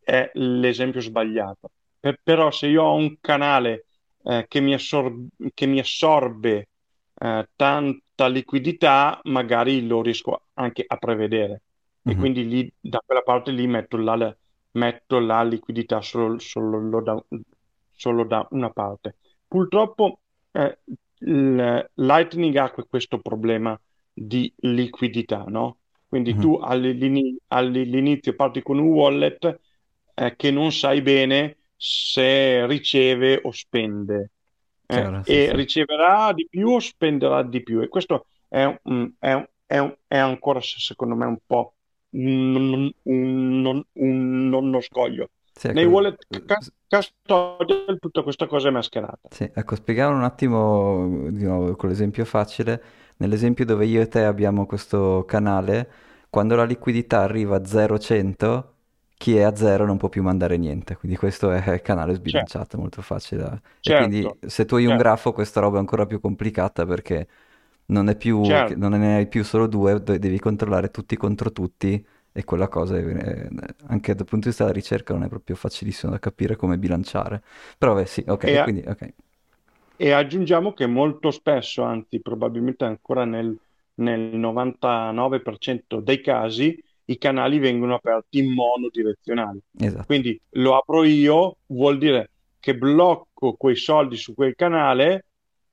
è 0.00 0.30
l'esempio 0.34 1.00
sbagliato, 1.00 1.70
per, 1.98 2.20
però 2.22 2.50
se 2.50 2.66
io 2.66 2.82
ho 2.82 2.94
un 2.94 3.16
canale 3.20 3.86
eh, 4.24 4.46
che, 4.48 4.60
mi 4.60 4.74
assor- 4.74 5.26
che, 5.52 5.66
mi 5.66 5.78
assorbe 5.78 6.68
eh, 7.14 7.48
tanta 7.56 8.28
liquidità, 8.28 9.20
magari 9.24 9.86
lo 9.86 10.02
riesco 10.02 10.46
anche 10.54 10.84
a 10.86 10.96
prevedere. 10.96 11.62
Mm-hmm. 12.06 12.16
E 12.16 12.20
quindi 12.20 12.48
lì, 12.48 12.72
da 12.78 13.00
quella 13.04 13.22
parte 13.22 13.50
lì 13.50 13.66
metto 13.66 13.96
la, 13.96 14.36
metto 14.72 15.18
la 15.18 15.42
liquidità 15.42 16.00
solo, 16.02 16.38
solo, 16.38 17.00
da, 17.00 17.22
solo, 17.90 18.24
da, 18.24 18.46
una 18.50 18.70
parte. 18.70 19.16
Purtroppo 19.46 20.18
eh, 20.52 20.78
Lightning 21.24 22.56
ha 22.56 22.70
questo 22.70 23.18
problema 23.18 23.78
di 24.12 24.52
liquidità, 24.56 25.44
no? 25.48 25.78
Quindi 26.06 26.32
mm-hmm. 26.32 26.40
tu 26.40 26.54
all'inizio, 26.54 27.40
all'inizio 27.48 28.34
parti 28.34 28.62
con 28.62 28.78
un 28.78 28.88
wallet 28.88 29.60
eh, 30.14 30.36
che 30.36 30.50
non 30.50 30.70
sai 30.70 31.02
bene 31.02 31.56
se 31.76 32.66
riceve 32.66 33.40
o 33.42 33.50
spende. 33.50 34.30
Eh, 34.86 34.94
Chiaro, 34.94 35.22
sì, 35.24 35.32
e 35.32 35.46
sì. 35.46 35.56
riceverà 35.56 36.32
di 36.32 36.46
più 36.48 36.68
o 36.68 36.78
spenderà 36.78 37.42
di 37.42 37.62
più. 37.62 37.80
E 37.80 37.88
questo 37.88 38.26
è, 38.48 38.64
un, 38.64 39.12
è, 39.18 39.32
un, 39.32 39.46
è, 39.66 39.78
un, 39.78 39.96
è 40.06 40.18
ancora, 40.18 40.60
secondo 40.60 41.16
me, 41.16 41.26
un 41.26 41.38
po' 41.44 41.74
un, 42.10 42.90
un, 43.02 43.84
uno 43.92 44.80
scoglio. 44.80 45.30
Sì, 45.56 45.68
ecco, 45.68 45.78
Nei 45.78 45.86
wallet 45.86 46.26
custodial 46.88 47.98
tutta 48.00 48.22
questa 48.22 48.46
cosa 48.46 48.68
è 48.68 48.70
mascherata. 48.70 49.28
Sì, 49.30 49.48
ecco, 49.54 49.76
spiegare 49.76 50.12
un 50.12 50.24
attimo 50.24 51.30
di 51.30 51.44
nuovo 51.44 51.76
con 51.76 51.88
l'esempio 51.88 52.24
facile. 52.24 52.82
Nell'esempio 53.16 53.64
dove 53.64 53.86
io 53.86 54.00
e 54.00 54.08
te 54.08 54.24
abbiamo 54.24 54.66
questo 54.66 55.24
canale, 55.26 55.90
quando 56.28 56.56
la 56.56 56.64
liquidità 56.64 57.20
arriva 57.20 57.56
a 57.56 57.64
0,100 57.64 58.72
chi 59.16 59.36
è 59.36 59.42
a 59.42 59.54
zero 59.54 59.86
non 59.86 59.96
può 59.96 60.08
più 60.08 60.22
mandare 60.22 60.56
niente, 60.56 60.96
quindi 60.96 61.16
questo 61.16 61.50
è 61.52 61.80
canale 61.80 62.14
sbilanciato, 62.14 62.64
certo. 62.64 62.78
molto 62.78 63.00
facile. 63.02 63.62
Certo. 63.80 63.90
E 63.90 63.94
quindi 63.94 64.38
se 64.46 64.64
tu 64.66 64.74
hai 64.74 64.84
un 64.84 64.96
certo. 64.96 65.02
grafo 65.02 65.32
questa 65.32 65.60
roba 65.60 65.76
è 65.76 65.78
ancora 65.80 66.04
più 66.04 66.20
complicata 66.20 66.84
perché 66.84 67.26
non, 67.86 68.08
è 68.08 68.16
più, 68.16 68.42
certo. 68.44 68.76
non 68.76 68.90
ne 68.92 69.16
hai 69.16 69.28
più 69.28 69.44
solo 69.44 69.66
due, 69.66 70.02
devi 70.02 70.38
controllare 70.38 70.90
tutti 70.90 71.16
contro 71.16 71.52
tutti 71.52 72.04
e 72.36 72.42
quella 72.42 72.66
cosa 72.66 72.96
è, 72.96 73.48
anche 73.86 74.14
dal 74.16 74.26
punto 74.26 74.38
di 74.40 74.48
vista 74.48 74.64
della 74.64 74.74
ricerca 74.74 75.14
non 75.14 75.22
è 75.22 75.28
proprio 75.28 75.54
facilissimo 75.54 76.10
da 76.10 76.18
capire 76.18 76.56
come 76.56 76.78
bilanciare. 76.78 77.40
Però 77.78 77.94
beh 77.94 78.06
sì, 78.06 78.24
ok, 78.26 78.44
e, 78.44 78.62
quindi, 78.64 78.82
okay. 78.84 79.14
e 79.96 80.10
aggiungiamo 80.10 80.72
che 80.72 80.86
molto 80.86 81.30
spesso, 81.30 81.84
anzi 81.84 82.20
probabilmente 82.20 82.84
ancora 82.84 83.24
nel, 83.24 83.56
nel 83.94 84.36
99% 84.36 86.00
dei 86.00 86.20
casi, 86.20 86.76
i 87.04 87.18
canali 87.18 87.60
vengono 87.60 87.94
aperti 87.94 88.42
monodirezionali. 88.42 89.60
Esatto. 89.78 90.04
Quindi 90.06 90.40
lo 90.50 90.76
apro 90.76 91.04
io, 91.04 91.58
vuol 91.66 91.98
dire 91.98 92.30
che 92.58 92.74
blocco 92.74 93.52
quei 93.52 93.76
soldi 93.76 94.16
su 94.16 94.34
quel 94.34 94.56
canale, 94.56 95.26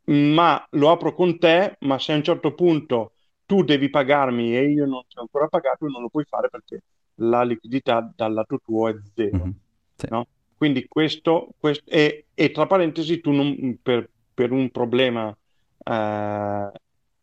ma 0.04 0.64
lo 0.72 0.92
apro 0.92 1.16
con 1.16 1.40
te, 1.40 1.78
ma 1.80 1.98
se 1.98 2.12
a 2.12 2.18
un 2.18 2.24
certo 2.24 2.54
punto 2.54 3.14
tu 3.52 3.64
devi 3.64 3.90
pagarmi 3.90 4.56
e 4.56 4.70
io 4.72 4.86
non 4.86 5.04
ti 5.10 5.18
ho 5.18 5.22
ancora 5.22 5.50
pagato, 5.50 5.86
non 5.88 6.02
lo 6.02 6.08
puoi 6.08 6.24
fare 6.24 6.48
perché 6.48 6.84
la 7.16 7.44
liquidità 7.44 8.10
dal 8.16 8.32
lato 8.32 8.62
tuo 8.64 8.88
è 8.88 8.96
zero. 9.14 9.38
Mm-hmm. 9.40 9.52
Sì. 9.98 10.08
No? 10.10 10.26
Quindi 10.56 10.88
questo, 10.88 11.50
questo 11.60 11.84
e, 11.90 12.28
e, 12.34 12.52
tra 12.52 12.66
parentesi 12.66 13.20
tu 13.20 13.32
non, 13.32 13.78
per, 13.84 14.10
per, 14.34 14.54
un 14.54 14.70
problema 14.70 15.36
eh, 15.84 16.72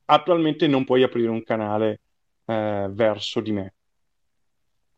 attualmente 0.05 0.67
non 0.67 0.85
puoi 0.85 1.03
aprire 1.03 1.31
un 1.31 1.43
canale 1.43 2.01
eh, 2.45 2.89
verso 2.91 3.41
di 3.41 3.53
me 3.53 3.73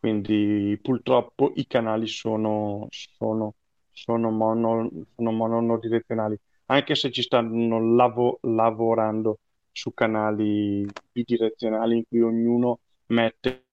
quindi 0.00 0.76
purtroppo 0.82 1.52
i 1.54 1.66
canali 1.68 2.08
sono, 2.08 2.88
sono, 2.90 3.54
sono, 3.92 4.30
mono, 4.30 4.90
sono 5.14 5.30
monodirezionali, 5.30 6.36
anche 6.66 6.96
se 6.96 7.12
ci 7.12 7.22
stanno 7.22 7.94
lavo, 7.94 8.38
lavorando 8.42 9.38
su 9.72 9.92
canali 9.94 10.86
bidirezionali 11.12 11.96
in 11.96 12.02
cui 12.08 12.20
ognuno 12.20 12.80
mette 13.06 13.64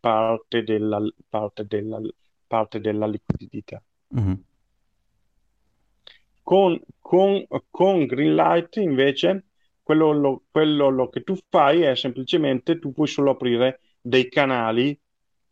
parte 0.00 0.62
della, 0.62 1.00
parte 1.28 1.66
della, 1.66 2.00
parte 2.46 2.80
della 2.80 3.06
liquidità. 3.06 3.82
Mm-hmm. 4.18 4.34
Con, 6.42 6.80
con, 7.00 7.46
con 7.68 8.06
Greenlight 8.06 8.76
invece 8.76 9.44
quello, 9.82 10.12
lo, 10.12 10.42
quello 10.50 10.88
lo 10.88 11.08
che 11.08 11.22
tu 11.22 11.36
fai 11.48 11.82
è 11.82 11.94
semplicemente 11.94 12.78
tu 12.78 12.92
puoi 12.92 13.06
solo 13.06 13.32
aprire 13.32 13.80
dei 14.00 14.28
canali 14.28 14.98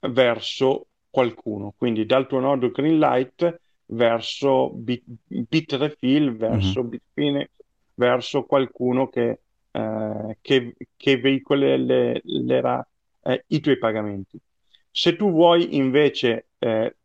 verso 0.00 0.86
qualcuno, 1.10 1.74
quindi 1.76 2.06
dal 2.06 2.26
tuo 2.26 2.40
nodo 2.40 2.70
Greenlight 2.70 3.60
verso 3.86 4.70
Bit, 4.70 5.04
Bitrefill, 5.26 6.36
verso 6.36 6.80
mm-hmm. 6.80 6.88
Bitfinex, 6.88 7.48
verso 7.94 8.44
qualcuno 8.44 9.08
che, 9.08 9.40
eh, 9.76 10.38
che, 10.40 10.74
che 10.96 11.18
veicolerà 11.18 12.88
eh, 13.22 13.44
i 13.48 13.60
tuoi 13.60 13.78
pagamenti. 13.78 14.40
Se 14.90 15.16
tu 15.16 15.30
vuoi 15.30 15.76
invece 15.76 16.46
eh, 16.58 16.96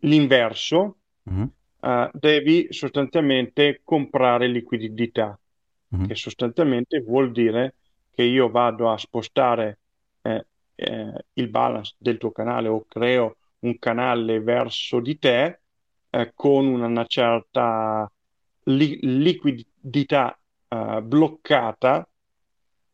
l'inverso, 0.00 0.96
mm-hmm. 1.30 2.04
devi 2.12 2.66
sostanzialmente 2.70 3.80
comprare 3.84 4.48
liquidità, 4.48 5.38
mm-hmm. 5.94 6.06
che 6.06 6.14
sostanzialmente 6.16 7.00
vuol 7.00 7.30
dire 7.30 7.74
che 8.10 8.22
io 8.22 8.50
vado 8.50 8.90
a 8.90 8.98
spostare 8.98 9.78
eh, 10.22 10.46
eh, 10.74 11.24
il 11.34 11.48
balance 11.48 11.94
del 11.98 12.18
tuo 12.18 12.32
canale 12.32 12.66
o 12.66 12.84
creo 12.88 13.36
un 13.60 13.78
canale 13.78 14.40
verso 14.40 15.00
di 15.00 15.18
te 15.18 15.60
eh, 16.10 16.32
con 16.34 16.66
una 16.66 17.04
certa 17.06 18.10
li- 18.64 18.98
liquidità 19.02 20.36
eh, 20.68 21.00
bloccata. 21.02 22.08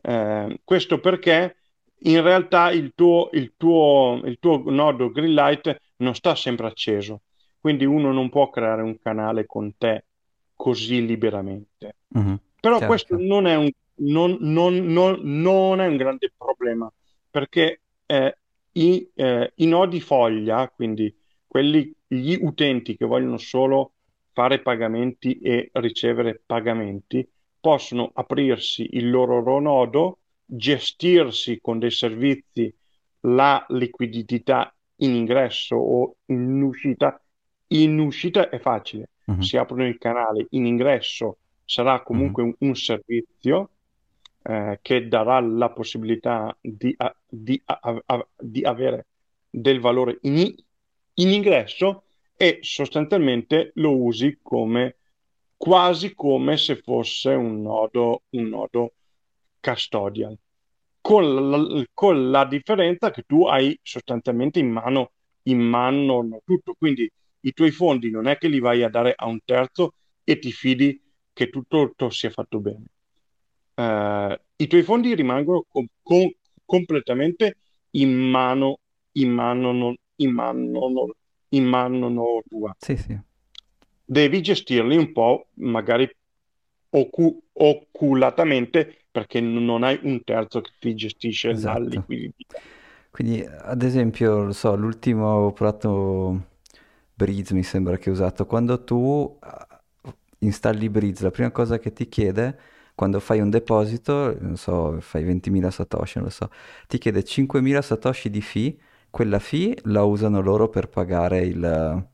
Eh, 0.03 0.61
questo 0.65 0.99
perché 0.99 1.57
in 2.05 2.21
realtà 2.23 2.71
il 2.71 2.93
tuo, 2.95 3.31
il, 3.33 3.55
tuo, 3.57 4.21
il 4.25 4.39
tuo 4.41 4.63
nodo 4.67 5.11
Greenlight 5.11 5.77
non 5.99 6.15
sta 6.15 6.35
sempre 6.35 6.67
acceso, 6.67 7.23
quindi 7.61 7.85
uno 7.85 8.13
non 8.13 8.29
può 8.29 8.51
creare 8.51 8.83
un 8.83 8.99
canale 8.99 9.47
con 9.47 9.77
te 9.77 10.05
così 10.55 11.07
liberamente. 11.07 11.97
Mm-hmm, 12.17 12.35
Però 12.61 12.75
certo. 12.75 12.87
questo 12.87 13.17
non 13.19 13.47
è, 13.47 13.55
un, 13.55 13.71
non, 13.97 14.37
non, 14.41 14.75
non, 14.87 15.21
non 15.23 15.81
è 15.81 15.87
un 15.87 15.97
grande 15.97 16.33
problema 16.37 16.93
perché 17.31 17.81
eh, 18.07 18.37
i, 18.73 19.11
eh, 19.15 19.53
i, 19.57 19.67
nodi 19.67 20.01
foglia, 20.01 20.69
quindi 20.69 21.15
quelli, 21.47 21.95
gli 22.07 22.37
utenti 22.41 22.97
che 22.97 23.07
vogliono 23.07 23.39
solo 23.39 23.93
fare 24.33 24.61
pagamenti 24.61 25.39
e 25.39 25.71
ricevere 25.75 26.43
pagamenti, 26.45 27.27
possono 27.63 28.11
aprirsi 28.13 28.89
il 28.97 29.09
loro 29.09 29.61
nodo, 29.61 30.19
gestirsi 30.45 31.61
con 31.63 31.79
dei 31.79 31.93
servizi 31.93 32.75
la 33.21 33.65
liquidità 33.69 34.75
in 34.97 35.15
ingresso 35.15 35.77
o 35.77 36.17
in 36.27 36.61
uscita. 36.61 37.23
In 37.69 38.01
uscita 38.01 38.49
è 38.49 38.59
facile, 38.59 39.11
uh-huh. 39.27 39.41
si 39.41 39.57
aprono 39.57 39.87
il 39.87 39.97
canale, 39.97 40.47
in 40.51 40.67
ingresso 40.67 41.39
sarà 41.65 42.03
comunque 42.03 42.43
uh-huh. 42.43 42.57
un, 42.59 42.69
un 42.69 42.75
servizio 42.75 43.71
eh, 44.43 44.81
che 44.83 45.07
darà 45.07 45.39
la 45.39 45.71
possibilità 45.71 46.55
di, 46.61 46.93
a, 46.99 47.15
di, 47.29 47.63
a, 47.65 48.03
a, 48.05 48.27
di 48.41 48.63
avere 48.65 49.07
del 49.49 49.79
valore 49.79 50.19
in, 50.23 50.53
in, 51.15 51.29
ingresso 51.31 52.03
e 52.37 52.59
sostanzialmente 52.63 53.71
lo 53.77 53.97
usi 53.97 54.41
come 54.43 54.97
quasi 55.63 56.15
come 56.15 56.57
se 56.57 56.77
fosse 56.77 57.31
un 57.31 57.63
nodo, 57.63 58.23
un 58.31 58.49
nodo 58.49 58.95
custodial. 59.61 60.37
Con 61.01 61.51
la, 61.51 61.85
con 61.93 62.31
la, 62.31 62.45
differenza 62.45 63.11
che 63.11 63.23
tu 63.23 63.47
hai 63.47 63.79
sostanzialmente 63.83 64.59
in 64.59 64.71
mano, 64.71 65.13
in 65.45 65.61
mano 65.61 66.41
tutto, 66.45 66.75
quindi 66.75 67.11
i 67.41 67.53
tuoi 67.53 67.71
fondi 67.71 68.11
non 68.11 68.27
è 68.27 68.39
che 68.39 68.49
li 68.49 68.61
vai 68.61 68.83
a 68.83 68.89
dare 68.89 69.13
a 69.17 69.27
un 69.27 69.39
terzo 69.45 69.95
e 70.25 70.39
ti 70.39 70.53
fidi 70.53 71.01
che 71.33 71.49
tutto, 71.49 71.87
tutto 71.87 72.11
sia 72.11 72.31
fatto 72.31 72.61
bene 72.61 72.85
eh, 73.75 74.41
i 74.57 74.67
tuoi 74.67 74.83
fondi 74.83 75.15
rimangono 75.15 75.65
com- 75.69 75.87
com- 76.03 76.33
completamente 76.65 77.59
in 77.91 78.13
mano, 78.13 78.79
in 79.13 79.31
mano, 79.31 79.73
non, 79.73 79.95
in 80.17 80.31
mano, 80.31 80.89
non, 80.89 81.11
in 81.51 81.65
mano 81.65 82.09
non 82.09 82.41
tua. 82.49 82.75
Sì, 82.79 82.97
sì. 82.97 83.19
Devi 84.13 84.43
gestirli 84.43 84.97
un 84.97 85.11
po', 85.13 85.49
magari 85.55 86.07
ocu- 86.91 87.43
oculatamente, 87.55 89.07
perché 89.11 89.41
non 89.41 89.83
hai 89.85 89.99
un 90.03 90.23
terzo 90.23 90.61
che 90.61 90.71
ti 90.79 90.95
gestisce 90.95 91.53
la 91.55 91.79
Esatto. 91.79 91.79
liquidità. 91.79 92.63
Quindi, 93.11 93.43
ad 93.45 93.83
esempio, 93.83 94.45
lo 94.45 94.53
so, 94.53 94.75
l'ultimo 94.75 95.53
provato 95.53 96.49
Breeze, 97.15 97.55
mi 97.55 97.63
sembra 97.63 97.97
che 97.99 98.11
ho 98.11 98.13
usato. 98.13 98.47
Quando 98.47 98.85
tu 98.85 99.39
eh, 99.43 100.13
installi 100.41 100.89
Breeze, 100.89 101.23
la 101.23 101.31
prima 101.31 101.51
cosa 101.51 101.79
che 101.79 101.93
ti 101.93 102.09
chiede, 102.09 102.59
quando 102.95 103.21
fai 103.21 103.41
un 103.41 103.51
deposito, 103.51 104.37
non 104.41 104.57
so, 104.57 105.01
fai 105.01 105.25
20.000 105.25 105.71
satoshi, 105.71 106.19
non 106.19 106.27
lo 106.27 106.33
so, 106.33 106.51
ti 106.89 106.99
chiede 106.99 107.25
5.000 107.25 107.83
satoshi 107.83 108.31
di 108.31 108.41
fee, 108.41 108.77
quella 109.11 109.39
fee 109.39 109.77
la 109.85 110.03
usano 110.05 110.41
loro 110.41 110.69
per 110.69 110.89
pagare 110.89 111.41
il, 111.45 112.07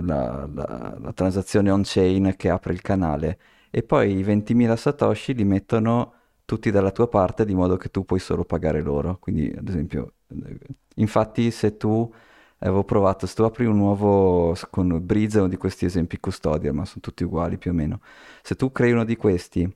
la, 0.00 0.48
la- 0.52 0.96
la 1.00 1.12
transazione 1.12 1.70
on-chain 1.70 2.34
che 2.36 2.48
apre 2.50 2.72
il 2.72 2.80
canale 2.80 3.38
e 3.70 3.82
poi 3.82 4.16
i 4.16 4.22
20.000 4.22 4.76
satoshi 4.76 5.34
li 5.34 5.44
mettono 5.44 6.14
tutti 6.44 6.70
dalla 6.70 6.90
tua 6.90 7.08
parte 7.08 7.44
di 7.44 7.54
modo 7.54 7.76
che 7.76 7.90
tu 7.90 8.04
puoi 8.04 8.18
solo 8.20 8.44
pagare 8.44 8.82
loro. 8.82 9.18
Quindi, 9.18 9.52
ad 9.56 9.68
esempio, 9.68 10.14
eh, 10.28 10.58
infatti 10.96 11.50
se 11.50 11.76
tu 11.76 12.12
avevo 12.58 12.84
provato, 12.84 13.26
se 13.26 13.34
tu 13.34 13.42
apri 13.42 13.64
un 13.66 13.76
nuovo 13.76 14.54
con 14.70 14.98
Breeze 15.04 15.38
uno 15.38 15.48
di 15.48 15.56
questi 15.56 15.84
esempi 15.86 16.18
custodial, 16.20 16.74
ma 16.74 16.84
sono 16.84 17.00
tutti 17.00 17.24
uguali 17.24 17.56
più 17.58 17.70
o 17.70 17.74
meno. 17.74 18.00
Se 18.42 18.54
tu 18.56 18.70
crei 18.72 18.92
uno 18.92 19.04
di 19.04 19.16
questi 19.16 19.68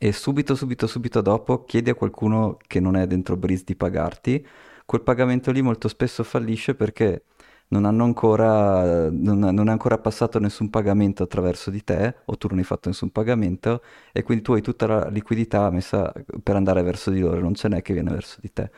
e 0.00 0.12
subito, 0.12 0.54
subito, 0.54 0.86
subito 0.86 1.20
dopo 1.20 1.64
chiedi 1.64 1.90
a 1.90 1.94
qualcuno 1.94 2.56
che 2.66 2.80
non 2.80 2.96
è 2.96 3.06
dentro 3.06 3.36
Breeze 3.36 3.64
di 3.66 3.74
pagarti, 3.76 4.46
quel 4.86 5.02
pagamento 5.02 5.50
lì 5.50 5.60
molto 5.62 5.88
spesso 5.88 6.22
fallisce 6.24 6.74
perché 6.74 7.24
non 7.68 7.84
hanno 7.84 8.04
ancora, 8.04 9.10
non, 9.10 9.38
non 9.38 9.68
è 9.68 9.70
ancora 9.70 9.98
passato 9.98 10.38
nessun 10.38 10.70
pagamento 10.70 11.22
attraverso 11.22 11.70
di 11.70 11.84
te, 11.84 12.16
o 12.24 12.36
tu 12.36 12.48
non 12.48 12.58
hai 12.58 12.64
fatto 12.64 12.88
nessun 12.88 13.10
pagamento, 13.10 13.82
e 14.12 14.22
quindi 14.22 14.42
tu 14.42 14.52
hai 14.52 14.62
tutta 14.62 14.86
la 14.86 15.08
liquidità 15.08 15.70
messa 15.70 16.12
per 16.42 16.56
andare 16.56 16.82
verso 16.82 17.10
di 17.10 17.20
loro, 17.20 17.40
non 17.40 17.54
ce 17.54 17.68
n'è 17.68 17.82
che 17.82 17.92
viene 17.92 18.10
verso 18.10 18.38
di 18.40 18.52
te. 18.52 18.70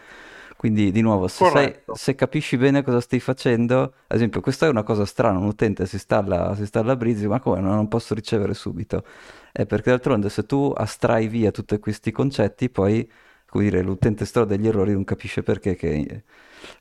Quindi, 0.56 0.90
di 0.90 1.00
nuovo, 1.00 1.26
se, 1.28 1.44
sai- 1.46 1.74
Corretto. 1.84 1.94
se 1.94 2.14
capisci 2.14 2.56
bene 2.58 2.82
cosa 2.82 3.00
stai 3.00 3.20
facendo, 3.20 3.80
ad 3.82 4.16
esempio, 4.16 4.40
questa 4.42 4.66
è 4.66 4.68
una 4.68 4.82
cosa 4.82 5.06
strana, 5.06 5.38
un 5.38 5.46
utente 5.46 5.86
si 5.86 5.94
installa, 5.94 6.54
si 6.54 6.60
installa 6.62 6.96
Breezy, 6.96 7.26
ma 7.26 7.40
come 7.40 7.60
no, 7.60 7.74
non 7.74 7.88
posso 7.88 8.14
ricevere 8.14 8.52
subito? 8.54 9.04
È 9.52 9.64
perché 9.66 9.90
d'altronde 9.90 10.28
se 10.28 10.44
tu 10.44 10.72
astrai 10.76 11.28
via 11.28 11.50
tutti 11.50 11.78
questi 11.78 12.10
concetti, 12.12 12.68
poi, 12.68 13.08
dire, 13.52 13.82
l'utente 13.82 14.24
sta 14.26 14.44
degli 14.44 14.66
errori 14.66 14.92
non 14.92 15.04
capisce 15.04 15.42
perché 15.42 15.76
che... 15.76 16.24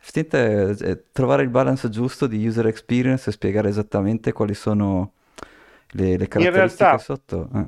Effettivamente 0.01 0.85
è 0.91 1.03
trovare 1.11 1.43
il 1.43 1.49
balance 1.49 1.89
giusto 1.89 2.27
di 2.27 2.45
user 2.47 2.67
experience 2.67 3.29
e 3.29 3.33
spiegare 3.33 3.69
esattamente 3.69 4.31
quali 4.33 4.53
sono 4.53 5.13
le, 5.91 6.17
le 6.17 6.27
In 6.37 6.49
caratteristiche 6.49 6.49
realtà, 6.49 6.99
sotto. 6.99 7.49
eh. 7.53 7.65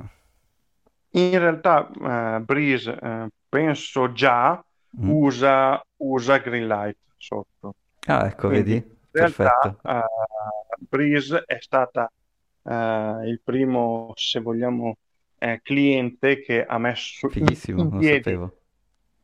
in 1.10 1.38
realtà 1.38 1.90
eh, 2.38 2.40
Breeze, 2.40 2.90
eh, 3.00 3.28
penso 3.48 4.12
già, 4.12 4.62
Mm. 4.98 5.16
usa, 5.20 5.80
usa 5.98 6.38
Greenlight 6.38 6.96
sotto. 7.16 7.74
Ah, 8.06 8.26
ecco, 8.26 8.48
Quindi 8.48 8.50
vedi? 8.50 8.74
in 8.74 8.84
realtà 9.12 9.50
Perfetto. 9.50 9.80
eh, 9.82 10.02
Breeze 10.88 11.42
è 11.46 11.58
stata 11.60 12.10
eh, 12.64 12.72
il 13.28 13.40
primo, 13.42 14.12
se 14.14 14.40
vogliamo, 14.40 14.96
eh, 15.38 15.60
cliente 15.62 16.40
che 16.42 16.64
ha 16.64 16.78
messo 16.78 17.32
in, 17.36 17.54
Fighissimo, 17.54 17.84
in 17.84 17.92
piedi, 17.94 18.40
sapevo. 18.40 18.60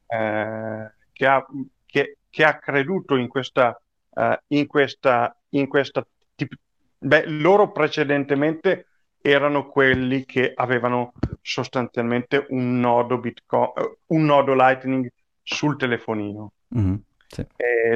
eh, 0.06 0.94
che 1.12 1.26
ha, 1.26 1.44
che- 1.86 2.17
che 2.30 2.44
ha 2.44 2.58
creduto 2.58 3.16
in 3.16 3.28
questa, 3.28 3.80
eh, 4.14 4.42
in 4.48 4.66
questa, 4.66 5.36
in 5.50 5.66
questa 5.68 6.06
tip- 6.34 6.58
Beh, 7.00 7.26
loro 7.26 7.70
precedentemente 7.70 8.86
erano 9.20 9.68
quelli 9.68 10.24
che 10.24 10.52
avevano 10.54 11.12
sostanzialmente 11.40 12.46
un 12.50 12.80
nodo 12.80 13.18
Bitcoin, 13.18 13.72
eh, 13.76 13.98
un 14.06 14.24
nodo 14.24 14.54
Lightning 14.54 15.08
sul 15.42 15.76
telefonino. 15.76 16.52
Mhm, 16.68 17.02
Sì, 17.28 17.46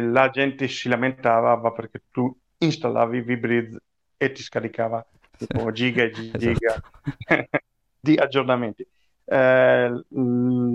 la 0.01 0.29
gente 0.31 0.69
si 0.69 0.89
lamentava 0.89 1.73
perché 1.73 2.03
tu 2.11 2.35
installavi 2.59 3.21
Vibreeze 3.23 3.81
e 4.17 4.33
ti 4.33 4.43
scaricava 4.43 5.05
sì. 5.37 5.47
tipo 5.47 5.71
giga 5.73 6.03
e 6.03 6.11
giga 6.11 6.77
Esatto. 6.77 6.91
di 8.01 8.17
aggiornamenti. 8.17 8.87
Eh, 9.25 10.05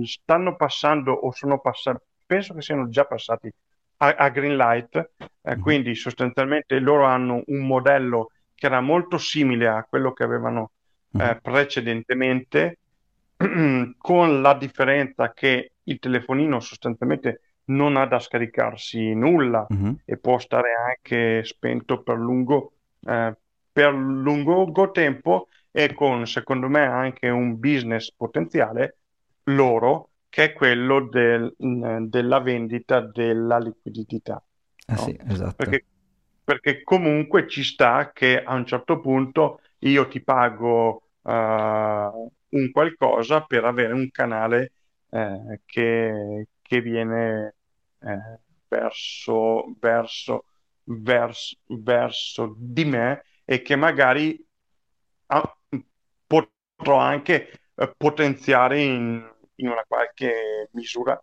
stanno 0.03 0.55
passando 0.55 1.11
o 1.11 1.31
sono 1.31 1.59
passati, 1.59 2.03
penso 2.27 2.53
che 2.55 2.61
siano 2.61 2.89
già 2.89 3.05
passati 3.05 3.51
a, 3.97 4.15
a 4.15 4.29
Greenlight, 4.29 5.11
eh, 5.41 5.55
Mhm, 5.55 5.59
quindi 5.59 5.95
sostanzialmente 5.95 6.79
loro 6.79 7.05
hanno 7.05 7.41
un 7.47 7.65
modello 7.65 8.31
che 8.55 8.67
era 8.67 8.81
molto 8.81 9.17
simile 9.17 9.67
a 9.67 9.83
quello 9.89 10.13
che 10.13 10.23
avevano 10.23 10.71
mhm, 11.13 11.29
eh, 11.29 11.39
precedentemente, 11.41 12.79
con 13.97 14.41
la 14.41 14.53
differenza 14.55 15.31
che 15.33 15.73
il 15.83 15.99
telefonino 15.99 16.59
sostanzialmente 16.59 17.41
non 17.65 17.97
ha 17.97 18.05
da 18.05 18.19
scaricarsi 18.19 19.13
nulla 19.13 19.69
mhm, 19.69 19.97
e 20.05 20.17
può 20.17 20.39
stare 20.39 20.69
anche 20.73 21.43
spento 21.43 22.01
per 22.01 22.17
lungo, 22.17 22.73
eh, 23.01 23.35
per 23.71 23.93
lungo 23.93 24.91
tempo 24.91 25.47
e 25.71 25.93
con, 25.93 26.25
secondo 26.25 26.67
me, 26.69 26.85
anche 26.85 27.29
un 27.29 27.59
business 27.59 28.11
potenziale 28.15 28.97
loro, 29.45 30.09
che 30.29 30.43
è 30.45 30.53
quello 30.53 31.07
del- 31.07 31.53
della 31.57 32.39
vendita 32.39 33.01
della 33.01 33.57
liquidità, 33.59 34.43
Ah 34.87 34.97
no? 34.97 34.97
sì, 34.97 35.17
esatto. 35.27 35.55
Perché, 35.55 35.85
perché 36.43 36.83
comunque 36.83 37.47
ci 37.47 37.63
sta 37.63 38.11
che 38.13 38.41
a 38.43 38.53
un 38.53 38.65
certo 38.65 38.99
punto 38.99 39.61
io 39.79 40.07
ti 40.07 40.21
pago 40.23 41.03
eh, 41.23 41.31
un 42.49 42.71
qualcosa 42.71 43.41
per 43.43 43.65
avere 43.65 43.93
un 43.93 44.09
canale 44.11 44.73
eh, 45.09 45.61
che, 45.65 46.47
che 46.61 46.81
viene 46.81 47.55
eh, 47.99 48.39
verso, 48.67 49.75
verso, 49.79 50.45
verso, 50.83 51.57
verso 51.67 52.55
di 52.57 52.85
me 52.85 53.23
e 53.45 53.61
che 53.61 53.75
magari 53.75 54.43
ah, 55.27 55.57
potrò 56.25 56.97
anche 56.97 57.49
eh, 57.75 57.93
potenziare 57.97 58.81
in, 58.81 59.29
in 59.57 59.69
una 59.69 59.83
qualche 59.87 60.69
misura 60.73 61.21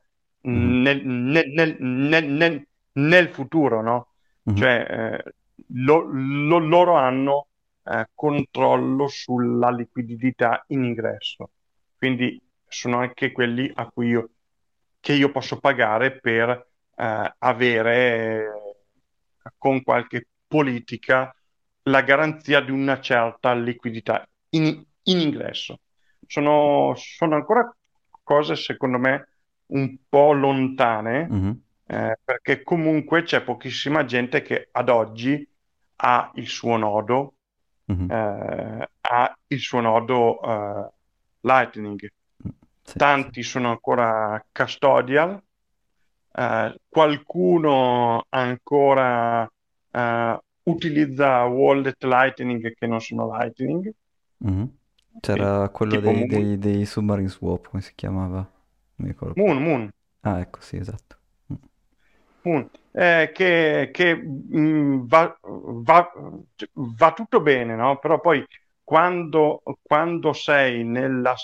Mhm, 0.52 0.78
nel, 0.82 1.04
nel- 1.04 1.76
nel- 1.80 2.66
nel- 2.92 3.28
futuro, 3.30 3.82
no? 3.82 4.08
mhm, 4.46 4.64
Cioè, 4.68 4.86
eh, 5.24 5.34
lo- 5.68 6.02
lo- 6.12 6.58
loro 6.58 6.94
hanno 6.96 7.48
eh, 7.84 8.08
controllo 8.14 9.08
sulla 9.08 9.70
liquidità 9.70 10.64
in 10.68 10.84
ingresso, 10.84 11.50
quindi 11.98 12.40
sono 12.66 12.98
anche 12.98 13.32
quelli 13.32 13.70
a 13.74 13.88
cui 13.90 14.08
io, 14.08 14.30
che 15.00 15.12
io 15.14 15.30
posso 15.30 15.58
pagare 15.60 16.18
per 16.20 16.48
eh, 16.96 17.34
avere 17.38 18.46
con 19.58 19.82
qualche 19.82 20.28
politica 20.46 21.34
la 21.84 22.02
garanzia 22.02 22.60
di 22.60 22.70
una 22.70 23.00
certa 23.00 23.52
liquidità 23.54 24.26
in, 24.50 24.82
in 25.04 25.18
ingresso. 25.20 25.80
Sono, 26.26 26.94
sono 26.96 27.34
ancora 27.36 27.74
cose, 28.24 28.56
secondo 28.56 28.98
me, 28.98 29.28
un 29.66 29.96
po' 30.08 30.32
lontane, 30.32 31.28
mhm, 31.28 31.60
eh, 31.86 32.18
perché 32.24 32.62
comunque 32.62 33.22
c'è 33.22 33.42
pochissima 33.42 34.04
gente 34.04 34.42
che 34.42 34.68
ad 34.72 34.88
oggi 34.88 35.46
ha 35.96 36.30
il 36.34 36.48
suo 36.48 36.76
nodo, 36.76 37.34
mhm, 37.84 38.10
eh, 38.10 38.88
ha 39.00 39.38
il 39.46 39.58
suo 39.60 39.80
nodo 39.80 40.40
eh, 40.42 40.90
Lightning. 41.40 42.10
mm, 42.46 42.50
Sì, 42.82 42.90
sì. 42.90 42.98
Tanti 42.98 43.42
sono 43.42 43.70
ancora 43.70 44.44
custodial, 44.52 45.40
eh, 46.32 46.80
qualcuno 46.88 48.24
ancora 48.28 49.48
eh, 49.90 50.38
utilizza 50.64 51.44
wallet 51.44 52.02
Lightning 52.04 52.74
che 52.74 52.86
non 52.86 53.00
sono 53.00 53.30
Lightning, 53.36 53.92
Mhm. 55.14 55.20
sì, 55.30 55.48
C'era 55.48 55.68
quello 55.70 56.00
dei, 56.00 56.26
Moon, 56.26 56.26
dei, 56.26 56.58
dei 56.58 56.84
Submarine 56.86 57.28
Swap, 57.28 57.68
come 57.68 57.82
si 57.82 57.92
chiamava? 57.94 58.38
Non 58.38 58.48
mi 58.96 59.08
ricordo. 59.08 59.36
Moon, 59.36 59.62
Moon, 59.62 59.90
Ah, 60.22 60.40
ecco, 60.40 60.60
sì, 60.60 60.76
esatto. 60.76 61.18
Mm. 61.52 61.56
Moon, 62.42 62.68
eh, 62.92 63.30
che, 63.34 63.88
che, 63.92 64.14
mh, 64.16 65.06
va, 65.06 65.34
va- 65.42 66.12
va 66.72 67.12
tutto 67.12 67.40
bene, 67.40 67.74
no? 67.74 67.98
Però 67.98 68.20
poi 68.20 68.44
quando, 68.82 69.62
quando 69.82 70.32
sei 70.34 70.84
nella, 70.84 71.34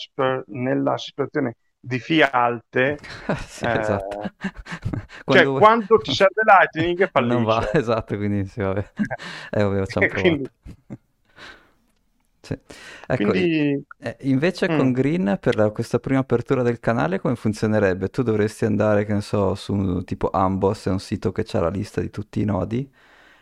nella 0.48 0.98
situazione 0.98 1.56
di 1.78 1.98
fee 1.98 2.22
alte, 2.28 3.04
Sì, 3.46 3.66
esatto. 3.72 4.18
eh, 4.18 4.30
Quando 5.24 5.50
cioè 5.52 5.52
quando 5.52 6.00
ti 6.00 6.12
serve 6.12 6.42
Lightning 6.44 7.08
Non 7.28 7.44
va, 7.44 7.60
fallisce. 7.60 7.70
esatto, 7.72 8.16
quindi 8.16 8.46
sì, 8.48 8.60
vabbè. 8.60 8.92
Eh, 9.50 9.62
vabbè, 9.62 9.86
ci 9.86 9.98
hanno 9.98 10.06
E 10.06 10.08
quindi 10.10 10.48
provato. 10.48 10.50
Sì. 12.50 12.58
Ecco, 13.06 13.32
Quindi, 13.32 13.84
eh, 13.98 14.16
invece 14.22 14.70
con 14.70 14.90
mm, 14.90 14.92
Green, 14.92 15.38
per 15.40 15.56
la- 15.56 15.70
questa 15.70 15.98
prima 15.98 16.20
apertura 16.20 16.62
del 16.62 16.80
canale, 16.80 17.20
come 17.20 17.36
funzionerebbe? 17.36 18.08
Tu 18.10 18.22
dovresti 18.22 18.64
andare, 18.64 19.04
che 19.04 19.12
ne 19.12 19.20
so, 19.20 19.54
su 19.54 20.02
tipo 20.04 20.30
Ambos, 20.30 20.86
è 20.86 20.90
un 20.90 21.00
sito 21.00 21.32
che 21.32 21.42
c'ha 21.44 21.60
la 21.60 21.68
lista 21.70 22.00
di 22.00 22.10
tutti 22.10 22.40
i 22.40 22.44
nodi, 22.44 22.90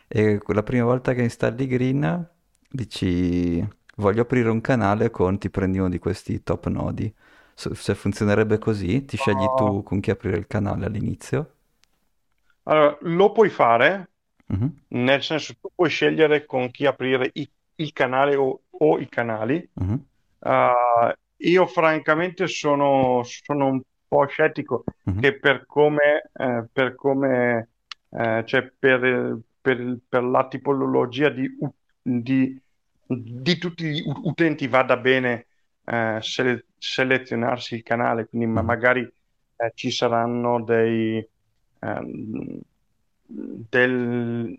e 0.09 0.41
la 0.47 0.63
prima 0.63 0.85
volta 0.85 1.13
che 1.15 1.23
installi 1.23 1.67
Green, 1.67 2.29
dici, 2.71 3.67
voglio 3.97 4.23
aprire 4.23 4.49
un 4.51 4.61
canale 4.61 5.11
con, 5.11 5.39
ti 5.39 5.51
prendi 5.51 5.79
uno 5.79 5.89
di 5.89 5.99
questi 5.99 6.43
top 6.43 6.67
nodi. 6.69 7.13
Se 7.55 7.95
funzionerebbe 7.95 8.59
così, 8.59 9.05
ti 9.05 9.17
scegli 9.17 9.53
oh, 9.53 9.53
tu 9.53 9.83
con 9.83 10.01
chi 10.01 10.11
aprire 10.11 10.37
il 10.39 10.47
canale 10.47 10.87
all'inizio. 10.87 11.53
allora, 12.65 12.99
lo 13.03 13.33
puoi 13.33 13.49
fare, 13.51 14.11
Mhm, 14.49 14.79
nel 14.89 15.23
senso 15.23 15.55
tu 15.61 15.71
puoi 15.75 15.89
scegliere 15.91 16.45
con 16.47 16.71
chi 16.71 16.87
aprire 16.87 17.31
i- 17.35 17.51
il 17.79 17.93
canale 17.93 18.37
o, 18.37 18.63
o 18.71 18.99
i 18.99 19.09
canali. 19.09 19.69
mhm, 19.77 20.05
Uh, 20.41 21.13
io 21.39 21.67
francamente 21.67 22.47
sono, 22.47 23.23
sono 23.25 23.67
un 23.67 23.81
po' 24.07 24.27
scettico 24.27 24.85
mhm, 25.07 25.21
che 25.21 25.39
per 25.39 25.67
come, 25.67 26.31
eh, 26.33 26.65
per 26.73 26.95
come 26.95 27.71
eh, 28.11 28.45
cioè 28.47 28.73
per, 28.79 29.39
per- 29.61 29.99
per 30.09 30.23
la 30.25 30.47
tipologia 30.49 31.29
di, 31.31 31.49
di- 32.01 32.61
di 33.07 33.59
tutti 33.59 33.85
gli 33.85 34.03
utenti 34.25 34.67
vada 34.69 34.97
bene 34.97 35.47
eh, 35.85 36.19
sele- 36.21 36.67
selezionarsi 36.79 37.75
il 37.77 37.83
canale, 37.83 38.27
quindi 38.29 38.47
ma 38.49 38.63
mhm, 38.63 38.63
magari 38.63 39.01
eh, 39.57 39.73
ci 39.75 39.91
saranno 39.91 40.63
dei, 40.63 41.27
ehm, 41.81 42.61
del- 43.27 44.57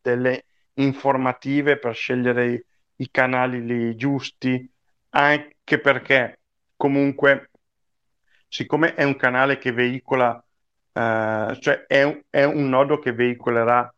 delle 0.00 0.44
informative 0.78 1.78
per 1.78 1.94
scegliere 1.94 2.52
i, 2.52 2.64
i 2.96 3.10
canali 3.10 3.94
giusti, 3.96 4.70
anche 5.10 5.80
perché 5.80 6.40
comunque, 6.76 7.50
siccome 8.48 8.94
è 8.94 9.04
un 9.04 9.16
canale 9.16 9.58
che 9.58 9.72
veicola, 9.72 10.42
eh, 10.92 11.56
cioè 11.60 11.84
è 11.86 12.02
un, 12.02 12.20
è 12.30 12.44
un 12.44 12.68
nodo 12.68 12.98
che 12.98 13.12
veicolerà 13.12 13.92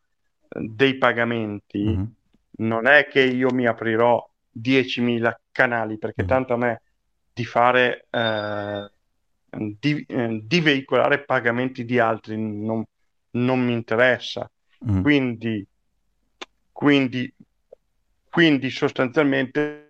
eh, 0.48 0.60
dei 0.68 0.96
pagamenti, 0.98 1.98
mhm, 1.98 2.14
non 2.58 2.86
è 2.86 3.06
che 3.06 3.20
io 3.22 3.50
mi 3.52 3.66
aprirò 3.66 4.28
10.000 4.50 5.38
canali, 5.52 5.98
perché 5.98 6.24
mhm, 6.24 6.24
tanto 6.24 6.54
a 6.54 6.56
me 6.56 6.82
di 7.32 7.44
fare, 7.44 8.06
eh, 8.10 8.90
di, 9.78 10.04
eh, 10.08 10.40
di 10.44 10.60
veicolare 10.60 11.24
pagamenti 11.24 11.84
di 11.84 11.98
altri 11.98 12.36
non, 12.38 12.84
non 13.32 13.60
mi 13.64 13.72
interessa. 13.72 14.50
mhm, 14.80 15.00
Quindi, 15.00 15.66
quindi, 16.80 17.30
quindi 18.30 18.70
sostanzialmente 18.70 19.86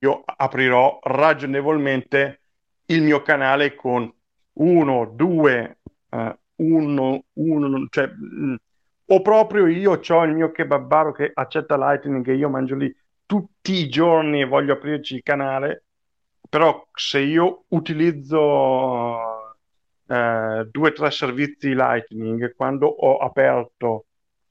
io 0.00 0.22
aprirò 0.26 0.98
ragionevolmente 1.00 2.40
il 2.86 3.02
mio 3.02 3.22
canale 3.22 3.76
con 3.76 4.12
uno, 4.54 5.12
due, 5.14 5.78
eh, 6.10 6.38
uno, 6.56 7.24
uno, 7.34 7.86
cioè, 7.88 8.08
mh, 8.08 8.54
o 9.06 9.22
proprio 9.22 9.68
io 9.68 10.00
ho 10.04 10.24
il 10.24 10.34
mio 10.34 10.50
kebabaro 10.50 11.12
che 11.12 11.30
accetta 11.32 11.76
Lightning 11.76 12.26
e 12.26 12.34
io 12.34 12.48
mangio 12.48 12.74
lì 12.74 12.92
tutti 13.24 13.74
i 13.74 13.88
giorni 13.88 14.40
e 14.40 14.46
voglio 14.46 14.72
aprirci 14.72 15.14
il 15.14 15.22
canale, 15.22 15.84
però 16.48 16.84
se 16.94 17.20
io 17.20 17.62
utilizzo 17.68 19.54
eh, 20.08 20.66
due 20.68 20.88
o 20.88 20.92
tre 20.92 21.12
servizi 21.12 21.74
Lightning, 21.74 22.56
quando 22.56 22.88
ho 22.88 23.18
aperto 23.18 24.06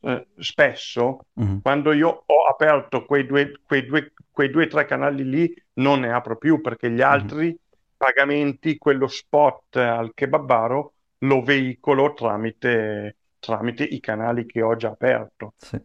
eh, 0.08 0.28
spesso, 0.38 1.26
mhm, 1.36 1.62
quando 1.62 1.92
io 1.92 2.24
ho 2.26 2.46
aperto 2.50 3.06
quei 3.06 3.26
due, 3.26 3.60
quei 3.66 3.86
due, 3.86 4.14
quei 4.32 4.50
due 4.50 4.66
o 4.66 4.68
tre 4.68 4.86
canali 4.86 5.24
lì, 5.28 5.54
non 5.76 6.02
ne 6.02 6.12
apro 6.12 6.38
più 6.38 6.62
perché 6.62 6.90
gli 6.90 7.02
mhm. 7.10 7.12
altri 7.12 7.58
pagamenti, 7.96 8.78
quello 8.78 9.08
spot 9.08 9.76
al 9.78 10.14
kebabaro, 10.14 10.94
lo 11.20 11.42
veicolo 11.42 12.14
tramite, 12.14 13.18
tramite 13.40 13.84
i 13.84 14.00
canali 14.00 14.46
che 14.46 14.62
ho 14.62 14.76
già 14.76 14.90
aperto. 14.90 15.54
Sì. 15.58 15.82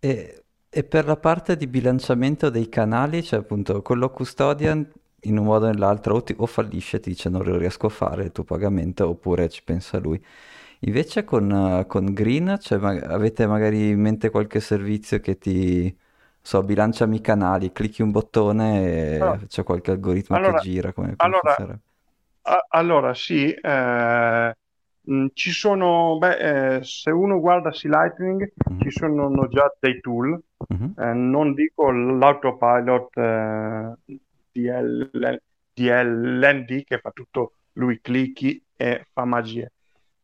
E, 0.00 0.42
e 0.68 0.84
per 0.84 1.06
la 1.06 1.16
parte 1.16 1.56
di 1.56 1.66
bilanciamento 1.66 2.50
dei 2.50 2.68
canali, 2.68 3.22
cioè 3.22 3.40
appunto 3.40 3.80
quello 3.82 4.10
custodian 4.10 4.86
in 5.22 5.38
un 5.38 5.44
modo 5.44 5.66
o 5.66 5.68
nell'altro 5.70 6.16
o, 6.16 6.22
ti- 6.22 6.34
o 6.36 6.46
fallisce, 6.46 7.00
ti 7.00 7.10
dice 7.10 7.28
non 7.30 7.42
riesco 7.58 7.86
a 7.86 7.90
fare 7.90 8.24
il 8.24 8.32
tuo 8.32 8.44
pagamento, 8.44 9.08
oppure 9.08 9.48
ci 9.48 9.62
pensa 9.64 9.98
lui. 9.98 10.22
Invece 10.86 11.24
con, 11.24 11.50
eh, 11.50 11.86
con 11.86 12.12
Green, 12.12 12.58
cioè, 12.60 12.78
ma- 12.78 12.90
avete 12.90 13.46
magari 13.46 13.88
in 13.90 14.00
mente 14.00 14.28
qualche 14.30 14.60
servizio 14.60 15.18
che 15.20 15.38
ti, 15.38 15.96
so, 16.42 16.62
bilanciami 16.62 17.16
i 17.16 17.20
canali, 17.22 17.72
clicchi 17.72 18.02
un 18.02 18.10
bottone 18.10 19.40
e 19.42 19.46
c'è 19.46 19.62
qualche 19.62 19.92
algoritmo 19.92 20.38
che 20.40 20.52
Allora, 20.52 20.54
gira, 20.54 20.92
come, 20.92 21.16
come 21.16 21.36
allora, 21.38 21.62
a- 22.42 22.66
allora 22.70 23.14
sì, 23.14 23.52
eh, 23.52 24.56
mh, 25.02 25.26
ci 25.34 25.50
sono, 25.52 26.18
beh, 26.18 26.76
eh, 26.78 26.84
se 26.84 27.10
uno 27.10 27.40
guarda 27.40 27.72
sì 27.72 27.88
Lightning, 27.88 28.52
Mhm, 28.70 28.78
ci 28.78 28.90
sono 28.90 29.48
già 29.48 29.74
dei 29.80 30.00
tool, 30.00 30.40
mhm, 30.70 30.94
eh, 30.96 31.12
non 31.14 31.54
dico 31.54 31.90
l'autopilot 31.90 33.16
eh, 33.18 33.94
DL, 34.52 35.10
DLND 35.74 36.84
che 36.84 36.98
fa 37.00 37.10
tutto, 37.12 37.54
lui 37.74 38.00
clicchi 38.00 38.62
e 38.76 39.06
fa 39.12 39.24
magie, 39.24 39.72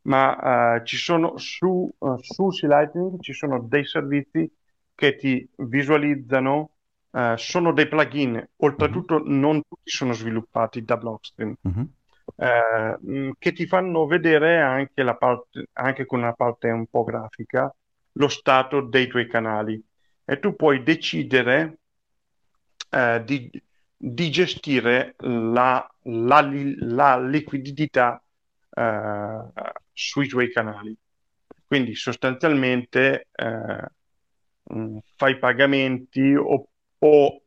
ma 0.03 0.77
eh, 0.77 0.85
ci 0.85 0.97
sono 0.97 1.37
su, 1.39 1.91
eh, 1.99 2.15
su 2.21 2.51
Sea 2.51 2.69
Lightning 2.69 3.21
ci 3.21 3.33
sono 3.33 3.61
dei 3.63 3.85
servizi 3.85 4.51
che 4.95 5.17
ti 5.17 5.49
visualizzano, 5.57 6.71
eh, 7.13 7.35
sono 7.37 7.73
dei 7.73 7.89
plugin, 7.89 8.49
oltretutto 8.57 9.23
non 9.25 9.63
tutti 9.67 9.91
sono 9.91 10.13
sviluppati 10.13 10.85
da 10.85 10.97
Blockstream, 10.97 11.55
mhm, 11.63 11.93
eh, 12.37 12.97
mh, 13.01 13.31
che 13.39 13.53
ti 13.53 13.67
fanno 13.67 14.07
vedere 14.07 14.61
anche 14.61 15.03
la 15.03 15.17
parte, 15.17 15.69
anche 15.73 16.07
con 16.07 16.21
una 16.21 16.33
parte 16.35 16.71
un 16.71 16.87
po' 16.87 17.05
grafica, 17.05 17.75
lo 18.13 18.29
stato 18.29 18.81
dei 18.83 19.07
tuoi 19.09 19.27
canali. 19.29 19.83
E 20.25 20.39
tu 20.39 20.55
puoi 20.55 20.83
decidere 20.83 21.79
eh, 22.91 23.23
di, 23.25 23.51
di 23.97 24.31
gestire 24.31 25.15
la, 25.19 25.87
la 26.03 26.41
la 26.79 27.19
liquidità 27.21 28.23
eh, 28.71 29.43
sui 29.93 30.29
tuoi 30.29 30.51
canali. 30.53 30.97
Quindi 31.67 31.95
sostanzialmente 31.95 33.29
eh, 33.33 33.87
mh, 34.65 34.99
fai 35.17 35.39
pagamenti 35.39 36.35
o, 36.35 36.69
o 36.99 37.43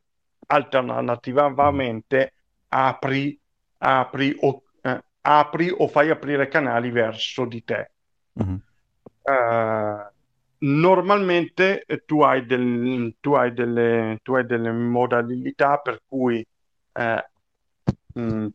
alternativamente 0.47 2.33
apri, 2.69 3.39
apri 3.79 4.35
o, 4.41 4.63
eh, 4.81 5.03
apri 5.21 5.69
o 5.75 5.87
fai 5.87 6.09
aprire 6.09 6.47
canali 6.47 6.89
verso 6.91 7.45
di 7.45 7.63
te. 7.63 7.91
mhm, 8.35 8.57
Eh, 9.25 10.11
normalmente 10.59 11.83
eh, 11.85 12.03
tu 12.05 12.21
hai, 12.23 12.45
del- 12.45 13.15
tu 13.21 13.33
hai 13.35 13.53
delle, 13.53 14.19
tu 14.23 14.33
hai 14.35 14.45
delle 14.45 14.71
modalità 14.71 15.77
per 15.77 16.01
cui 16.07 16.45
eh, 16.93 17.29
mh, 18.13 18.47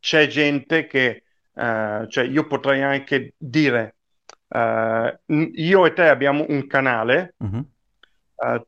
c'è 0.00 0.26
gente 0.26 0.86
che, 0.86 1.24
eh, 1.54 2.06
cioè 2.08 2.24
io 2.24 2.46
potrei 2.46 2.82
anche 2.82 3.34
dire, 3.38 3.96
eh, 4.48 5.20
io 5.26 5.86
e 5.86 5.92
te 5.92 6.08
abbiamo 6.08 6.44
un 6.48 6.66
canale, 6.66 7.36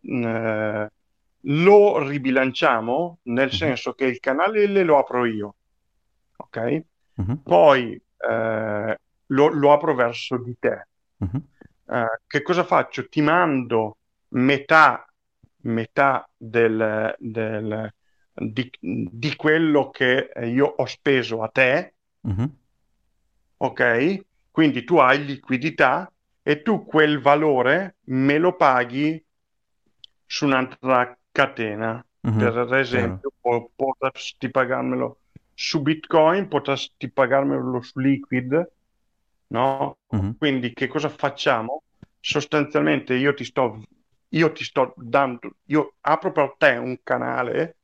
mh, 0.02 0.86
lo 1.46 2.06
ribilanciamo 2.08 3.18
nel 3.24 3.50
mhm, 3.52 3.52
senso 3.52 3.92
che 3.94 4.04
il 4.06 4.20
canale 4.20 4.66
L 4.66 4.84
lo 4.84 4.98
apro 4.98 5.24
io, 5.26 5.56
ok? 6.36 6.82
mhm, 7.16 7.34
Poi 7.46 7.92
eh, 8.18 8.98
lo, 9.26 9.48
lo 9.48 9.72
apro 9.72 9.94
verso 9.94 10.38
di 10.38 10.56
te. 10.58 10.86
Eh, 11.86 12.06
che 12.26 12.42
cosa 12.42 12.64
faccio? 12.64 13.08
Ti 13.08 13.20
mando 13.20 13.98
metà, 14.30 15.04
metà 15.62 16.28
del, 16.36 17.14
del- 17.18 17.94
di, 18.34 18.70
di 18.80 19.36
quello 19.36 19.90
che 19.90 20.30
io 20.44 20.66
ho 20.66 20.86
speso 20.86 21.42
a 21.42 21.48
te, 21.48 21.94
mhm, 22.24 22.46
ok? 23.58 23.80
Quindi 24.50 24.84
tu 24.84 24.96
hai 24.98 25.24
liquidità 25.24 26.10
e 26.42 26.62
tu 26.62 26.84
quel 26.84 27.20
valore 27.20 27.96
me 28.06 28.38
lo 28.38 28.54
paghi 28.56 29.24
su 30.26 30.46
un'altra 30.46 31.16
catena. 31.30 32.04
mhm, 32.24 32.32
Per 32.34 32.72
esempio, 32.74 33.32
po- 33.40 33.70
potresti 33.74 34.50
pagarmelo 34.50 35.20
su 35.54 35.80
Bitcoin, 35.82 36.48
potresti 36.48 37.10
pagarmelo 37.10 37.80
su 37.82 37.98
Liquid, 38.00 38.72
no? 39.48 39.98
Mhm, 40.12 40.36
Quindi 40.36 40.72
che 40.72 40.88
cosa 40.88 41.08
facciamo? 41.08 41.82
Sostanzialmente 42.18 43.14
io 43.14 43.34
ti 43.34 43.44
sto, 43.44 43.80
io 44.28 44.52
ti 44.52 44.64
sto 44.64 44.92
dando, 44.96 45.56
io 45.66 45.96
apro 46.00 46.32
per 46.32 46.54
te 46.58 46.70
un 46.76 46.98
canale 47.02 47.78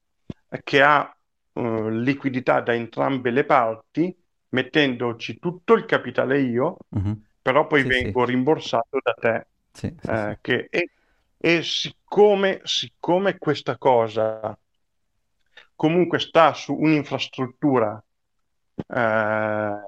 che 0.62 0.82
ha 0.82 1.14
eh, 1.52 1.90
liquidità 1.90 2.60
da 2.60 2.74
entrambe 2.74 3.30
le 3.30 3.44
parti, 3.44 4.16
mettendoci 4.50 5.38
tutto 5.38 5.74
il 5.74 5.84
capitale 5.84 6.40
io, 6.40 6.76
mhm. 6.90 7.22
però 7.42 7.66
poi 7.66 7.82
Sì, 7.82 7.92
sì, 7.92 8.04
vengo 8.04 8.24
rimborsato 8.24 8.98
da 9.02 9.12
te. 9.14 9.46
sì, 9.72 9.94
sì, 10.00 10.08
sì. 10.08 10.10
eh, 10.10 10.38
che, 10.40 10.66
e, 10.70 10.90
e 11.38 11.62
siccome, 11.62 12.60
siccome 12.64 13.38
questa 13.38 13.76
cosa 13.78 14.56
comunque 15.76 16.18
sta 16.18 16.52
su 16.54 16.74
un'infrastruttura 16.74 18.02
eh, 18.88 19.80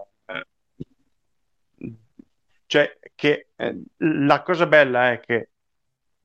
cioè 2.66 2.98
che 3.14 3.48
eh, 3.56 3.82
la 3.98 4.42
cosa 4.42 4.66
bella 4.66 5.12
è 5.12 5.20
che 5.20 5.50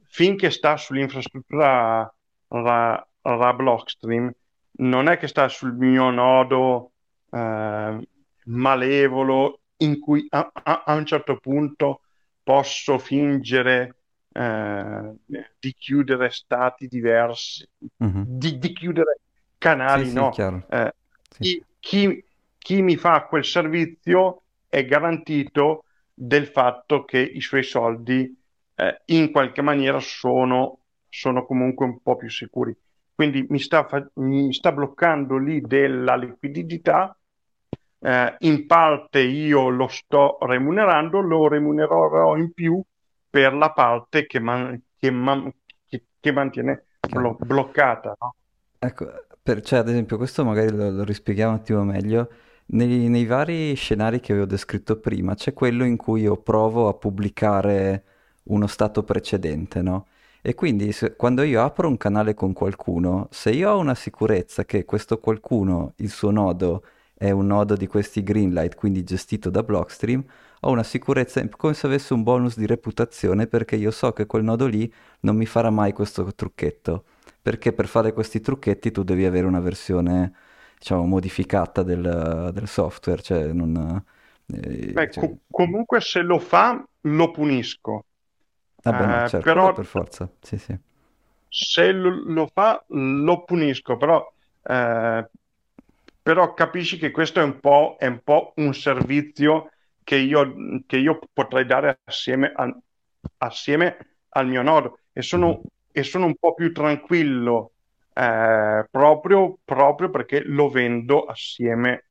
finché 0.03 0.51
sta 0.51 0.77
sull'infrastruttura 0.77 2.13
ra, 2.47 3.07
ra 3.25 3.53
Blockstream 3.53 4.31
non 4.77 5.07
è 5.07 5.17
che 5.17 5.27
sta 5.27 5.47
sul 5.47 5.73
mio 5.73 6.09
nodo 6.09 6.91
eh, 7.31 8.07
malevolo 8.45 9.59
in 9.77 9.99
cui 9.99 10.25
a, 10.29 10.49
a, 10.51 10.83
a, 10.85 10.93
un 10.93 11.05
certo 11.05 11.37
punto 11.37 12.01
posso 12.43 12.97
fingere 12.97 13.95
eh, 14.31 15.13
di 15.59 15.73
chiudere 15.73 16.29
stati 16.29 16.87
diversi, 16.87 17.67
mm-hmm. 18.03 18.23
di, 18.25 18.57
di, 18.59 18.73
chiudere 18.73 19.19
canali, 19.57 20.07
sì, 20.07 20.13
no. 20.13 20.31
Sì, 20.31 20.41
eh, 20.41 20.93
sì. 21.29 21.63
Chi, 21.79 22.25
chi, 22.57 22.81
mi 22.81 22.97
fa 22.97 23.25
quel 23.25 23.45
servizio 23.45 24.43
è 24.67 24.85
garantito 24.85 25.85
del 26.13 26.47
fatto 26.47 27.05
che 27.05 27.19
i 27.19 27.41
suoi 27.41 27.63
soldi 27.63 28.37
eh, 28.75 29.01
in 29.05 29.31
qualche 29.31 29.61
maniera 29.61 29.99
sono, 29.99 30.79
sono 31.09 31.45
comunque 31.45 31.85
un 31.85 32.01
po' 32.01 32.15
più 32.15 32.29
sicuri. 32.29 32.75
Quindi 33.15 33.45
mi 33.49 33.59
sta, 33.59 33.87
fa- 33.87 34.05
mi 34.15 34.53
sta 34.53 34.73
bloccando 34.73 35.37
lì 35.37 35.61
della 35.61 36.15
liquidità 36.17 37.17
eh, 37.99 38.35
in 38.39 38.65
parte 38.67 39.19
io 39.19 39.69
lo 39.69 39.87
sto 39.87 40.37
remunerando, 40.41 41.21
lo 41.21 41.47
remunererò 41.47 42.35
in 42.35 42.51
più 42.53 42.81
per 43.29 43.53
la 43.53 43.71
parte 43.71 44.25
che, 44.25 44.39
man- 44.39 44.79
che, 44.99 45.11
man- 45.11 45.51
che, 45.87 46.03
che 46.19 46.31
mantiene 46.31 46.85
blo- 47.09 47.37
bloccata. 47.39 48.15
No? 48.19 48.35
Ecco, 48.77 49.07
per, 49.41 49.61
cioè, 49.61 49.79
ad 49.79 49.89
esempio, 49.89 50.17
questo 50.17 50.45
magari 50.45 50.71
lo, 50.71 50.89
lo 50.91 51.03
rispieghiamo 51.03 51.53
un 51.53 51.59
attimo 51.59 51.83
meglio. 51.83 52.29
Nei, 52.67 53.09
nei, 53.09 53.25
vari 53.25 53.75
scenari 53.75 54.19
che 54.19 54.31
avevo 54.31 54.47
descritto 54.47 54.99
prima, 54.99 55.35
c'è 55.35 55.53
quello 55.53 55.83
in 55.83 55.97
cui 55.97 56.21
io 56.21 56.37
provo 56.37 56.87
a 56.87 56.93
pubblicare 56.93 58.03
uno 58.45 58.67
stato 58.67 59.03
precedente, 59.03 59.81
no? 59.81 60.07
E 60.47 60.53
quindi 60.53 60.91
se, 60.91 61.15
quando 61.15 61.41
io 61.41 61.63
apro 61.63 61.87
un 61.87 61.97
canale 61.97 62.35
con 62.35 62.53
qualcuno, 62.53 63.27
se 63.31 63.49
io 63.49 63.71
ho 63.71 63.79
una 63.79 63.95
sicurezza 63.95 64.63
che 64.63 64.85
questo 64.85 65.17
qualcuno, 65.19 65.93
il 65.97 66.11
suo 66.11 66.29
nodo, 66.29 66.83
è 67.15 67.31
un 67.31 67.47
nodo 67.47 67.75
di 67.75 67.87
questi 67.87 68.21
Greenlight, 68.21 68.75
quindi 68.75 69.03
gestito 69.03 69.49
da 69.49 69.63
Blockstream, 69.63 70.23
ho 70.61 70.69
una 70.69 70.83
sicurezza 70.83 71.43
come 71.49 71.73
se 71.73 71.87
avessi 71.87 72.13
un 72.13 72.21
bonus 72.21 72.57
di 72.57 72.67
reputazione 72.67 73.47
perché 73.47 73.75
io 73.75 73.89
so 73.89 74.13
che 74.13 74.27
quel 74.27 74.43
nodo 74.43 74.67
lì 74.67 74.91
non 75.21 75.35
mi 75.35 75.47
farà 75.47 75.71
mai 75.71 75.93
questo 75.93 76.23
trucchetto. 76.31 77.05
Perché 77.41 77.73
per 77.73 77.87
fare 77.87 78.13
questi 78.13 78.39
trucchetti 78.39 78.91
tu 78.91 79.03
devi 79.03 79.25
avere 79.25 79.47
una 79.47 79.59
versione, 79.59 80.31
diciamo, 80.77 81.05
modificata 81.07 81.81
del, 81.81 82.51
del 82.53 82.67
software, 82.67 83.21
cioè 83.23 83.51
non... 83.51 84.03
Eh, 84.47 84.93
Beh, 84.93 85.09
cioè... 85.09 85.27
co- 85.27 85.39
comunque 85.49 86.01
se 86.01 86.21
lo 86.21 86.37
fa 86.37 86.83
lo 87.01 87.31
punisco. 87.31 88.05
Ah, 88.91 89.21
no, 89.21 89.27
certo, 89.27 89.45
però 89.45 89.73
per 89.73 89.85
forza, 89.85 90.29
sì, 90.41 90.57
sì. 90.57 90.77
Se 91.47 91.91
lo, 91.91 92.09
lo 92.25 92.49
fa 92.53 92.83
lo 92.87 93.43
punisco, 93.43 93.97
però 93.97 94.31
eh, 94.63 95.29
però 96.25 96.55
capisci 96.55 96.97
che 96.97 97.11
questo 97.11 97.39
è 97.39 97.43
un 97.43 97.59
po', 97.59 97.97
è 97.99 98.07
un, 98.07 98.19
po 98.23 98.53
un 98.55 98.73
servizio 98.73 99.69
che 100.03 100.15
io, 100.15 100.55
che 100.87 100.97
io, 100.97 101.19
potrei 101.31 101.67
dare 101.67 101.99
assieme, 102.03 102.51
a, 102.55 102.75
assieme, 103.37 103.97
al 104.29 104.47
mio 104.47 104.63
nodo 104.63 104.97
e 105.13 105.21
sono, 105.21 105.61
e 105.91 106.01
sono 106.01 106.25
un 106.25 106.35
po' 106.35 106.55
più 106.55 106.73
tranquillo 106.73 107.73
eh, 108.11 108.87
proprio, 108.89 109.57
proprio, 109.63 110.09
perché 110.09 110.41
lo 110.43 110.67
vendo 110.67 111.25
assieme, 111.25 112.05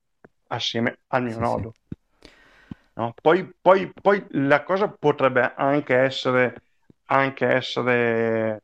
assieme 0.46 0.98
al 1.08 1.24
mio 1.24 1.32
sì, 1.32 1.40
nodo. 1.40 1.72
Sì. 1.74 1.80
No? 2.96 3.12
Poi, 3.20 3.52
poi, 3.60 3.92
poi, 3.92 4.24
la 4.30 4.62
cosa 4.62 4.88
potrebbe 4.88 5.52
anche 5.56 5.96
essere, 5.96 6.62
anche 7.06 7.46
essere 7.46 8.62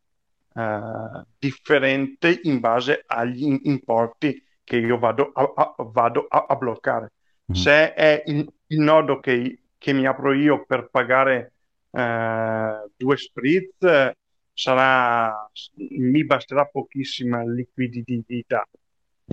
eh, 0.54 1.24
differente 1.38 2.40
in 2.44 2.60
base 2.60 3.02
agli 3.06 3.58
importi 3.64 4.42
che 4.62 4.76
io 4.76 4.98
vado 4.98 5.32
a, 5.34 5.52
a, 5.54 5.74
vado 5.78 6.26
a, 6.28 6.46
a 6.48 6.54
bloccare. 6.54 7.12
Mm. 7.50 7.54
Se 7.54 7.92
è 7.94 8.22
il, 8.26 8.48
il 8.68 8.80
nodo 8.80 9.18
che, 9.18 9.62
che, 9.76 9.92
mi 9.92 10.06
apro 10.06 10.32
io 10.32 10.64
per 10.64 10.88
pagare 10.90 11.54
eh, 11.90 12.88
due 12.96 13.16
spritz, 13.16 14.12
sarà, 14.52 15.50
mi 15.74 16.24
basterà 16.24 16.66
pochissima 16.66 17.42
liquidità. 17.42 18.64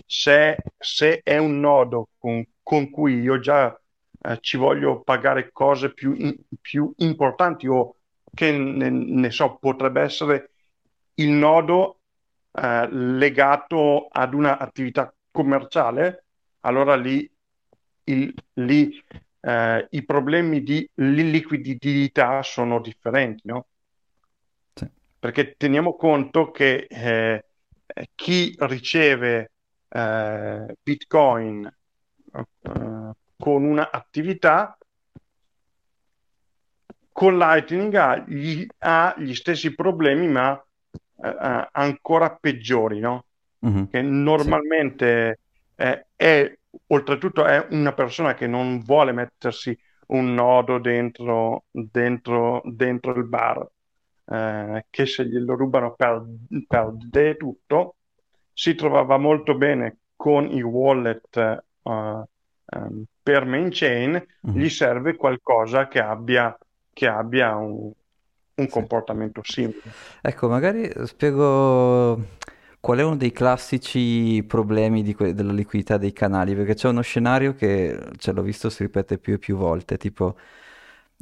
Se, 0.07 0.57
se 0.75 1.21
è 1.23 1.37
un 1.37 1.59
nodo 1.59 2.09
con, 2.17 2.43
con 2.63 2.89
cui 2.89 3.19
io 3.19 3.39
già 3.39 3.79
eh, 4.19 4.37
ci 4.41 4.57
voglio 4.57 5.01
pagare 5.01 5.51
cose 5.51 5.93
più, 5.93 6.13
in, 6.13 6.35
più 6.59 6.91
importanti 6.97 7.67
o 7.67 7.95
che 8.33 8.51
ne, 8.51 8.89
ne, 8.89 9.31
so, 9.31 9.57
potrebbe 9.59 10.01
essere 10.01 10.51
il 11.15 11.29
nodo 11.29 11.99
eh, 12.51 12.87
legato 12.91 14.07
ad 14.09 14.33
un'attività 14.33 15.13
commerciale, 15.31 16.25
allora 16.61 16.95
lì, 16.95 17.29
il, 18.05 18.33
lì 18.53 19.03
eh, 19.39 19.87
i 19.91 20.03
problemi 20.03 20.61
di 20.61 20.87
liquidità 20.95 22.43
sono 22.43 22.79
differenti, 22.81 23.41
no? 23.45 23.67
Sì. 24.73 24.87
Perché 25.19 25.55
teniamo 25.57 25.95
conto 25.95 26.51
che 26.51 26.85
eh, 26.89 27.45
chi 28.15 28.55
riceve 28.59 29.51
eh, 29.89 30.75
Bitcoin 30.81 31.65
eh, 31.65 32.45
con 33.37 33.63
un'attività 33.63 34.77
con 37.11 37.37
Lightning 37.37 37.93
ha 37.95 38.23
gli, 38.27 38.63
ha 38.77 39.15
gli 39.17 39.33
stessi 39.33 39.73
problemi 39.73 40.27
ma 40.27 40.53
eh, 41.23 41.67
ancora 41.71 42.35
peggiori, 42.35 42.99
no? 42.99 43.25
mm-hmm. 43.65 43.85
che 43.85 44.01
normalmente 44.03 45.39
sì. 45.75 45.81
è, 45.81 46.05
è, 46.15 46.57
oltretutto 46.87 47.43
è 47.45 47.65
una 47.71 47.93
persona 47.93 48.35
che 48.35 48.45
non 48.45 48.81
vuole 48.81 49.13
mettersi 49.13 49.75
un 50.07 50.33
nodo 50.35 50.77
dentro, 50.77 51.63
dentro, 51.71 52.61
dentro 52.65 53.15
il 53.15 53.25
bar, 53.25 53.67
eh, 54.25 54.85
che 54.89 55.05
se 55.07 55.25
glielo 55.25 55.55
rubano 55.55 55.95
perde, 55.95 56.65
perde 56.67 57.35
tutto, 57.35 57.95
si 58.53 58.75
trovava 58.75 59.17
molto 59.17 59.55
bene 59.55 59.97
con 60.15 60.49
i 60.51 60.61
wallet 60.61 61.63
uh, 61.81 61.91
um, 61.91 63.03
per 63.27 63.43
main 63.43 63.67
chain, 63.71 64.11
mm-hmm. 64.11 64.57
gli 64.57 64.69
serve 64.69 65.17
qualcosa 65.17 65.89
che 65.89 65.99
abbia, 65.99 66.57
che 66.93 67.07
abbia 67.07 67.57
un, 67.57 67.91
un 68.55 68.69
comportamento 68.69 69.41
simile. 69.43 69.81
Ecco, 70.21 70.47
magari 70.47 70.89
spiego 71.03 72.23
qual 72.79 72.99
è 72.99 73.03
uno 73.03 73.17
dei 73.17 73.33
classici 73.33 74.41
problemi 74.47 75.13
que- 75.13 75.33
della 75.33 75.51
liquidità 75.51 75.97
dei 75.97 76.13
canali? 76.13 76.55
Perché 76.55 76.75
c'è 76.75 76.87
uno 76.87 77.01
scenario 77.01 77.53
che, 77.53 77.99
ce 78.15 78.31
l'ho 78.31 78.41
visto, 78.41 78.69
si 78.69 78.83
ripete 78.83 79.17
più 79.17 79.33
e 79.33 79.39
più 79.39 79.57
volte, 79.57 79.97
tipo 79.97 80.37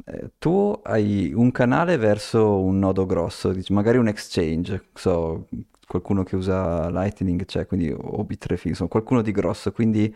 eh, 0.04 0.30
tu 0.38 0.80
hai 0.84 1.32
un 1.34 1.50
canale 1.50 1.96
verso 1.96 2.60
un 2.60 2.78
nodo 2.78 3.04
grosso, 3.04 3.52
magari 3.70 3.98
un 3.98 4.06
exchange, 4.06 4.90
so, 4.94 5.48
qualcuno 5.88 6.22
che 6.22 6.36
usa 6.36 6.88
Lightning, 6.88 7.44
cioè, 7.46 7.66
quindi, 7.66 7.90
o 7.90 8.24
insomma, 8.62 8.88
qualcuno 8.88 9.22
di 9.22 9.32
grosso, 9.32 9.72
quindi 9.72 10.14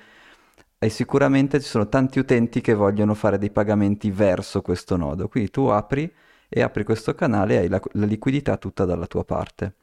e 0.83 0.89
sicuramente 0.89 1.61
ci 1.61 1.69
sono 1.69 1.91
tanti 1.91 2.19
utenti 2.19 2.63
che 2.63 2.73
vogliono 2.73 3.13
fare 3.13 3.37
dei 3.37 3.51
pagamenti 3.51 4.11
verso 4.11 4.63
questo 4.63 4.97
nodo. 4.97 5.29
Quindi 5.29 5.51
tu 5.51 5.67
apri 5.67 6.11
e 6.49 6.63
apri 6.63 6.85
questo 6.85 7.15
canale 7.15 7.55
e 7.55 7.57
hai 7.59 7.69
la, 7.69 7.79
la 7.93 8.07
liquidità 8.07 8.57
tutta 8.57 8.87
dalla 8.87 9.07
tua 9.07 9.23
parte. 9.23 9.75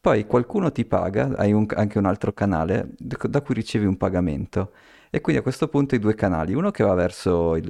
Poi 0.00 0.24
qualcuno 0.24 0.70
ti 0.70 0.84
paga, 0.84 1.34
hai 1.36 1.52
un, 1.52 1.66
anche 1.74 1.98
un 1.98 2.04
altro 2.04 2.32
canale 2.32 2.90
da 2.96 3.40
cui 3.40 3.54
ricevi 3.56 3.86
un 3.86 3.96
pagamento. 3.96 4.70
E 5.10 5.20
quindi 5.20 5.40
a 5.40 5.42
questo 5.42 5.66
punto 5.66 5.96
hai 5.96 6.00
due 6.00 6.14
canali, 6.14 6.54
uno 6.54 6.70
che 6.70 6.84
va 6.84 6.94
verso 6.94 7.56
il, 7.56 7.64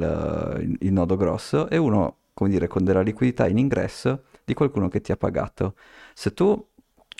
il, 0.60 0.76
il 0.80 0.92
nodo 0.92 1.16
grosso 1.16 1.70
e 1.70 1.78
uno, 1.78 2.16
come 2.34 2.50
dire, 2.50 2.66
con 2.66 2.84
della 2.84 3.00
liquidità 3.00 3.48
in 3.48 3.56
ingresso 3.56 4.24
di 4.44 4.52
qualcuno 4.52 4.88
che 4.88 5.00
ti 5.00 5.12
ha 5.12 5.16
pagato. 5.16 5.76
Se 6.12 6.34
tu 6.34 6.62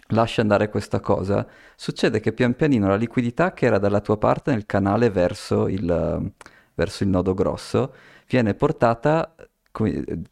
lasci 0.09 0.41
andare 0.41 0.69
questa 0.69 1.01
cosa, 1.01 1.47
succede 1.75 2.21
che 2.21 2.33
pian 2.33 2.55
pianino 2.55 2.89
la 2.89 2.97
liquidità 2.97 3.53
che 3.53 3.67
era 3.67 3.79
dalla 3.79 4.01
tua 4.01 4.17
parte 4.19 4.51
nel 4.53 4.67
canale 4.67 5.11
verso 5.11 5.69
il, 5.69 6.33
verso 6.75 7.03
il 7.03 7.09
nodo 7.09 7.35
grosso 7.35 7.95
viene 8.29 8.55
portata, 8.55 9.35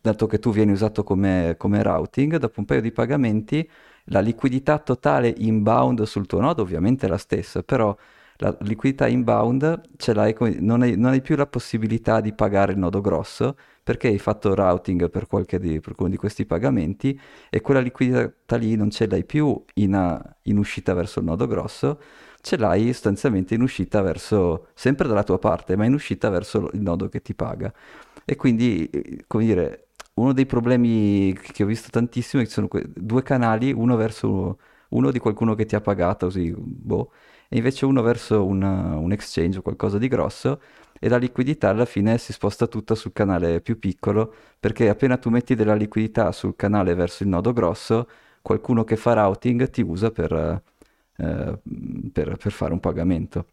dato 0.01 0.27
che 0.27 0.39
tu 0.39 0.51
vieni 0.53 0.73
usato 0.73 1.05
come, 1.05 1.55
come 1.59 1.83
routing, 1.83 2.37
dopo 2.37 2.61
un 2.61 2.67
paio 2.67 2.81
di 2.81 2.93
pagamenti 2.93 3.69
la 4.09 4.21
liquidità 4.21 4.79
totale 4.79 5.33
inbound 5.37 6.03
sul 6.03 6.27
tuo 6.27 6.41
nodo 6.41 6.63
ovviamente 6.63 7.07
è 7.07 7.09
la 7.09 7.19
stessa, 7.19 7.63
però 7.63 7.97
la 8.39 8.55
liquidità 8.61 9.07
inbound 9.07 9.81
ce 9.97 10.13
l'hai, 10.13 10.35
non 10.61 10.83
hai, 10.83 10.97
non 10.97 11.13
hai 11.13 11.21
più 11.21 11.37
la 11.37 11.47
possibilità 11.47 12.21
di 12.21 12.33
pagare 12.33 12.73
il 12.73 12.79
nodo 12.79 13.01
grosso 13.01 13.57
perché 13.85 14.09
hai 14.09 14.19
fatto 14.19 14.55
routing 14.55 15.11
per, 15.11 15.27
qualche 15.27 15.61
di, 15.61 15.79
per 15.79 15.93
uno 15.99 16.09
di 16.09 16.17
questi 16.17 16.47
pagamenti 16.47 17.19
e 17.51 17.61
quella 17.61 17.81
liquidità 17.81 18.57
lì 18.57 18.75
non 18.77 18.91
ce 18.91 19.07
l'hai 19.07 19.25
più 19.25 19.63
in, 19.75 20.35
in 20.43 20.57
uscita 20.57 20.95
verso 20.95 21.19
il 21.19 21.27
nodo 21.27 21.47
grosso, 21.47 22.01
ce 22.41 22.57
l'hai 22.57 22.87
sostanzialmente 22.93 23.55
in 23.55 23.61
uscita 23.61 24.01
verso, 24.01 24.69
sempre 24.75 25.07
dalla 25.07 25.23
tua 25.23 25.39
parte, 25.39 25.77
ma 25.77 25.85
in 25.85 25.93
uscita 25.93 26.31
verso 26.31 26.71
il 26.73 26.81
nodo 26.81 27.09
che 27.11 27.21
ti 27.21 27.35
paga. 27.35 27.73
E 28.25 28.37
quindi, 28.37 28.89
eh, 28.89 29.25
come 29.27 29.45
dire, 29.45 29.89
uno 30.15 30.33
dei 30.33 30.47
problemi 30.47 31.35
che 31.35 31.63
ho 31.63 31.67
visto 31.67 31.91
tantissimo 31.91 32.41
è 32.41 32.45
che 32.45 32.51
ci 32.51 32.57
sono 32.57 32.69
que- 32.69 32.87
due 32.95 33.23
canali, 33.23 33.71
uno 33.71 33.97
verso 33.97 34.59
uno 34.91 35.11
di 35.11 35.19
qualcuno 35.19 35.55
che 35.55 35.67
ti 35.67 35.75
ha 35.75 35.81
pagato, 35.83 36.27
così, 36.27 36.55
boh, 36.57 37.13
e 37.49 37.59
invece 37.59 37.85
uno 37.85 38.01
verso 38.01 38.45
una, 38.47 38.97
un 38.97 39.13
exchange 39.13 39.59
o 39.59 39.63
qualcosa 39.63 39.99
di 39.99 40.09
grosso 40.09 40.61
e 41.05 41.09
la 41.11 41.19
liquidità 41.19 41.69
alla 41.69 41.85
fine 41.85 42.17
si 42.17 42.33
sposta 42.33 42.67
tutta 42.67 42.95
sul 42.95 43.13
canale 43.13 43.61
più 43.61 43.79
piccolo 43.79 44.33
perché 44.59 44.89
appena 44.89 45.19
tu 45.19 45.29
metti 45.29 45.55
della 45.55 45.75
liquidità 45.75 46.33
sul 46.33 46.57
canale 46.57 46.95
verso 46.95 47.25
il 47.25 47.29
nodo 47.29 47.53
grosso, 47.53 48.09
qualcuno 48.41 48.85
che 48.85 48.97
fa 48.97 49.13
routing 49.13 49.69
ti 49.69 49.83
usa 49.83 50.11
per, 50.11 50.33
eh, 50.33 51.59
per, 52.11 52.37
per 52.37 52.53
fare 52.53 52.73
un 52.73 52.81
pagamento. 52.81 53.49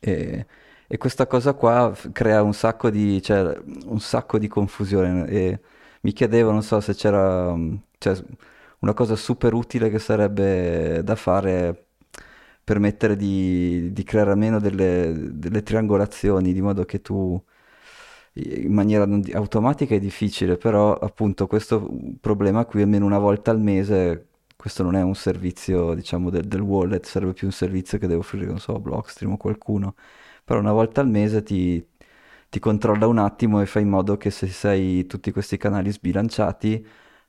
E, 0.00 0.46
e, 0.86 0.96
questa 0.96 1.26
cosa 1.26 1.52
qua 1.52 1.94
crea 2.12 2.42
un 2.42 2.54
sacco 2.54 2.88
di, 2.88 3.20
cioè, 3.22 3.54
un 3.84 4.00
sacco 4.00 4.38
di 4.38 4.48
confusione 4.48 5.26
e 5.28 5.60
mi 6.00 6.12
chiedevo, 6.12 6.50
non 6.52 6.62
so 6.62 6.80
se 6.80 6.94
c'era 6.94 7.54
cioè, 7.98 8.22
una 8.78 8.94
cosa 8.94 9.14
super 9.14 9.52
utile 9.52 9.90
che 9.90 9.98
sarebbe 9.98 11.02
da 11.04 11.16
fare 11.16 11.87
permettere 12.68 13.16
di, 13.16 13.94
di 13.94 14.04
creare 14.04 14.32
almeno 14.32 14.60
delle, 14.60 15.14
delle, 15.32 15.62
triangolazioni 15.62 16.52
di 16.52 16.60
modo 16.60 16.84
che 16.84 17.00
tu 17.00 17.42
in 18.34 18.72
maniera 18.74 19.08
automatica 19.32 19.94
è 19.94 19.98
difficile, 19.98 20.58
però 20.58 20.92
appunto 20.92 21.46
questo 21.46 21.88
problema 22.20 22.66
qui 22.66 22.82
almeno 22.82 23.06
una 23.06 23.18
volta 23.18 23.50
al 23.50 23.58
mese, 23.58 24.26
questo 24.54 24.82
non 24.82 24.96
è 24.96 25.02
un 25.02 25.14
servizio 25.14 25.94
diciamo 25.94 26.28
del, 26.28 26.46
del 26.46 26.60
wallet, 26.60 27.06
sarebbe 27.06 27.32
più 27.32 27.46
un 27.46 27.54
servizio 27.54 27.96
che 27.96 28.06
deve 28.06 28.20
offrire, 28.20 28.44
non 28.46 28.58
so, 28.58 28.78
Blockstream 28.78 29.32
o 29.32 29.36
qualcuno, 29.38 29.94
però 30.44 30.60
una 30.60 30.72
volta 30.72 31.00
al 31.00 31.08
mese 31.08 31.42
ti, 31.42 31.82
ti 32.50 32.58
controlla 32.58 33.06
un 33.06 33.16
attimo 33.18 33.62
e 33.62 33.66
fa 33.66 33.80
in 33.80 33.88
modo 33.88 34.18
che 34.18 34.30
se 34.30 34.46
sei 34.48 35.06
tutti 35.06 35.32
questi 35.32 35.56
canali 35.56 35.90
sbilanciati 35.90 36.86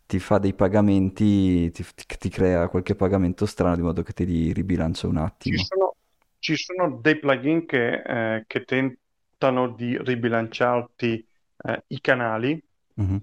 ti 0.10 0.18
fa 0.18 0.40
dei 0.40 0.56
pagamenti, 0.56 1.70
ti, 1.70 1.86
ti, 1.94 2.30
crea 2.30 2.68
qualche 2.68 2.96
pagamento 2.96 3.46
strano 3.46 3.76
di 3.76 3.84
modo 3.84 4.02
che 4.02 4.12
ti 4.12 4.26
li 4.26 4.52
ribilancia 4.52 5.06
un 5.06 5.18
attimo. 5.18 5.56
Ci 5.56 5.64
sono, 5.64 5.96
ci 6.40 6.56
sono 6.56 6.98
dei 7.00 7.20
plugin 7.20 7.68
che, 7.68 8.02
eh, 8.02 8.44
che, 8.48 8.64
tentano 8.64 9.68
di 9.68 9.96
ribilanciarti 10.02 11.28
eh, 11.58 11.84
i 11.90 12.02
canali 12.02 12.60
mm-hmm. 13.00 13.18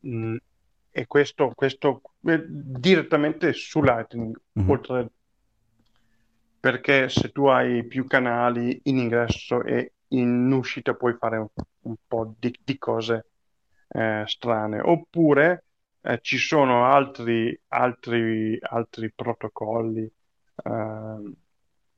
uh, 0.00 0.38
e 0.90 1.06
questo, 1.06 1.52
questo 1.54 2.00
eh, 2.24 2.42
direttamente 2.48 3.52
su 3.52 3.82
Lightning, 3.82 4.34
mm-hmm. 4.58 4.70
oltre 4.70 5.10
perché 6.58 7.10
se 7.10 7.32
tu 7.32 7.48
hai 7.48 7.84
più 7.84 8.06
canali 8.06 8.80
in 8.84 8.96
ingresso 8.96 9.62
e 9.62 9.92
in 10.08 10.50
uscita 10.52 10.94
puoi 10.94 11.14
fare 11.18 11.36
un, 11.36 11.48
un 11.82 11.96
po' 12.08 12.34
di, 12.38 12.58
di 12.64 12.78
cose 12.78 13.26
eh, 13.94 14.24
strane. 14.26 14.80
Oppure 14.80 15.64
eh, 16.00 16.18
ci 16.20 16.36
sono 16.36 16.86
altri, 16.86 17.58
altri, 17.68 18.58
altri 18.60 19.12
protocolli 19.12 20.10
eh, 20.64 21.32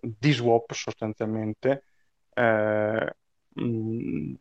di 0.00 0.32
swap 0.32 0.72
sostanzialmente. 0.72 1.84
Eh, 2.34 3.14
mh, 3.48 4.32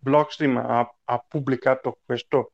Blockstream 0.00 0.56
ha, 0.56 0.94
ha, 1.04 1.24
pubblicato 1.26 1.98
questo 2.04 2.52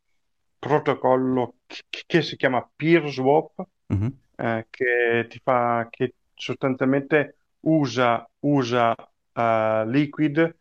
protocollo 0.59 1.57
che, 1.67 2.03
che 2.07 2.23
si 2.23 2.37
chiama 2.37 2.69
Peer 2.75 3.09
Swap, 3.09 3.63
mm-hmm. 3.93 4.61
che 4.71 5.27
ti 5.29 5.41
fa, 5.43 5.87
che 5.91 6.15
sostanzialmente 6.35 7.37
usa, 7.61 8.29
usa 8.41 8.93
uh, 8.93 9.89
Liquid 9.89 10.57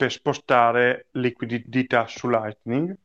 per 0.00 0.10
spostare 0.10 1.08
liquidità 1.10 2.06
su 2.06 2.30
Lightning. 2.30 2.96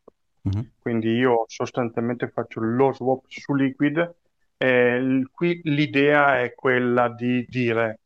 Mm-hmm. 0.47 0.65
Quindi 0.79 1.09
io 1.09 1.43
sostanzialmente 1.45 2.29
faccio 2.29 2.61
lo 2.61 2.93
swap 2.93 3.25
su 3.27 3.53
Liquid 3.53 4.15
e 4.55 5.27
qui 5.29 5.59
l'idea 5.65 6.39
è 6.39 6.53
quella 6.55 7.09
di 7.09 7.45
dire 7.49 7.99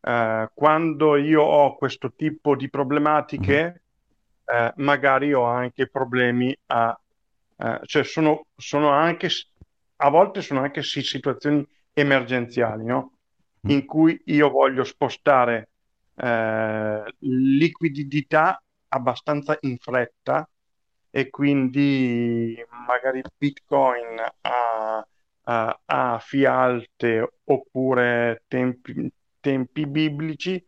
uh, 0.00 0.50
quando 0.52 1.16
io 1.16 1.40
ho 1.40 1.76
questo 1.76 2.12
tipo 2.12 2.54
di 2.54 2.68
problematiche 2.68 3.82
mm-hmm. 4.52 4.66
uh, 4.66 4.72
magari 4.82 5.32
ho 5.32 5.44
anche 5.44 5.88
problemi 5.88 6.54
a 6.66 7.00
uh, 7.56 7.78
cioè 7.86 8.04
sono, 8.04 8.48
sono, 8.54 8.90
anche 8.90 9.30
a 9.96 10.10
volte 10.10 10.42
sono 10.42 10.60
anche 10.60 10.82
situazioni 10.82 11.66
emergenziali 11.94 12.84
no? 12.84 13.12
mm-hmm. 13.66 13.78
in 13.78 13.86
cui 13.86 14.20
io 14.26 14.50
voglio 14.50 14.84
spostare 14.84 15.70
eh, 16.16 17.14
liquidità 17.18 18.62
abbastanza 18.88 19.56
in 19.60 19.76
fretta 19.78 20.48
e 21.10 21.30
quindi 21.30 22.56
magari 22.86 23.22
Bitcoin 23.36 24.18
a, 24.42 25.06
a, 25.44 25.80
a 25.84 26.18
fie 26.18 26.46
alte 26.46 27.32
oppure 27.44 28.42
tempi, 28.48 29.10
tempi 29.40 29.86
biblici 29.86 30.64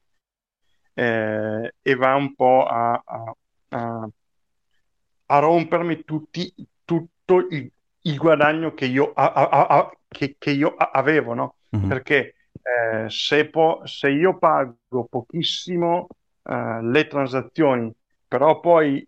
eh, 0.95 1.75
e 1.81 1.95
va 1.95 2.15
un 2.15 2.35
po' 2.35 2.65
a, 2.65 3.03
a, 3.05 4.09
a 5.27 5.39
rompermi 5.39 6.05
tutti, 6.05 6.53
tutto 6.85 7.47
il, 7.51 7.71
il, 8.03 8.17
guadagno 8.17 8.75
che 8.75 8.87
io, 8.87 9.13
che, 10.09 10.37
che 10.39 10.51
io 10.51 10.75
avevo, 10.75 11.35
no? 11.35 11.57
Mm-hmm. 11.77 11.89
Perché 11.89 12.35
eh, 12.63 13.09
se, 13.09 13.49
po- 13.49 13.83
se, 13.85 14.11
io 14.11 14.39
pago 14.39 15.07
pochissimo 15.09 16.07
eh, 16.43 16.83
le 16.83 17.07
transazioni, 17.07 17.93
però 18.27 18.61
poi, 18.61 19.07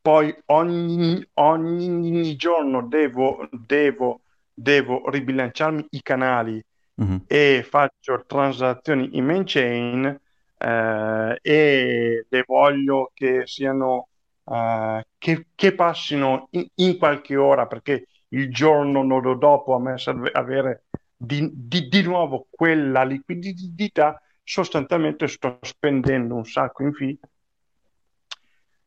poi 0.00 0.34
ogni, 0.46 1.26
ogni, 1.34 2.36
giorno 2.36 2.86
devo, 2.86 3.48
devo, 3.50 4.20
devo 4.52 5.08
ribilanciarmi 5.10 5.86
i 5.90 6.02
canali 6.02 6.64
mm-hmm. 7.02 7.16
e 7.26 7.66
faccio 7.68 8.24
transazioni 8.26 9.16
in 9.16 9.24
main 9.24 9.44
chain 9.44 10.20
eh, 10.58 11.38
e 11.42 12.26
le 12.28 12.44
voglio 12.46 13.10
che 13.14 13.42
siano 13.46 14.08
uh, 14.44 15.00
che, 15.18 15.46
che, 15.54 15.74
passino 15.74 16.48
in, 16.50 16.66
in, 16.76 16.98
qualche 16.98 17.36
ora 17.36 17.66
perché 17.66 18.06
il 18.28 18.52
giorno 18.52 19.02
dopo 19.34 19.74
a 19.74 19.80
me 19.80 19.98
serve 19.98 20.30
avere 20.32 20.84
di, 21.24 21.50
di, 21.52 21.88
di 21.88 22.02
nuovo 22.02 22.46
quella 22.50 23.04
liquidità, 23.04 24.20
sostanzialmente 24.42 25.26
sto 25.26 25.58
spendendo 25.62 26.34
un 26.34 26.44
sacco 26.44 26.82
in 26.82 26.92
fee 26.92 27.18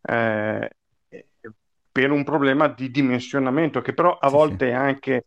eh, 0.07 0.69
per 1.91 2.11
un 2.11 2.23
problema 2.23 2.67
di 2.67 2.89
dimensionamento 2.89 3.81
che 3.81 3.93
però 3.93 4.17
a 4.17 4.29
sì, 4.29 4.33
volte 4.33 4.65
sì. 4.67 4.71
È, 4.71 4.73
anche, 4.73 5.25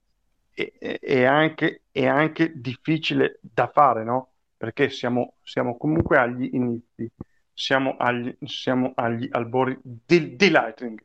è, 0.52 0.98
è, 1.00 1.24
anche, 1.24 1.82
è, 1.90 2.06
anche, 2.06 2.52
difficile 2.54 3.38
da 3.40 3.68
fare, 3.68 4.04
no? 4.04 4.28
Perché 4.56 4.88
siamo, 4.88 5.34
siamo 5.42 5.76
comunque 5.76 6.16
agli 6.18 6.48
inizi, 6.52 7.10
siamo 7.52 7.96
agli, 7.98 8.34
siamo 8.44 8.92
agli 8.94 9.28
albori 9.30 9.78
del, 9.82 10.36
del 10.36 10.52
Lightning. 10.52 11.02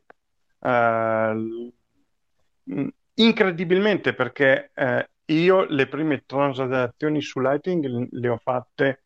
Uh, 0.58 1.72
incredibilmente 3.14 4.14
perché 4.14 4.70
eh, 4.74 5.08
io 5.26 5.64
le 5.64 5.86
prime 5.88 6.24
transazioni 6.26 7.20
su 7.20 7.40
Lightning 7.40 8.08
le 8.10 8.28
ho 8.28 8.36
fatte 8.36 9.02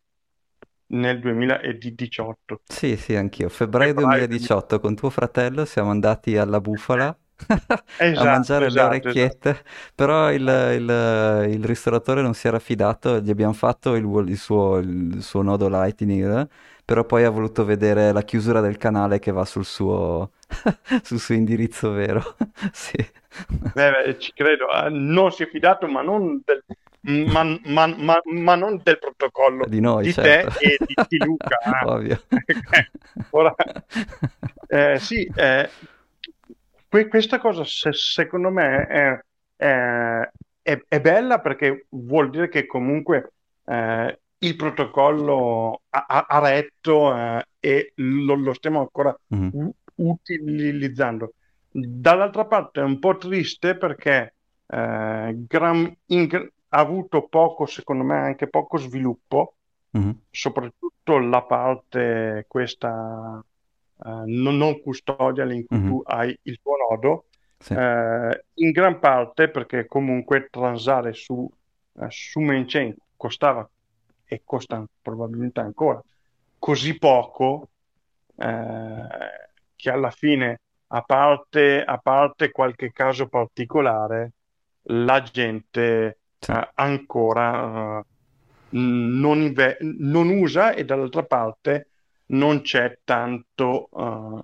nel 0.91 1.21
2018. 1.21 2.63
Sì, 2.65 2.97
sì, 2.97 3.15
anch'io. 3.15 3.49
Febbraio 3.49 3.95
2018 3.95 4.81
con 4.81 4.95
tuo 4.95 5.11
fratello 5.11 5.65
siamo 5.65 5.91
andati 5.91 6.37
alla 6.37 6.61
Bufala 6.61 7.17
esatto, 7.99 8.29
a 8.29 8.33
mangiare 8.33 8.67
esatto, 8.67 8.89
le 8.89 8.99
orecchiette, 8.99 9.51
esatto. 9.51 9.69
però 9.95 10.31
il, 10.33 10.43
il, 10.43 11.53
il, 11.53 11.65
ristoratore 11.65 12.23
non 12.23 12.35
si 12.35 12.47
era 12.47 12.59
fidato, 12.59 13.19
gli 13.21 13.31
abbiamo 13.31 13.53
fatto 13.53 13.95
il, 13.95 14.29
il, 14.29 14.37
suo, 14.37 14.79
il 14.79 15.23
suo 15.23 15.43
nodo 15.43 15.69
Lightning, 15.69 16.49
però 16.85 17.05
poi 17.05 17.25
ha 17.25 17.31
voluto 17.31 17.65
vedere 17.65 18.13
la 18.13 18.23
chiusura 18.23 18.61
del 18.61 18.77
canale 18.77 19.19
che 19.19 19.33
va 19.33 19.45
sul 19.45 19.65
suo, 19.65 20.33
sul 21.03 21.19
suo 21.19 21.35
indirizzo 21.35 21.91
vero. 21.93 22.37
sì. 22.73 22.97
Beh, 23.75 23.91
beh, 23.91 24.19
ci 24.19 24.33
credo, 24.33 24.67
uh, 24.67 24.89
non 24.91 25.31
si 25.33 25.45
è 25.45 25.49
fidato, 25.49 25.87
ma 25.87 26.03
non 26.03 26.43
del, 26.45 26.65
ma, 27.31 27.45
ma, 27.65 27.87
ma, 27.87 28.21
ma, 28.25 28.55
non 28.57 28.81
del 28.83 28.99
protocollo 28.99 29.65
di, 29.67 29.81
noi, 29.81 30.05
di 30.05 30.13
certo. 30.13 30.59
te 30.59 30.67
e 30.67 30.77
di, 30.85 30.95
di 31.09 31.25
Luca. 31.25 31.59
Eh. 31.65 31.87
Ovvio. 31.87 32.23
Ora, 33.31 33.55
eh, 34.67 34.99
sì, 34.99 35.31
eh, 35.35 35.69
que- 36.89 37.09
questa 37.09 37.39
cosa 37.39 37.65
se- 37.65 37.93
secondo 37.93 38.51
me 38.51 38.87
è, 38.87 39.25
è, 39.57 40.31
è, 40.63 40.85
è, 40.89 41.01
bella 41.01 41.41
perché 41.41 41.87
vuol 41.91 42.31
dire 42.31 42.49
che 42.49 42.67
comunque 42.67 43.33
eh, 43.67 44.19
il 44.39 44.57
protocollo 44.57 45.83
ha, 45.91 46.27
ha 46.29 46.39
retto 46.39 47.17
eh, 47.17 47.47
e 47.61 47.93
lo, 47.97 48.35
lo, 48.35 48.55
stiamo 48.55 48.81
ancora 48.81 49.17
mm-hmm. 49.35 49.69
Utilizzando. 50.01 51.35
Dall'altra 51.71 52.47
parte 52.47 52.81
è 52.81 52.85
un 52.85 52.99
po' 52.99 53.17
triste 53.17 53.77
perché 53.77 54.35
eh, 54.67 55.35
gran, 55.47 55.97
in, 56.07 56.29
ha 56.69 56.79
avuto 56.79 57.27
poco, 57.29 57.67
secondo 57.67 58.05
me, 58.05 58.17
anche 58.17 58.49
poco 58.49 58.77
sviluppo, 58.77 59.55
mm-hmm. 59.97 60.11
soprattutto 60.31 61.19
la 61.19 61.43
parte 61.43 62.45
questa 62.49 63.43
uh, 63.97 64.23
non, 64.27 64.57
non 64.57 64.81
custodial 64.81 65.53
in 65.53 65.67
cui 65.67 65.79
mm-hmm. 65.79 65.89
tu 65.89 66.03
hai 66.05 66.37
il 66.43 66.59
tuo 66.63 66.75
nodo, 66.91 67.27
sì. 67.59 67.73
uh, 67.73 68.31
in 68.55 68.71
gran 68.71 68.99
parte 68.99 69.49
perché 69.49 69.87
comunque 69.87 70.49
transare 70.51 71.13
su, 71.13 71.35
uh, 71.93 72.07
su 72.09 72.41
main 72.41 72.65
chain 72.67 72.95
costava 73.17 73.69
e 74.25 74.43
costa 74.45 74.85
probabilmente 75.03 75.61
ancora 75.61 76.03
così 76.61 76.97
poco 76.99 77.71
che 79.81 79.91
alla 79.91 80.11
fine, 80.11 80.61
a 80.89 81.03
parte, 81.03 81.83
a 81.83 81.99
parte 81.99 82.51
qualche 82.51 82.93
caso 82.93 83.29
particolare, 83.29 84.33
la 84.85 85.23
gente 85.23 86.19
uh, 86.49 86.69
ancora 86.75 87.99
uh, 87.99 88.05
non, 88.71 89.41
inve- 89.41 89.79
non, 89.81 90.29
usa 90.29 90.73
e 90.73 90.85
dall'altra 90.85 91.25
parte 91.25 91.89
non 92.27 92.61
c'è 92.63 92.99
tanto, 93.05 93.89
uh, 93.91 94.41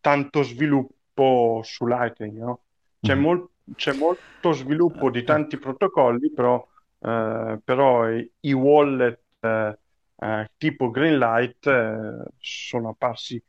tanto 0.00 0.42
sviluppo 0.42 1.60
su 1.64 1.86
Lightning. 1.86 2.38
No? 2.38 2.60
C'è, 3.00 3.14
mm. 3.14 3.20
mol- 3.20 3.48
c'è, 3.74 3.92
molto 3.94 4.52
sviluppo 4.52 5.10
di 5.10 5.24
tanti 5.24 5.58
protocolli, 5.58 6.30
però, 6.32 6.66
però 6.98 8.08
i-, 8.10 8.30
i, 8.40 8.52
wallet 8.52 9.20
tipo 10.56 10.90
Greenlight 10.90 12.28
sono 12.38 12.90
apparsi 12.90 13.42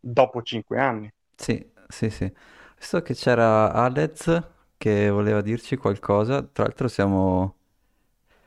dopo 0.00 0.42
cinque 0.42 0.78
anni. 0.78 1.10
Sì, 1.36 1.64
sì, 1.88 2.10
sì. 2.10 2.32
Visto 2.76 3.02
che 3.02 3.14
c'era 3.14 3.72
Alez 3.72 4.42
che 4.76 5.10
voleva 5.10 5.40
dirci 5.40 5.76
qualcosa. 5.76 6.42
Tra 6.42 6.64
l'altro 6.64 6.88
siamo... 6.88 7.54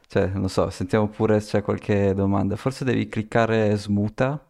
Cioè, 0.08 0.28
non 0.28 0.49
so, 0.49 0.70
sentiamo 0.70 1.08
pure 1.08 1.39
se 1.39 1.58
c'è 1.58 1.64
qualche 1.64 2.14
domanda. 2.14 2.56
Forse 2.56 2.84
devi 2.84 3.08
cliccare 3.08 3.76
smuta. 3.78 4.43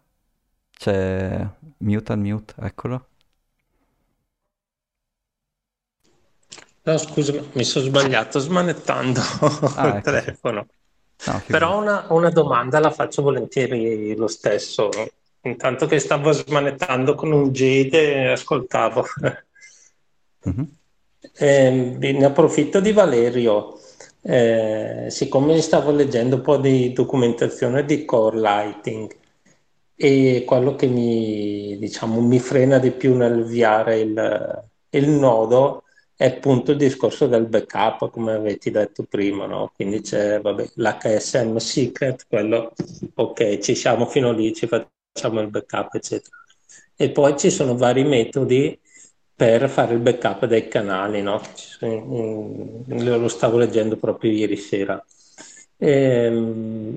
C'è 0.72 1.48
mute 1.78 2.14
unmute, 2.14 2.54
eccolo. 2.60 3.08
No, 6.84 6.98
scusa, 6.98 7.34
mi 7.54 7.64
sono 7.64 7.86
sbagliato 7.86 8.40
smanettando 8.40 9.20
ah, 9.76 9.88
il 9.88 9.96
ecco. 9.98 10.02
telefono. 10.02 10.66
No, 11.26 11.44
Però 11.46 11.80
una, 11.80 12.08
una, 12.10 12.32
domanda 12.32 12.80
la 12.80 12.90
faccio 12.90 13.22
volentieri 13.22 14.16
lo 14.16 14.28
stesso. 14.28 14.90
Intanto 15.44 15.88
che 15.88 16.00
stavo 16.00 16.32
smanettando 16.32 17.16
con 17.16 17.32
un 17.32 17.52
Jade 17.52 18.32
ascoltavo. 18.32 19.06
Mm-hmm. 20.48 20.64
Eh, 21.38 21.98
ne 22.00 22.26
approfitto 22.26 22.80
di 22.80 22.92
Valerio. 22.92 23.80
Eh, 24.24 25.08
siccome 25.10 25.62
stavo 25.62 25.92
leggendo 25.92 26.38
un 26.38 26.42
po' 26.42 26.58
di 26.58 26.94
documentazione 26.94 27.86
di 27.86 28.06
core 28.06 28.40
lighting 28.40 29.16
e 29.96 30.44
quello 30.46 30.76
che 30.76 30.88
mi, 30.88 31.78
diciamo, 31.80 32.22
mi 32.22 32.40
frena 32.40 32.80
di 32.80 32.92
più 32.92 33.16
nell'avviare 33.16 34.00
il, 34.00 34.64
il 34.90 35.10
nodo 35.10 35.84
è 36.16 36.26
appunto 36.26 36.72
il 36.72 36.78
discorso 36.78 37.26
del 37.28 37.48
backup, 37.48 38.12
come 38.12 38.34
avete 38.34 38.70
detto 38.70 39.04
prima, 39.10 39.48
no? 39.48 39.72
Quindi 39.76 40.02
c'è 40.02 40.40
vabbè, 40.40 40.72
l'HSM 40.76 41.58
secret, 41.58 42.26
quello 42.28 42.74
ok, 43.16 43.58
ci 43.60 43.74
siamo 43.74 44.06
fino 44.06 44.32
lì, 44.32 44.54
ci 44.54 44.68
facciamo 44.68 44.90
il 45.14 45.50
backup, 45.50 45.96
eccetera. 45.96 46.36
E 46.96 47.10
poi 47.10 47.38
ci 47.38 47.50
sono 47.50 47.76
vari 47.76 48.04
metodi 48.04 48.78
per 49.36 49.70
fare 49.70 49.94
il 49.94 50.00
backup 50.00 50.46
dei 50.46 50.68
canali, 50.68 51.22
no? 51.22 51.42
Lo 51.80 53.28
stavo 53.28 53.58
leggendo 53.58 53.98
proprio 53.98 54.32
ieri 54.32 54.56
sera. 54.56 55.04
Ehm, 55.78 56.96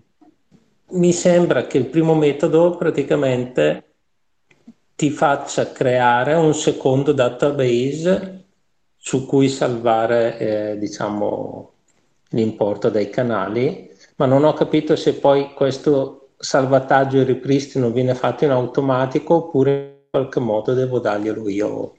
mi 0.86 1.12
sembra 1.12 1.66
che 1.66 1.78
il 1.78 1.86
primo 1.86 2.14
metodo 2.14 2.76
praticamente 2.76 3.82
ti 4.94 5.10
faccia 5.10 5.72
creare 5.72 6.34
un 6.34 6.54
secondo 6.54 7.12
database 7.12 8.44
su 8.96 9.26
cui 9.26 9.48
salvare, 9.48 10.38
eh, 10.38 10.78
diciamo, 10.78 11.72
l'importo 12.30 12.90
dei 12.90 13.10
canali, 13.10 13.90
ma 14.16 14.26
non 14.26 14.44
ho 14.44 14.52
capito 14.52 14.94
se 14.96 15.14
poi 15.14 15.52
questo 15.54 16.23
salvataggio 16.44 17.18
e 17.18 17.24
ripristino 17.24 17.90
viene 17.90 18.14
fatto 18.14 18.44
in 18.44 18.50
automatico 18.50 19.34
oppure 19.34 19.72
in 20.04 20.10
qualche 20.10 20.40
modo 20.40 20.74
devo 20.74 20.98
darglielo 20.98 21.48
io 21.48 21.94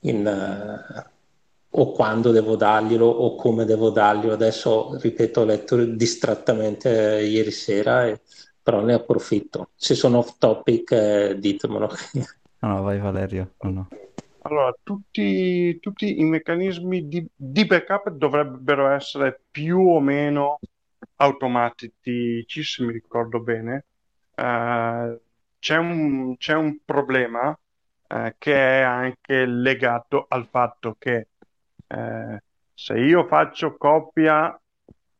in, 0.00 0.26
uh, 0.26 1.80
o 1.80 1.92
quando 1.92 2.32
devo 2.32 2.56
darglielo 2.56 3.06
o 3.06 3.36
come 3.36 3.64
devo 3.64 3.90
darglielo. 3.90 4.34
Adesso, 4.34 4.98
ripeto, 5.00 5.40
ho 5.40 5.44
letto 5.44 5.84
distrattamente 5.84 7.18
eh, 7.18 7.26
ieri 7.26 7.52
sera, 7.52 8.06
e, 8.06 8.20
però 8.62 8.80
ne 8.80 8.94
approfitto. 8.94 9.70
Se 9.76 9.94
sono 9.94 10.18
off 10.18 10.36
topic, 10.38 10.90
eh, 10.92 11.36
ditemelo. 11.38 11.88
No, 12.60 12.74
no, 12.74 12.82
vai 12.82 12.98
Valerio. 12.98 13.52
No, 13.60 13.70
no. 13.70 13.88
Allora, 14.40 14.74
tutti, 14.82 15.78
tutti, 15.78 16.18
i 16.18 16.24
meccanismi 16.24 17.06
di, 17.06 17.24
di, 17.32 17.64
backup 17.66 18.10
dovrebbero 18.10 18.88
essere 18.88 19.42
più 19.48 19.78
o 19.78 20.00
meno 20.00 20.58
automatici, 21.16 22.44
se 22.62 22.84
mi 22.84 22.92
ricordo 22.92 23.40
bene. 23.40 23.84
Uh, 24.34 25.18
c'è, 25.58 25.76
un, 25.76 26.36
c'è 26.36 26.54
un 26.54 26.78
problema 26.84 27.56
eh, 28.08 28.34
che 28.38 28.54
è 28.54 28.80
anche 28.82 29.44
legato 29.44 30.26
al 30.28 30.46
fatto 30.48 30.96
che 30.98 31.28
eh, 31.86 32.42
se 32.72 32.98
io 32.98 33.26
faccio 33.26 33.76
copia 33.76 34.58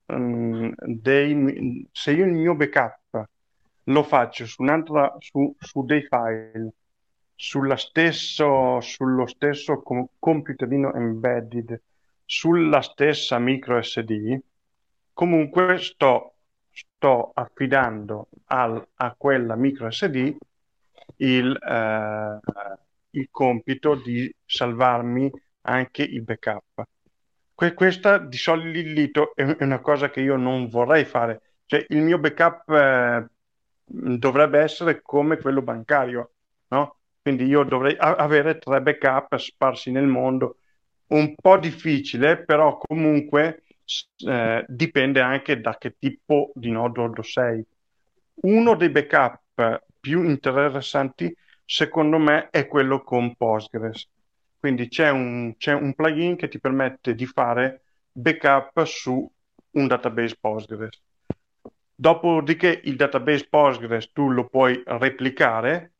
um, 0.06 0.72
dei, 0.76 1.86
se 1.92 2.12
io 2.12 2.24
il 2.24 2.32
mio 2.32 2.54
backup 2.54 3.28
lo 3.84 4.02
faccio 4.02 4.46
su, 4.46 4.62
un'altra, 4.62 5.16
su, 5.18 5.54
su 5.58 5.84
dei 5.84 6.02
file 6.02 6.72
sulla 7.34 7.76
stesso, 7.76 8.80
sullo 8.80 9.26
stesso 9.26 9.80
com- 9.82 10.08
computerino 10.18 10.92
embedded 10.94 11.80
sulla 12.24 12.80
stessa 12.82 13.38
micro 13.38 13.80
SD 13.80 14.38
comunque 15.18 15.78
sto, 15.78 16.36
sto 16.70 17.32
affidando 17.34 18.28
al, 18.46 18.86
a 18.94 19.14
quella 19.18 19.56
micro 19.56 19.90
SD 19.90 20.36
il, 21.16 21.56
eh, 21.60 22.38
il 23.10 23.28
compito 23.28 23.96
di 23.96 24.32
salvarmi 24.44 25.28
anche 25.62 26.04
il 26.04 26.22
backup. 26.22 26.84
Que- 27.52 27.74
questa 27.74 28.18
di 28.18 28.36
solito 28.36 29.34
è 29.34 29.56
una 29.64 29.80
cosa 29.80 30.08
che 30.08 30.20
io 30.20 30.36
non 30.36 30.68
vorrei 30.68 31.04
fare. 31.04 31.40
Cioè, 31.66 31.84
il 31.88 32.02
mio 32.02 32.18
backup 32.20 32.68
eh, 32.70 33.26
dovrebbe 33.86 34.60
essere 34.60 35.02
come 35.02 35.38
quello 35.38 35.62
bancario, 35.62 36.30
no? 36.68 36.98
Quindi 37.20 37.44
io 37.46 37.64
dovrei 37.64 37.96
a- 37.98 38.14
avere 38.14 38.58
tre 38.58 38.80
backup 38.80 39.34
sparsi 39.36 39.90
nel 39.90 40.06
mondo. 40.06 40.58
Un 41.08 41.34
po' 41.34 41.58
difficile, 41.58 42.44
però 42.44 42.78
comunque 42.78 43.64
eh, 44.26 44.64
dipende 44.68 45.20
anche 45.20 45.60
da 45.60 45.76
che 45.78 45.96
tipo 45.98 46.52
di 46.54 46.70
nodo 46.70 47.22
sei. 47.22 47.64
Uno 48.40 48.76
dei 48.76 48.90
backup 48.90 49.82
più 49.98 50.24
interessanti, 50.24 51.34
secondo 51.64 52.18
me, 52.18 52.48
è 52.50 52.66
quello 52.66 53.02
con 53.02 53.34
Postgres. 53.34 54.08
Quindi 54.58 54.88
c'è 54.88 55.10
un, 55.10 55.54
c'è 55.56 55.72
un 55.72 55.94
plugin 55.94 56.36
che 56.36 56.48
ti 56.48 56.58
permette 56.58 57.14
di 57.14 57.26
fare 57.26 57.82
backup 58.10 58.84
su 58.84 59.30
un 59.70 59.86
database 59.86 60.36
Postgres. 60.40 61.00
Dopodiché 61.94 62.80
il 62.84 62.96
database 62.96 63.46
Postgres 63.48 64.12
tu 64.12 64.30
lo 64.30 64.48
puoi 64.48 64.82
replicare, 64.84 65.92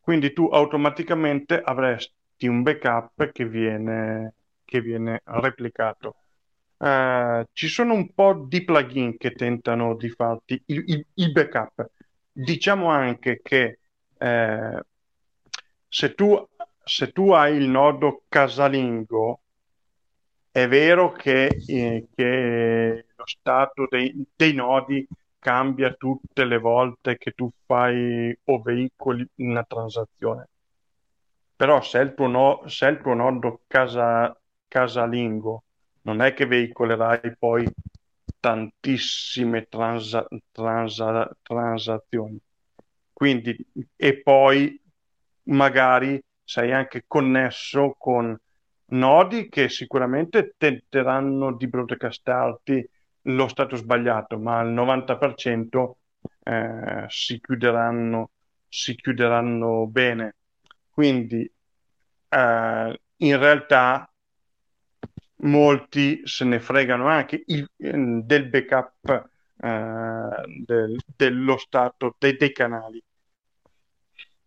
quindi 0.00 0.32
tu 0.32 0.46
automaticamente 0.46 1.60
avresti 1.62 2.46
un 2.46 2.62
backup 2.62 3.30
che 3.30 3.46
viene, 3.46 4.34
che 4.64 4.80
viene 4.80 5.20
replicato. 5.24 6.23
Uh, 6.84 7.46
ci 7.54 7.68
sono 7.68 7.94
un 7.94 8.12
po' 8.12 8.44
di 8.46 8.62
plugin 8.62 9.16
che 9.16 9.30
tentano 9.30 9.96
di 9.96 10.10
farti 10.10 10.62
il, 10.66 10.84
il, 10.86 11.06
il 11.14 11.32
backup, 11.32 11.88
diciamo 12.30 12.90
anche 12.90 13.40
che 13.42 13.78
eh, 14.18 14.84
se, 15.88 16.14
tu, 16.14 16.46
se 16.84 17.10
tu 17.10 17.32
hai 17.32 17.56
il 17.56 17.68
nodo 17.68 18.24
casalingo, 18.28 19.40
è 20.50 20.68
vero 20.68 21.12
che, 21.12 21.46
eh, 21.66 22.06
che 22.14 23.06
lo 23.16 23.24
stato 23.26 23.86
dei, 23.88 24.12
dei, 24.36 24.52
nodi 24.52 25.06
cambia 25.38 25.90
tutte 25.94 26.44
le 26.44 26.58
volte 26.58 27.16
che 27.16 27.30
tu 27.32 27.50
fai 27.64 28.36
o 28.44 28.60
veicoli 28.60 29.26
una 29.36 29.64
transazione. 29.64 30.48
Però 31.56 31.80
se 31.80 31.98
il 32.00 32.12
tuo, 32.14 32.26
no, 32.26 32.62
se 32.66 32.86
il 32.88 33.00
tuo 33.00 33.14
nodo 33.14 33.62
casa, 33.66 34.38
casalingo 34.68 35.63
non 36.04 36.20
è 36.22 36.32
che 36.34 36.46
veicolerai 36.46 37.36
poi 37.38 37.66
tantissime 38.40 39.66
transa- 39.68 40.26
transa- 40.52 41.30
transazioni. 41.42 42.38
Quindi, 43.12 43.56
e 43.96 44.20
poi 44.22 44.78
magari 45.44 46.22
sei 46.42 46.72
anche 46.72 47.04
connesso 47.06 47.94
con 47.98 48.36
nodi 48.86 49.48
che 49.48 49.68
sicuramente 49.68 50.54
tenteranno 50.56 51.54
di 51.56 51.68
broadcastarti 51.68 52.88
lo 53.22 53.48
stato 53.48 53.76
sbagliato, 53.76 54.38
ma 54.38 54.58
al 54.58 54.68
90% 54.70 55.98
eh, 56.42 57.04
si, 57.08 57.40
chiuderanno, 57.40 58.30
si 58.68 58.94
chiuderanno 58.94 59.86
bene. 59.86 60.36
Quindi 60.90 61.50
eh, 62.28 63.00
in 63.16 63.38
realtà 63.38 64.08
molti 65.36 66.20
se 66.24 66.44
ne 66.44 66.60
fregano 66.60 67.08
anche 67.08 67.42
il, 67.46 67.68
del 67.76 68.48
backup 68.48 69.28
eh, 69.60 70.28
del, 70.64 70.98
dello 71.16 71.56
stato 71.56 72.14
dei, 72.18 72.36
dei, 72.36 72.52
canali. 72.52 73.02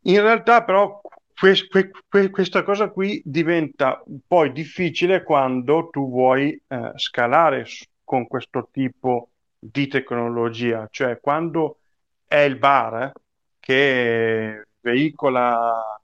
In 0.01 0.21
realtà 0.21 0.63
però 0.63 1.01
que, 1.33 1.67
que, 1.67 1.91
que, 2.07 2.29
questa 2.29 2.63
cosa 2.63 2.89
qui 2.89 3.21
diventa 3.25 4.03
poi 4.25 4.51
difficile 4.51 5.23
quando 5.23 5.89
tu 5.89 6.09
vuoi 6.09 6.59
eh, 6.67 6.91
scalare 6.95 7.65
con 8.03 8.27
questo 8.27 8.69
tipo 8.71 9.29
di 9.59 9.87
tecnologia, 9.87 10.87
cioè 10.89 11.19
quando 11.19 11.79
è 12.27 12.37
il 12.37 12.57
bar 12.57 13.11
che 13.59 14.67
veicola 14.79 15.99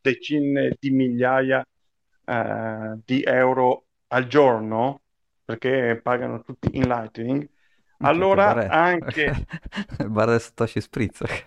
decine 0.00 0.76
di 0.78 0.90
migliaia 0.90 1.66
eh, 2.26 2.98
di 3.04 3.22
euro 3.22 3.83
al 4.14 4.26
giorno 4.26 5.02
perché 5.44 6.00
pagano 6.02 6.40
tutti 6.42 6.70
in 6.72 6.86
Lightning. 6.86 7.46
Allora 7.98 8.68
anche 8.68 9.46
il 9.98 10.10
bar 10.10 10.28
del 10.28 10.40
Satoshi 10.40 10.80
Spritz 10.80 11.22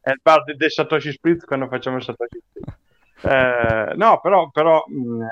è 0.00 0.10
il 0.10 0.20
bar 0.22 0.44
del 0.44 0.70
Satoshi 0.70 1.12
Spritz 1.12 1.44
quando 1.44 1.68
facciamo 1.68 1.96
il 1.96 2.02
Satoshi 2.02 2.40
Spritz. 2.48 2.76
Eh, 3.22 3.94
no, 3.96 4.20
però, 4.20 4.50
però 4.50 4.84
mh, 4.86 5.00
mm, 5.00 5.22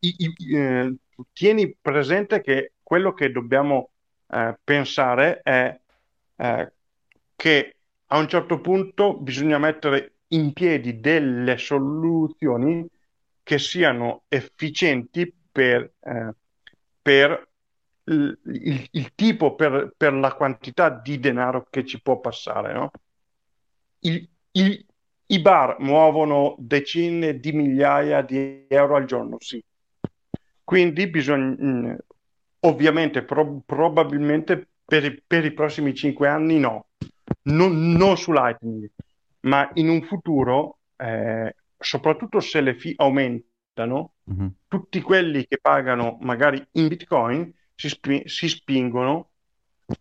i, 0.00 0.14
i, 0.18 0.56
eh, 0.56 0.94
tieni 1.32 1.76
presente 1.80 2.40
che 2.40 2.72
quello 2.82 3.12
che 3.12 3.30
dobbiamo 3.30 3.90
eh, 4.28 4.58
pensare 4.62 5.40
è 5.42 5.78
eh, 6.36 6.72
che 7.36 7.76
a 8.06 8.18
un 8.18 8.28
certo 8.28 8.60
punto 8.60 9.16
bisogna 9.16 9.58
mettere 9.58 10.14
in 10.28 10.52
piedi 10.52 11.00
delle 11.00 11.56
soluzioni 11.58 12.86
che 13.42 13.58
siano 13.58 14.24
efficienti 14.28 15.32
per, 15.50 15.92
eh, 16.00 16.34
per 17.00 17.48
il, 18.04 18.38
il, 18.44 18.88
il, 18.92 19.14
tipo, 19.14 19.54
per, 19.54 19.92
per, 19.96 20.12
la 20.14 20.32
quantità 20.34 20.88
di 20.88 21.18
denaro 21.18 21.66
che 21.68 21.84
ci 21.84 22.00
può 22.00 22.20
passare. 22.20 22.72
No? 22.72 22.90
Il, 24.00 24.28
I 25.26 25.40
bar 25.40 25.76
muovono 25.80 26.54
decine 26.58 27.38
di 27.38 27.52
migliaia 27.52 28.22
di 28.22 28.66
euro 28.68 28.96
al 28.96 29.04
giorno, 29.04 29.36
sì. 29.40 29.62
Quindi 30.64 31.08
bisogna, 31.08 31.56
mm, 31.62 31.94
ovviamente, 32.60 33.22
pro, 33.22 33.62
probabilmente 33.64 34.68
per, 34.84 35.22
per, 35.26 35.44
i 35.44 35.52
prossimi 35.52 35.94
cinque 35.94 36.28
anni 36.28 36.58
no, 36.58 36.88
non, 37.42 37.92
non 37.92 38.16
su 38.16 38.32
Lightning, 38.32 38.90
ma 39.40 39.70
in 39.74 39.88
un 39.88 40.02
futuro, 40.02 40.78
eh, 40.96 41.54
soprattutto 41.78 42.40
se 42.40 42.60
le 42.60 42.74
fee 42.74 42.94
aumentano, 42.96 43.46
mm-hmm. 43.86 44.48
tutti 44.68 45.00
quelli 45.00 45.46
che 45.46 45.58
pagano 45.60 46.18
magari 46.20 46.64
in 46.72 46.88
Bitcoin 46.88 47.52
si, 47.74 47.88
spi- 47.88 48.28
si 48.28 48.48
spingono 48.48 49.30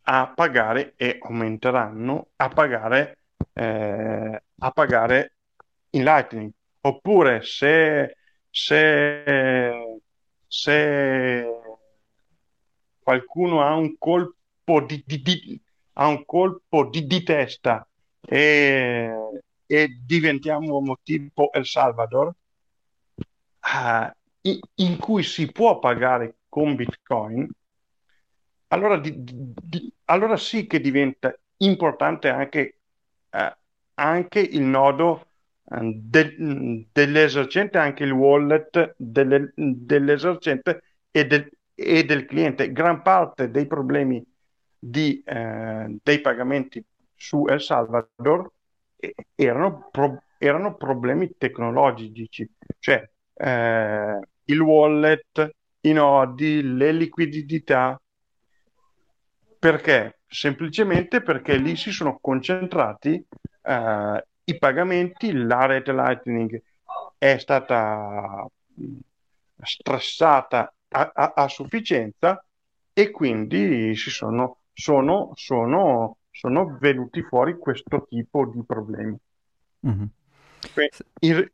a 0.03 0.27
pagare 0.35 0.93
e 0.95 1.17
aumenteranno 1.21 2.29
a 2.35 2.49
pagare, 2.49 3.19
eh, 3.53 4.43
a 4.57 4.71
pagare 4.71 5.33
in 5.91 6.03
Lightning. 6.03 6.51
Oppure 6.81 7.41
se, 7.43 8.17
se, 8.49 9.99
se 10.47 11.45
qualcuno 12.99 13.61
ha 13.61 13.75
un 13.75 13.97
colpo 13.97 14.81
di, 14.85 15.03
di, 15.05 15.21
di, 15.21 15.61
ha 15.93 16.07
un 16.07 16.25
colpo 16.25 16.89
di, 16.89 17.05
di 17.05 17.23
testa 17.23 17.87
e, 18.21 19.41
e 19.65 19.99
diventiamo 20.05 20.97
tipo 21.03 21.51
El 21.53 21.65
Salvador, 21.65 22.33
uh, 23.67 24.49
in, 24.75 24.97
cui 24.97 25.23
si 25.23 25.51
può 25.51 25.79
pagare 25.79 26.37
con 26.47 26.75
Bitcoin, 26.75 27.49
allora, 28.69 28.97
di, 28.97 29.13
di, 29.15 29.91
allora 30.05 30.37
sì 30.37 30.67
che 30.67 30.79
diventa 30.79 31.37
importante 31.57 32.29
anche, 32.29 32.79
uh, 33.31 33.51
anche 33.95 34.39
il 34.39 34.61
nodo 34.61 35.27
uh, 35.63 35.91
de, 35.93 36.85
dell'esercente, 36.91 37.77
anche 37.77 38.03
il 38.03 38.11
wallet 38.11 38.93
delle, 38.97 39.51
dell'esercente 39.55 40.83
e 41.11 41.25
del, 41.25 41.49
e 41.73 42.03
del 42.05 42.25
cliente. 42.25 42.71
Gran 42.71 43.01
parte 43.01 43.51
dei 43.51 43.67
problemi 43.67 44.23
di, 44.79 45.21
eh, 45.25 45.97
dei 46.03 46.21
pagamenti 46.21 46.83
su 47.15 47.45
El 47.47 47.61
Salvador 47.61 48.51
erano, 49.35 49.89
pro- 49.91 50.23
erano 50.37 50.75
problemi 50.75 51.35
tecnologici, 51.37 52.47
cioè 52.79 53.07
eh, 53.37 54.19
il 54.45 54.59
wallet, 54.59 55.55
i 55.81 55.91
nodi, 55.93 56.61
le 56.61 56.91
liquidità. 56.91 57.99
Perché? 59.59 60.19
Semplicemente 60.27 61.21
perché 61.21 61.57
lì 61.57 61.75
si 61.75 61.91
sono 61.91 62.19
concentrati 62.19 63.25
eh, 63.61 64.25
i 64.43 64.57
pagamenti, 64.57 65.33
la 65.33 65.65
rete 65.65 65.91
Lightning 65.91 66.61
è 67.17 67.37
stata 67.37 68.47
stressata 69.61 70.73
a, 70.89 71.11
a, 71.13 71.33
a 71.35 71.47
sufficienza 71.47 72.43
e 72.93 73.11
quindi 73.11 73.95
si 73.95 74.09
sono, 74.09 74.59
sono, 74.73 75.31
sono, 75.35 76.17
sono 76.31 76.77
venuti 76.79 77.21
fuori 77.23 77.57
questo 77.57 78.05
tipo 78.07 78.45
di 78.45 78.63
problemi. 78.65 79.17
Mm-hmm. 79.85 80.05
In, 81.19 81.49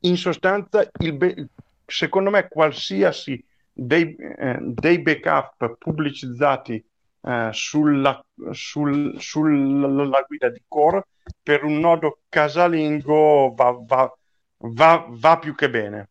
in, 0.00 0.16
sostanza, 0.16 0.88
be- 1.14 1.48
secondo 1.84 2.30
me, 2.30 2.48
qualsiasi 2.48 3.44
dei, 3.72 4.14
eh, 4.16 4.58
dei 4.60 5.00
backup 5.00 5.76
pubblicizzati 5.78 6.84
eh, 7.22 7.48
sulla, 7.52 8.24
sul, 8.50 9.20
sulla 9.20 10.22
guida 10.22 10.50
di 10.50 10.62
Core 10.66 11.06
per 11.42 11.64
un 11.64 11.78
nodo 11.78 12.20
casalingo 12.28 13.54
va, 13.54 13.72
va, 13.86 14.16
va, 14.58 15.06
va 15.08 15.38
più 15.38 15.54
che 15.54 15.70
bene. 15.70 16.08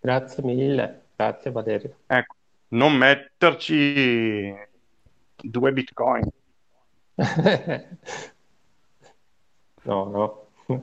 Grazie 0.00 0.42
mille, 0.42 1.06
grazie 1.16 1.50
Valerio. 1.50 1.96
Ecco, 2.06 2.36
non 2.68 2.94
metterci 2.96 4.54
due 5.36 5.72
bitcoin. 5.72 6.28
no, 9.86 10.04
no. 10.66 10.82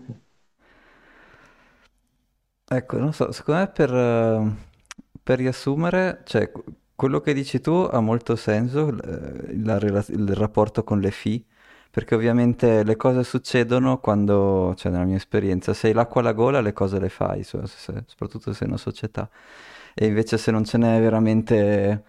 ecco, 2.68 2.98
non 2.98 3.14
so, 3.14 3.32
secondo 3.32 3.62
me 3.62 3.68
per, 3.68 3.90
per 5.22 5.38
riassumere, 5.38 6.22
cioè, 6.26 6.52
quello 6.96 7.22
che 7.22 7.34
dici 7.34 7.60
tu 7.62 7.88
ha 7.92 8.00
molto 8.00 8.36
senso, 8.36 8.88
il, 8.88 10.06
il 10.10 10.36
rapporto 10.36 10.84
con 10.84 11.00
le 11.00 11.12
fee 11.12 11.44
perché 11.94 12.16
ovviamente 12.16 12.84
le 12.84 12.96
cose 12.96 13.24
succedono 13.24 14.00
quando, 14.00 14.74
cioè 14.76 14.92
nella 14.92 15.04
mia 15.04 15.16
esperienza, 15.18 15.76
se 15.76 15.88
hai 15.90 15.94
l'acqua 15.94 16.22
alla 16.22 16.34
gola 16.34 16.60
le 16.60 16.74
cose 16.74 17.00
le 17.00 17.10
fai, 17.10 17.44
soprattutto 17.44 18.52
se 18.52 18.54
sei 18.54 18.68
una 18.68 18.78
società. 18.78 19.30
E 19.94 20.08
invece 20.08 20.40
se 20.40 20.50
non 20.50 20.66
ce 20.66 20.80
n'è 20.80 21.00
veramente 21.00 22.04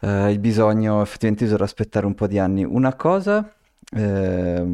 eh, 0.00 0.30
il 0.30 0.38
bisogno, 0.38 1.02
effettivamente 1.02 1.44
bisogna 1.44 1.64
aspettare 1.64 2.06
un 2.06 2.14
po' 2.14 2.26
di 2.26 2.38
anni. 2.38 2.64
Una 2.64 2.94
cosa 2.94 3.54
eh, 3.90 4.64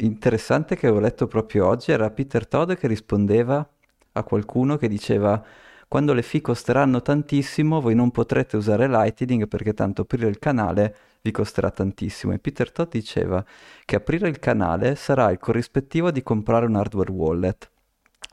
interessante 0.00 0.76
che 0.76 0.86
avevo 0.86 1.00
letto 1.00 1.26
proprio 1.26 1.66
oggi 1.66 1.92
era 1.92 2.10
Peter 2.10 2.46
Todd 2.46 2.72
che 2.72 2.86
rispondeva 2.86 3.68
a 4.12 4.22
qualcuno 4.22 4.76
che 4.76 4.88
diceva 4.88 5.42
quando 5.86 6.12
le 6.12 6.22
fee 6.22 6.40
costeranno 6.40 7.00
tantissimo 7.02 7.80
voi 7.80 7.94
non 7.94 8.10
potrete 8.10 8.56
usare 8.56 8.88
Lightning 8.88 9.48
perché 9.48 9.72
tanto 9.74 10.02
aprire 10.02 10.28
il 10.28 10.38
canale 10.38 10.96
vi 11.22 11.30
costerà 11.30 11.70
tantissimo. 11.70 12.32
E 12.32 12.38
Peter 12.38 12.70
Todd 12.70 12.90
diceva 12.90 13.44
che 13.84 13.96
aprire 13.96 14.28
il 14.28 14.38
canale 14.38 14.94
sarà 14.94 15.30
il 15.30 15.38
corrispettivo 15.38 16.10
di 16.10 16.22
comprare 16.22 16.66
un 16.66 16.76
hardware 16.76 17.10
wallet, 17.10 17.70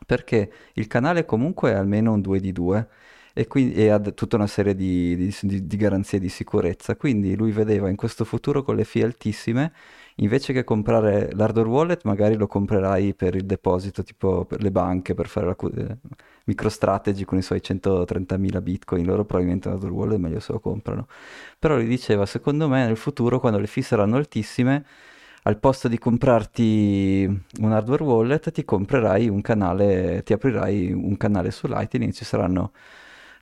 perché 0.06 0.52
il 0.74 0.88
canale 0.88 1.26
comunque 1.26 1.72
è 1.72 1.76
almeno 1.76 2.14
un 2.14 2.22
2 2.22 2.40
di 2.40 2.52
2 2.52 2.88
e, 3.34 3.48
quindi, 3.48 3.76
e 3.76 3.90
ha 3.90 4.00
tutta 4.00 4.38
una 4.38 4.48
serie 4.48 4.76
di, 4.76 5.34
di, 5.42 5.68
di 5.68 5.78
garanzie 5.78 6.20
di 6.20 6.30
sicurezza. 6.30 6.96
Quindi 6.96 7.36
lui 7.36 7.52
vedeva 7.52 7.90
in 7.90 7.96
questo 7.96 8.24
futuro 8.26 8.64
con 8.64 8.76
le 8.76 8.86
fee 8.86 9.04
altissime 9.04 9.74
invece 10.16 10.54
che 10.54 10.64
comprare 10.64 11.30
l'hardware 11.34 11.68
wallet 11.68 12.04
magari 12.04 12.36
lo 12.36 12.48
comprerai 12.48 13.14
per 13.14 13.36
il 13.36 13.46
deposito 13.46 14.04
tipo 14.04 14.46
per 14.46 14.62
le 14.62 14.72
banche 14.72 15.14
per 15.14 15.28
fare 15.28 15.48
la 15.48 15.56
eh, 15.76 15.98
MicroStrategy 16.46 17.26
con 17.26 17.38
i 17.38 17.42
suoi 17.42 17.60
130.000 17.64 18.62
bitcoin. 18.62 19.06
Loro 19.06 19.26
probabilmente 19.26 19.70
l'hardware 19.70 19.94
wallet 19.94 20.20
meglio 20.20 20.40
se 20.40 20.54
lo 20.54 20.60
comprano. 20.60 21.08
Però 21.60 21.76
lui 21.76 21.88
diceva 21.88 22.26
secondo 22.26 22.68
me 22.70 22.86
nel 22.86 22.98
futuro 22.98 23.40
quando 23.40 23.60
le 23.60 23.68
fee 23.68 23.84
saranno 23.84 24.16
altissime 24.18 24.86
al 25.48 25.60
posto 25.60 25.88
di 25.88 26.00
comprarti 26.00 27.44
un 27.60 27.72
hardware 27.72 28.04
wallet 28.04 28.52
ti 28.52 28.66
comprerai 28.66 29.28
un 29.30 29.42
canale, 29.42 30.24
ti 30.24 30.34
aprirai 30.34 30.92
un 30.92 31.18
canale 31.18 31.52
su 31.52 31.68
Lightning, 31.68 32.12
ci 32.14 32.26
saranno 32.26 32.72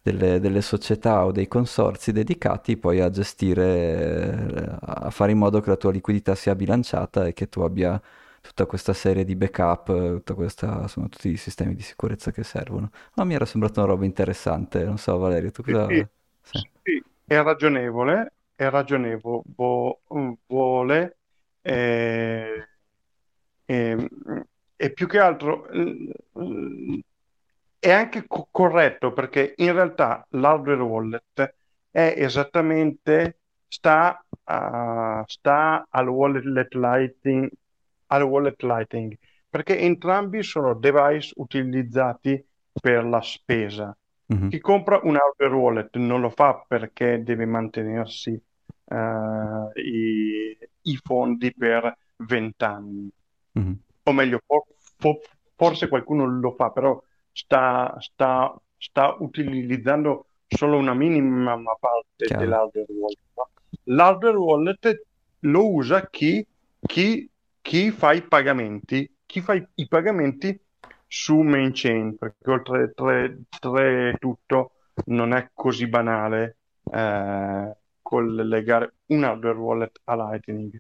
delle, 0.04 0.40
delle, 0.40 0.62
società 0.62 1.26
o 1.26 1.32
dei 1.32 1.48
consorzi 1.48 2.12
dedicati 2.12 2.78
poi 2.78 3.00
a 3.00 3.10
gestire, 3.10 4.78
a 4.82 5.10
fare 5.10 5.32
in 5.32 5.38
modo 5.38 5.62
che 5.62 5.70
la 5.70 5.78
tua 5.78 5.92
liquidità 5.92 6.36
sia 6.36 6.56
bilanciata 6.56 7.26
e 7.26 7.34
che 7.34 7.48
tu 7.50 7.62
abbia 7.62 8.00
tutta 8.42 8.66
questa 8.66 8.92
serie 8.94 9.24
di 9.24 9.36
backup, 9.36 9.86
tutta 9.86 10.34
questa, 10.34 10.82
insomma, 10.82 11.08
tutti 11.08 11.30
i 11.30 11.38
sistemi 11.38 11.74
di 11.74 11.82
sicurezza 11.82 12.32
che 12.32 12.44
servono. 12.44 12.92
Ma 13.16 13.24
mi 13.24 13.34
era 13.34 13.46
sembrata 13.46 13.80
una 13.82 13.92
roba 13.92 14.06
interessante, 14.06 14.84
non 14.84 14.98
so 14.98 15.18
Valerio, 15.18 15.52
tu 15.52 15.64
cosa... 15.64 15.88
Sì, 15.88 16.06
sì. 16.42 16.70
sì 16.84 17.04
è 17.26 17.42
ragionevole, 17.42 18.34
è 18.56 18.70
ragionevole, 18.70 19.98
eh, 21.62 22.68
eh, 23.66 24.10
e 24.76 24.92
più 24.92 25.08
che 25.08 25.20
altro 25.20 25.68
è 27.84 27.92
anche 27.92 28.24
co- 28.28 28.48
corretto 28.50 29.12
perché 29.12 29.56
in 29.58 29.74
realtà 29.74 30.26
l'hardware 30.30 30.82
wallet 30.82 31.56
è 31.92 32.14
esattamente 32.16 33.40
sta, 33.68 34.26
uh, 34.30 35.24
sta 35.26 35.86
al 35.90 36.08
wallet 36.08 36.74
lighting, 36.76 37.52
al 38.08 38.24
wallet 38.24 38.62
lighting 38.64 39.18
perché 39.50 39.78
entrambi 39.80 40.44
sono 40.44 40.76
device 40.76 41.34
utilizzati 41.36 42.42
per 42.72 43.04
la 43.04 43.20
spesa. 43.22 43.94
Mm-hmm. 44.34 44.48
Chi 44.48 44.60
compra 44.60 45.02
un 45.04 45.18
hardware 45.18 45.54
wallet 45.54 45.98
non 45.98 46.22
lo 46.22 46.30
fa 46.30 46.64
perché 46.66 47.22
deve 47.22 47.46
mantenersi 47.46 48.32
uh, 48.86 48.96
i, 49.74 50.58
i, 50.84 51.00
fondi 51.04 51.54
per 51.54 51.98
vent'anni. 52.16 53.12
Mm-hmm. 53.60 53.74
O 54.04 54.12
meglio, 54.14 54.40
for, 54.46 54.64
for, 54.98 55.20
forse 55.54 55.90
qualcuno 55.90 56.26
lo 56.26 56.52
fa, 56.52 56.70
però 56.72 57.00
sta, 57.34 57.96
sta, 58.00 58.56
sta 58.78 59.16
utilizzando 59.20 60.28
solo 60.48 60.78
una 60.78 60.94
minima 60.94 61.56
parte 61.80 62.26
Chiaro. 62.26 62.42
dell'hardware 62.42 62.94
wallet. 62.94 63.20
L'hardware 63.86 64.38
wallet 64.38 65.02
lo 65.40 65.74
usa 65.74 66.08
chi, 66.10 66.46
chi, 66.80 67.30
chi 67.62 67.92
fa 67.92 68.14
i 68.14 68.22
pagamenti, 68.22 69.12
chi 69.26 69.42
fa 69.42 69.56
i, 69.56 69.68
i 69.76 69.88
pagamenti 69.88 70.58
su 71.08 71.42
main 71.42 71.72
chain, 71.74 72.18
perché 72.18 72.50
oltre 72.50 72.94
a 72.96 74.18
tutto 74.18 74.72
non 75.06 75.34
è 75.34 75.50
così 75.54 75.88
banale 75.88 76.58
eh, 76.92 77.76
collegare 78.02 78.94
un 79.08 79.24
hardware 79.24 79.58
wallet 79.58 80.00
a 80.06 80.16
Lightning. 80.16 80.80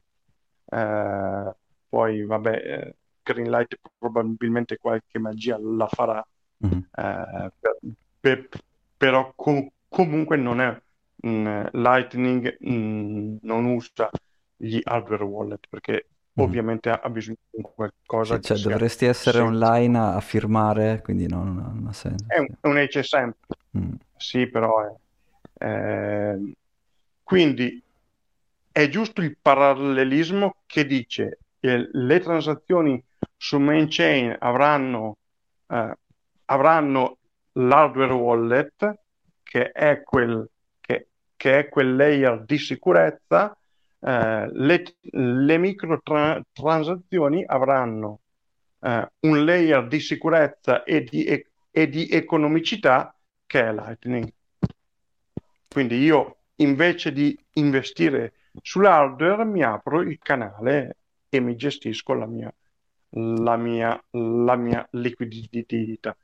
Eh, 0.65 1.55
poi 1.89 2.25
vabbè, 2.25 2.51
eh, 2.51 2.95
Greenlight 3.23 3.80
probabilmente 3.97 4.77
qualche 4.77 5.19
magia 5.19 5.57
la 5.59 5.88
farà, 5.88 6.25
Mm-hmm. 6.65 6.80
Eh, 6.95 7.52
per, 7.60 7.77
per, 8.19 8.49
però 8.98 9.34
com- 9.35 9.69
comunque 9.90 10.38
non 10.38 10.61
è 10.61 10.81
mh, 11.15 11.30
mm, 11.30 11.65
Lightning 11.72 12.57
mh, 12.60 12.73
mm, 12.73 13.35
non 13.41 13.65
usa 13.65 14.10
gli 14.56 14.80
hardware 14.84 15.23
wallet 15.23 15.68
perché 15.69 15.91
mm-hmm. 15.91 16.48
ovviamente 16.48 16.90
ha, 16.90 17.10
bisogno 17.10 17.38
di 17.49 17.61
qualcosa 17.61 18.35
sì, 18.35 18.41
cioè 18.41 18.57
dovresti 18.60 19.06
essere 19.06 19.38
senso. 19.38 19.52
online 19.52 19.98
a, 19.98 20.15
a, 20.15 20.19
firmare 20.22 21.02
quindi 21.03 21.27
non, 21.27 21.56
non 21.56 21.88
ha 21.88 21.94
senso 21.94 22.26
è 22.27 22.40
un, 22.40 22.48
un 22.61 22.88
HSM 22.90 23.31
mm. 23.77 23.94
sì 24.15 24.48
però 24.48 24.98
è, 25.60 25.65
eh, 25.65 26.53
quindi 27.23 27.81
è 28.72 28.90
giusto 28.90 29.22
il 29.22 29.38
parallelismo 29.40 30.56
che 30.65 30.85
dice 30.85 31.40
che 31.60 31.90
le 31.91 32.19
transazioni 32.19 33.03
su 33.38 33.60
main 33.60 33.88
chain 33.90 34.35
avranno 34.40 35.18
eh, 35.68 35.98
avranno 36.45 37.18
l'hardware 37.53 38.14
wallet, 38.14 38.99
che 39.44 39.72
è 39.72 40.02
quel, 40.03 40.49
che, 40.82 41.07
che 41.36 41.60
è 41.60 41.70
quel 41.70 41.95
layer 41.95 42.44
di 42.44 42.57
sicurezza, 42.57 43.56
eh, 43.99 44.49
le, 44.52 44.84
le 45.11 45.57
microtransazioni 45.57 47.44
avranno 47.45 48.20
eh, 48.80 49.11
un 49.22 49.45
layer 49.45 49.88
di 49.88 49.99
sicurezza 49.99 50.84
e 50.84 51.03
di, 51.03 51.24
e, 51.24 51.48
e 51.72 51.88
di 51.88 52.10
economicità 52.10 53.15
che 53.45 53.61
è 53.61 53.72
Lightning. 53.72 54.32
Quindi 55.70 55.98
io 55.98 56.38
invece 56.57 57.11
di 57.11 57.38
investire 57.53 58.34
sull'hardware 58.61 59.45
mi 59.45 59.64
apro 59.64 60.02
il 60.02 60.20
canale 60.20 60.98
e 61.30 61.40
mi 61.40 61.56
gestisco 61.56 62.14
la 62.14 62.28
mia, 62.28 62.53
la 63.10 63.57
mia, 63.57 64.03
la 64.11 64.56
mia 64.56 64.88
liquidità. 64.91 66.15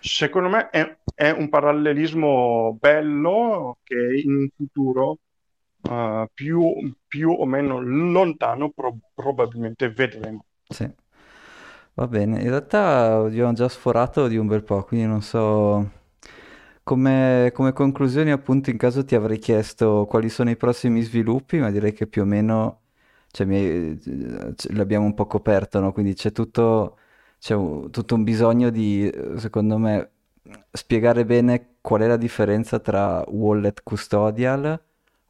Secondo 0.00 0.48
me 0.48 0.70
è, 0.70 0.96
è 1.14 1.30
un 1.30 1.48
parallelismo 1.48 2.76
bello 2.78 3.78
che 3.82 4.20
in 4.22 4.48
futuro 4.54 5.18
uh, 5.82 6.26
più, 6.32 6.94
più, 7.06 7.30
o 7.30 7.44
meno 7.44 7.80
lontano 7.80 8.70
pro- 8.70 8.98
probabilmente 9.14 9.90
vedremo. 9.90 10.44
Sì. 10.68 10.88
Va 11.94 12.06
bene, 12.06 12.40
in 12.42 12.48
realtà 12.48 13.14
abbiamo 13.16 13.52
già 13.54 13.68
sforato 13.68 14.28
di 14.28 14.36
un 14.36 14.46
bel 14.46 14.62
po', 14.62 14.84
quindi 14.84 15.06
non 15.06 15.22
so... 15.22 15.90
Come, 16.82 17.50
come, 17.52 17.72
conclusioni, 17.72 18.30
appunto, 18.30 18.70
in 18.70 18.76
caso 18.76 19.04
ti 19.04 19.16
avrei 19.16 19.38
chiesto 19.38 20.06
quali 20.08 20.28
sono 20.28 20.50
i 20.50 20.56
prossimi 20.56 21.00
sviluppi, 21.00 21.58
ma 21.58 21.72
direi 21.72 21.92
che 21.92 22.06
più 22.06 22.22
o 22.22 22.24
meno 22.24 22.82
cioè, 23.36 23.44
mi, 23.44 23.98
l'abbiamo 24.70 25.04
un 25.04 25.14
po' 25.14 25.26
coperto, 25.26 25.80
no? 25.80 25.92
Quindi 25.92 26.14
c'è 26.14 26.32
tutto 26.32 26.98
c'è 27.38 27.54
un, 27.54 27.90
tutto 27.90 28.14
un 28.14 28.24
bisogno 28.24 28.70
di, 28.70 29.10
secondo 29.36 29.78
me, 29.78 30.10
spiegare 30.72 31.24
bene 31.24 31.76
qual 31.80 32.02
è 32.02 32.06
la 32.06 32.16
differenza 32.16 32.78
tra 32.78 33.24
wallet 33.28 33.82
custodial, 33.82 34.80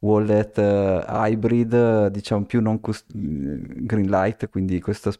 wallet 0.01 0.57
uh, 0.59 1.05
hybrid, 1.09 2.09
diciamo 2.09 2.45
più 2.45 2.61
non 2.61 2.81
cust- 2.81 3.07
greenlight, 3.13 4.49
quindi 4.49 4.81
questo, 4.81 5.13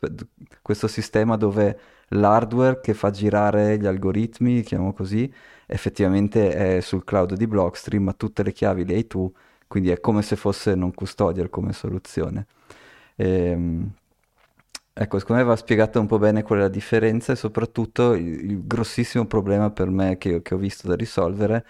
questo 0.63 0.87
sistema 0.89 1.37
dove 1.37 1.79
l'hardware 2.09 2.81
che 2.81 2.95
fa 2.95 3.11
girare 3.11 3.79
gli 3.79 3.87
algoritmi, 3.87 4.63
chiamiamo 4.63 4.93
così, 4.93 5.33
effettivamente 5.67 6.77
è 6.77 6.81
sul 6.81 7.05
cloud 7.05 7.35
di 7.35 7.47
Blockstream, 7.47 8.05
ma 8.05 8.13
tutte 8.13 8.43
le 8.43 8.53
chiavi 8.53 8.85
le 8.85 8.95
hai 8.95 9.07
tu, 9.07 9.33
quindi 9.67 9.91
è 9.91 10.01
come 10.01 10.23
se 10.23 10.37
fosse 10.37 10.75
non 10.75 10.93
custodial 10.95 11.51
come 11.51 11.73
soluzione. 11.73 12.47
Ehm, 13.17 13.91
Ecco, 14.99 15.19
secondo 15.19 15.43
me 15.43 15.49
va 15.49 15.57
spiegata 15.57 16.01
un 16.01 16.07
po' 16.07 16.19
bene 16.19 16.43
qual 16.43 16.61
è 16.61 16.63
la 16.63 16.69
differenza 16.69 17.33
e 17.33 17.37
soprattutto 17.37 18.15
il, 18.15 18.51
il 18.53 18.67
grossissimo 18.67 19.27
problema 19.27 19.71
per 19.71 19.91
me 19.91 20.17
che, 20.17 20.41
che, 20.41 20.55
ho 20.55 20.57
visto 20.57 20.89
da 20.89 20.95
risolvere 20.97 21.67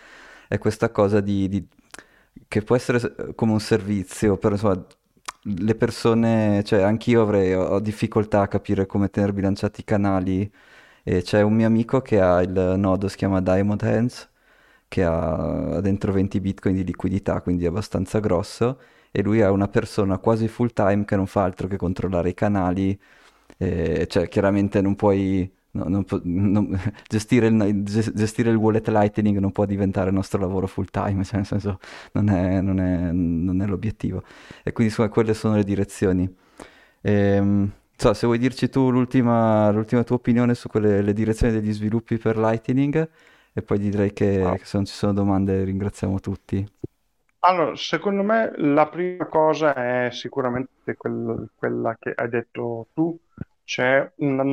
è 0.46 0.58
questa 0.58 0.90
cosa 0.90 1.20
di, 1.20 1.48
di, 1.48 1.66
che 2.46 2.62
può 2.62 2.76
essere 2.76 3.34
come 3.34 3.50
un 3.50 3.58
servizio, 3.60 4.36
però 4.36 4.54
insomma 4.54 4.86
le 5.42 5.74
persone, 5.74 6.62
cioè 6.64 6.82
anch'io 6.82 7.22
avrei, 7.22 7.52
ho, 7.54 7.80
difficoltà 7.80 8.42
a 8.42 8.48
capire 8.48 8.86
come 8.86 9.10
tenere 9.10 9.32
bilanciati 9.32 9.80
i 9.80 9.84
canali 9.84 10.48
e 11.02 11.22
c'è 11.22 11.42
un 11.42 11.54
mio 11.54 11.66
amico 11.66 12.00
che 12.02 12.20
ha 12.20 12.40
il 12.42 12.74
nodo, 12.76 13.08
si 13.08 13.16
chiama 13.16 13.40
Diamond 13.40 13.82
Hands, 13.82 14.28
che 14.88 15.04
ha 15.04 15.80
dentro 15.80 16.12
20 16.12 16.40
bitcoin 16.40 16.74
di 16.74 16.84
liquidità, 16.84 17.40
quindi 17.40 17.64
è 17.64 17.68
abbastanza 17.68 18.18
grosso 18.20 18.78
e 19.10 19.22
lui 19.22 19.40
è 19.40 19.48
una 19.48 19.68
persona 19.68 20.18
quasi 20.18 20.48
full 20.48 20.72
time 20.72 21.04
che 21.04 21.16
non 21.16 21.26
fa 21.26 21.42
altro 21.42 21.68
che 21.68 21.76
controllare 21.76 22.28
i 22.30 22.34
canali, 22.34 22.98
eh, 23.58 24.06
cioè 24.08 24.28
chiaramente 24.28 24.80
non 24.80 24.94
puoi... 24.94 25.50
No, 25.76 25.84
non 25.88 26.06
non, 26.22 26.80
gestire, 27.06 27.48
il, 27.48 27.82
gestire, 27.82 28.50
il, 28.50 28.56
wallet 28.56 28.88
Lightning 28.88 29.36
non 29.38 29.52
può 29.52 29.66
diventare 29.66 30.08
il 30.08 30.14
nostro 30.14 30.40
lavoro 30.40 30.66
full 30.66 30.86
time, 30.90 31.22
cioè 31.22 31.36
nel 31.36 31.46
senso 31.46 31.78
non 32.12 32.30
è, 32.30 32.60
non 32.62 32.80
è, 32.80 33.64
è 33.64 33.66
l'obiettivo. 33.66 34.22
E 34.62 34.72
quindi 34.72 34.92
insomma 34.92 35.10
quelle 35.10 35.34
sono 35.34 35.56
le 35.56 35.64
direzioni. 35.64 36.34
Ehm, 37.02 37.70
so, 37.96 38.14
se 38.14 38.26
vuoi 38.26 38.38
dirci 38.38 38.68
tu 38.68 38.90
l'ultima, 38.90 39.70
l'ultima, 39.70 40.02
tua 40.04 40.16
opinione 40.16 40.54
su 40.54 40.68
quelle 40.68 41.02
le 41.02 41.12
direzioni 41.12 41.52
degli 41.52 41.72
sviluppi 41.72 42.16
per 42.18 42.38
Lightning 42.38 43.08
e 43.58 43.62
poi 43.62 43.78
direi 43.78 44.12
che, 44.12 44.26
wow. 44.42 44.56
che 44.58 44.64
se 44.66 44.76
non 44.76 44.84
ci 44.84 44.92
sono 44.92 45.14
domande 45.14 45.64
ringraziamo 45.64 46.20
tutti. 46.20 46.64
Allora, 47.40 47.76
secondo 47.76 48.22
me 48.22 48.52
la 48.56 48.88
prima 48.88 49.26
cosa 49.28 49.72
è 49.74 50.10
sicuramente 50.10 50.96
quel- 50.96 51.50
quella 51.54 51.96
che 51.98 52.12
hai 52.14 52.28
detto 52.28 52.88
tu, 52.92 53.18
c'è 53.64 54.12
una, 54.16 54.44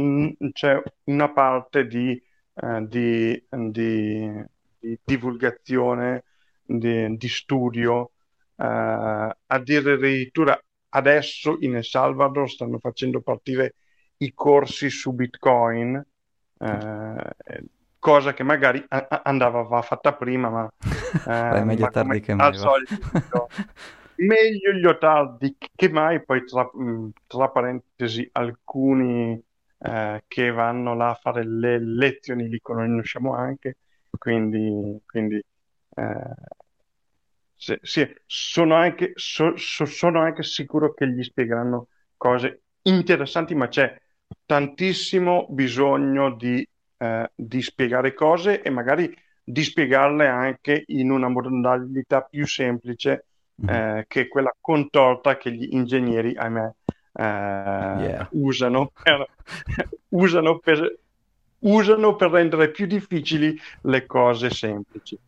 c'è 0.52 0.82
una 1.06 1.32
parte 1.32 1.88
di, 1.88 2.22
eh, 2.56 2.86
di- 2.88 3.44
di- 3.50 4.44
di 4.80 5.00
divulgazione, 5.04 6.26
di, 6.64 7.16
di 7.18 7.28
studio, 7.28 8.12
eh, 8.58 9.36
addirittura 9.48 10.60
adesso 10.90 11.58
in 11.62 11.76
El 11.76 11.84
Salvador 11.86 12.50
stanno 12.50 12.78
facendo 12.80 13.22
partire 13.22 13.76
i 14.18 14.34
corsi 14.34 14.90
su 14.92 15.14
Bitcoin, 15.14 15.96
eh, 16.60 17.34
cosa 18.04 18.34
che 18.34 18.44
magari 18.44 18.84
a- 18.90 19.22
andava 19.24 19.82
fatta 19.82 20.14
prima, 20.14 20.50
ma, 20.50 20.70
eh, 21.60 21.64
meglio 21.64 21.88
ma 21.88 21.90
tardi 21.90 22.20
che 22.20 22.34
mai. 22.34 22.48
Al 22.48 22.56
solito, 22.56 22.92
meglio 24.16 24.72
gli 24.74 24.98
tardi 25.00 25.56
che 25.76 25.90
mai, 25.90 26.24
poi 26.24 26.44
tra, 26.46 26.70
mm, 26.78 27.10
tra 27.28 27.50
parentesi 27.50 28.28
alcuni 28.34 29.42
eh, 29.80 30.24
che 30.28 30.52
vanno 30.52 30.96
là 30.96 31.12
a 31.12 31.16
fare 31.16 31.46
le 31.46 31.80
lezioni 31.80 32.50
li 32.50 32.60
conosciamo 32.60 33.34
anche, 33.36 33.78
quindi, 34.18 35.00
quindi 35.06 35.36
eh, 35.96 36.34
sì, 37.56 37.78
sì, 37.82 38.06
sono 38.26 38.76
anche, 38.76 39.14
so, 39.16 39.56
so, 39.56 39.86
sono 39.86 40.20
anche 40.22 40.44
sicuro 40.44 40.94
che 40.94 41.08
gli 41.08 41.24
spiegheranno 41.24 41.88
cose 42.18 42.64
interessanti, 42.84 43.56
ma 43.56 43.68
c'è 43.70 43.96
tantissimo 44.46 45.48
bisogno 45.50 46.36
di, 46.36 46.68
eh, 47.04 47.32
di 47.36 47.62
spiegare 47.62 48.14
cose 48.14 48.62
e 48.62 48.70
magari 48.70 49.14
di 49.44 49.62
spiegarle 49.62 50.26
anche 50.26 50.86
in 50.88 51.12
una 51.12 51.28
modalità 51.28 52.22
più 52.22 52.48
semplice 52.48 53.26
mm-hmm. 53.62 53.98
eh, 53.98 54.06
che 54.08 54.30
quella 54.30 54.56
contorta 54.60 55.36
che 55.36 55.52
gli 55.52 55.68
ingegneri, 55.72 56.34
ahimè, 56.36 56.72
eh, 57.14 57.24
yeah. 57.24 58.28
usano, 58.32 58.92
per, 59.04 59.28
usano, 60.10 60.60
per, 60.60 61.00
usano, 61.60 62.16
per, 62.16 62.32
rendere 62.32 62.72
più 62.72 62.86
difficili 62.86 63.60
le 63.82 64.06
cose 64.06 64.50
semplici. 64.50 65.20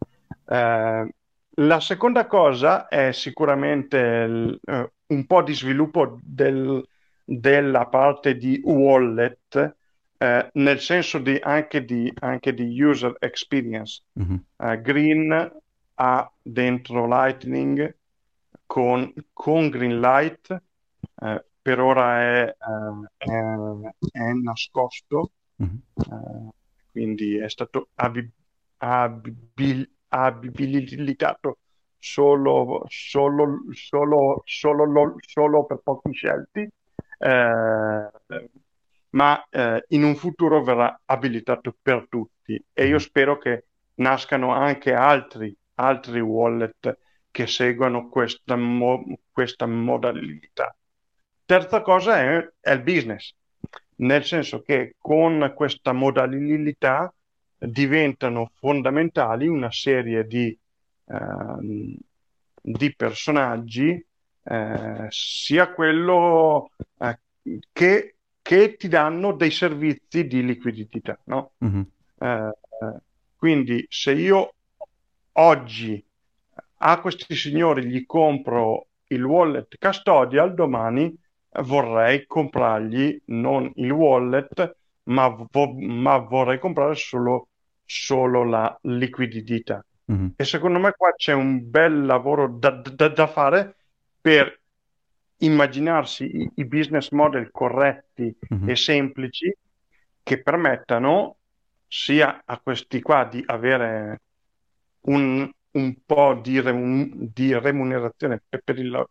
Eh, 0.48 1.10
la 1.58 1.80
seconda 1.80 2.26
cosa 2.26 2.88
è 2.88 3.12
sicuramente 3.12 3.98
il, 3.98 4.60
uh, 4.64 4.90
un 5.08 5.26
po' 5.26 5.42
di 5.42 5.54
sviluppo 5.54 6.20
del, 6.22 6.86
della 7.24 7.86
parte 7.88 8.36
di 8.38 8.62
wallet, 8.64 9.76
eh, 10.18 10.50
nel 10.54 10.80
senso 10.80 11.20
di, 11.20 11.38
anche, 11.42 11.84
di, 11.84 12.12
anche, 12.20 12.54
di, 12.54 12.82
user 12.82 13.16
experience. 13.20 14.04
Mm-hmm. 14.20 14.36
Uh, 14.58 14.82
Green 14.82 15.52
ha 15.96 16.32
dentro 16.42 17.08
Lightning 17.08 17.96
con, 18.66 19.14
con 19.34 19.70
Greenlight, 19.70 20.62
eh, 21.22 21.46
per 21.62 21.80
ora 21.80 22.22
è, 22.22 22.56
uh, 22.58 23.06
è, 23.18 23.30
è 24.12 24.32
nascosto, 24.32 25.32
mm-hmm. 25.62 26.48
quindi 26.92 27.38
è 27.38 27.50
stato 27.50 27.90
ab- 27.96 28.30
ab- 28.78 29.88
abilitato 30.08 31.58
solo, 31.98 32.84
solo, 32.88 33.64
solo, 33.72 34.42
solo, 34.46 35.16
solo 35.20 35.66
per 35.66 35.80
pochi 35.84 36.14
scelti, 36.14 36.70
ma 39.16 39.46
eh, 39.50 39.84
in 39.90 40.04
un 40.04 40.16
futuro 40.16 40.64
verrà 40.64 41.02
abilitato 41.06 41.76
per 41.82 42.08
tutti. 42.10 42.62
E 42.74 42.86
io 42.86 43.00
spero 43.00 43.38
che 43.38 43.66
nascano 43.96 44.52
anche 44.52 44.94
altri, 44.94 45.56
altri 45.76 46.20
wallet 46.20 46.98
che 47.32 47.48
seguano 47.48 48.10
questa, 48.10 48.56
mo- 48.56 49.04
questa 49.32 49.66
modalità. 49.66 50.76
Terza 51.46 51.82
cosa 51.82 52.20
è, 52.20 52.52
è 52.60 52.72
il 52.72 52.82
business, 52.82 53.34
nel 53.98 54.24
senso 54.26 54.62
che 54.62 54.96
con 54.98 55.54
questa 55.56 55.94
modalità 55.94 57.14
diventano 57.58 58.52
fondamentali 58.56 59.48
una 59.48 59.72
serie 59.72 60.26
di, 60.26 60.58
eh, 61.06 61.98
di 62.62 62.96
personaggi, 62.96 64.06
eh, 64.44 65.08
sia 65.10 65.72
quello 65.72 66.72
eh, 67.00 67.20
che, 67.72 68.15
che, 68.46 68.76
ti 68.76 68.88
danno 68.88 69.34
dei 69.34 69.50
servizi 69.50 70.28
di 70.28 70.46
liquidità. 70.46 71.18
No? 71.24 71.54
Mm-hmm. 71.66 72.50
quindi 73.36 73.86
se 73.90 74.12
io 74.12 74.54
oggi 75.34 76.04
a 76.78 77.02
questi 77.02 77.34
signori 77.34 77.86
gli 77.86 78.06
compro 78.06 78.86
il 79.08 79.24
wallet 79.24 79.76
custodial, 79.80 80.54
domani 80.54 81.12
vorrei 81.64 82.28
comprargli 82.28 83.20
non 83.26 83.72
il 83.78 83.90
wallet, 83.90 84.76
ma, 85.06 85.28
vo- 85.28 85.74
ma 85.80 86.18
vorrei 86.18 86.60
comprare 86.60 86.94
solo, 86.94 87.48
solo 87.84 88.44
la 88.44 88.78
liquidità. 88.84 89.84
Mm-hmm. 90.12 90.28
E 90.36 90.44
secondo 90.44 90.78
me 90.78 90.92
qua 90.92 91.12
c'è 91.16 91.34
un 91.34 91.68
bel 91.68 92.06
lavoro 92.06 92.48
da, 92.48 92.70
da, 92.70 93.08
da 93.08 93.26
fare 93.26 93.76
per 94.22 94.60
immaginarsi 95.38 96.24
i, 96.26 96.52
i 96.56 96.66
business 96.66 97.10
model 97.10 97.50
corretti 97.52 98.36
mm-hmm. 98.54 98.70
e 98.70 98.76
semplici 98.76 99.56
che 100.24 100.42
permettano 100.42 101.38
sia 101.88 102.42
a 102.46 102.60
questi 102.60 103.02
qua 103.02 103.26
di 103.26 103.44
avere 103.46 104.22
un, 105.02 105.50
un 105.72 105.96
po' 106.06 106.34
di, 106.42 106.60
rem- 106.60 107.30
di 107.34 107.58
remunerazione 107.58 108.42
per, 108.48 108.62
per, 108.64 108.80
il, 108.80 109.08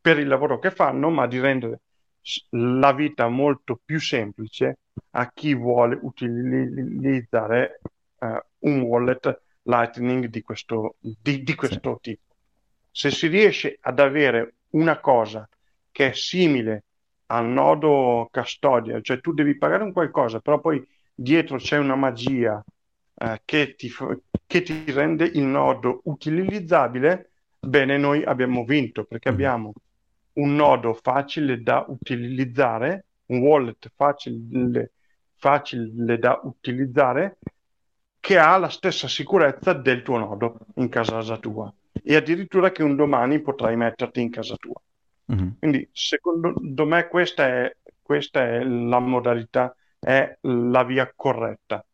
per 0.00 0.18
il 0.18 0.26
lavoro 0.26 0.58
che 0.58 0.70
fanno, 0.70 1.10
ma 1.10 1.26
di 1.26 1.38
rendere 1.38 1.80
la 2.50 2.92
vita 2.92 3.28
molto 3.28 3.80
più 3.82 3.98
semplice 4.00 4.78
a 5.10 5.30
chi 5.32 5.54
vuole 5.54 5.98
utilizzare 6.02 7.80
uh, 8.18 8.38
un 8.60 8.80
wallet 8.82 9.40
Lightning 9.62 10.26
di 10.26 10.42
questo, 10.42 10.96
di, 10.98 11.42
di 11.42 11.54
questo 11.54 12.00
sì. 12.02 12.10
tipo. 12.10 12.34
Se 12.90 13.10
si 13.10 13.28
riesce 13.28 13.78
ad 13.80 14.00
avere 14.00 14.54
una 14.70 15.00
cosa 15.00 15.48
che 15.90 16.10
è 16.10 16.12
simile 16.12 16.84
al 17.26 17.46
nodo 17.46 18.28
custodia, 18.30 19.00
cioè 19.00 19.20
tu 19.20 19.32
devi 19.32 19.56
pagare 19.56 19.84
un 19.84 19.92
qualcosa, 19.92 20.40
però 20.40 20.60
poi 20.60 20.84
dietro 21.14 21.58
c'è 21.58 21.78
una 21.78 21.94
magia 21.94 22.62
eh, 23.14 23.40
che, 23.44 23.74
ti, 23.76 23.90
che, 24.46 24.62
ti, 24.62 24.84
rende 24.90 25.24
il 25.24 25.42
nodo 25.42 26.00
utilizzabile, 26.04 27.30
bene, 27.58 27.98
noi 27.98 28.24
abbiamo 28.24 28.64
vinto 28.64 29.04
perché 29.04 29.30
mm. 29.30 29.32
abbiamo 29.32 29.72
un 30.34 30.54
nodo 30.54 30.94
facile 30.94 31.62
da 31.62 31.84
utilizzare, 31.86 33.06
un 33.26 33.38
wallet 33.40 33.92
facile, 33.94 34.92
facile 35.36 36.18
da 36.18 36.40
utilizzare, 36.42 37.38
che 38.18 38.38
ha 38.38 38.56
la 38.56 38.68
stessa 38.68 39.06
sicurezza 39.06 39.72
del 39.72 40.02
tuo 40.02 40.18
nodo 40.18 40.58
in 40.76 40.88
casa 40.88 41.36
tua 41.38 41.72
e 41.92 42.16
addirittura 42.16 42.70
che 42.70 42.82
un 42.82 42.96
domani 42.96 43.40
potrai 43.40 43.76
metterti 43.76 44.20
in 44.20 44.30
casa 44.30 44.56
tua. 44.56 44.80
Mm-hmm. 45.32 45.48
Quindi 45.58 45.88
secondo 45.92 46.86
me 46.86 47.08
questa 47.08 47.46
è, 47.46 47.76
questa 48.02 48.44
è, 48.44 48.64
la 48.64 48.98
modalità, 48.98 49.74
è 49.98 50.36
la 50.42 50.82
via 50.84 51.12
corretta. 51.14 51.84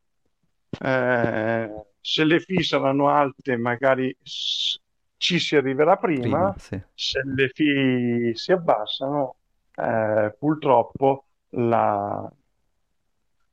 Eh, 0.78 1.70
se 2.01 2.24
le 2.24 2.40
fee 2.40 2.62
saranno 2.62 3.09
alte 3.09 3.56
magari 3.56 4.16
ci 4.23 5.39
si 5.39 5.56
arriverà 5.56 5.97
prima, 5.97 6.20
prima 6.20 6.55
sì. 6.59 6.81
se 6.94 7.23
le 7.24 7.48
fee 7.48 8.35
si 8.36 8.52
abbassano, 8.52 9.36
eh, 9.74 10.35
purtroppo 10.39 11.24
la... 11.51 12.31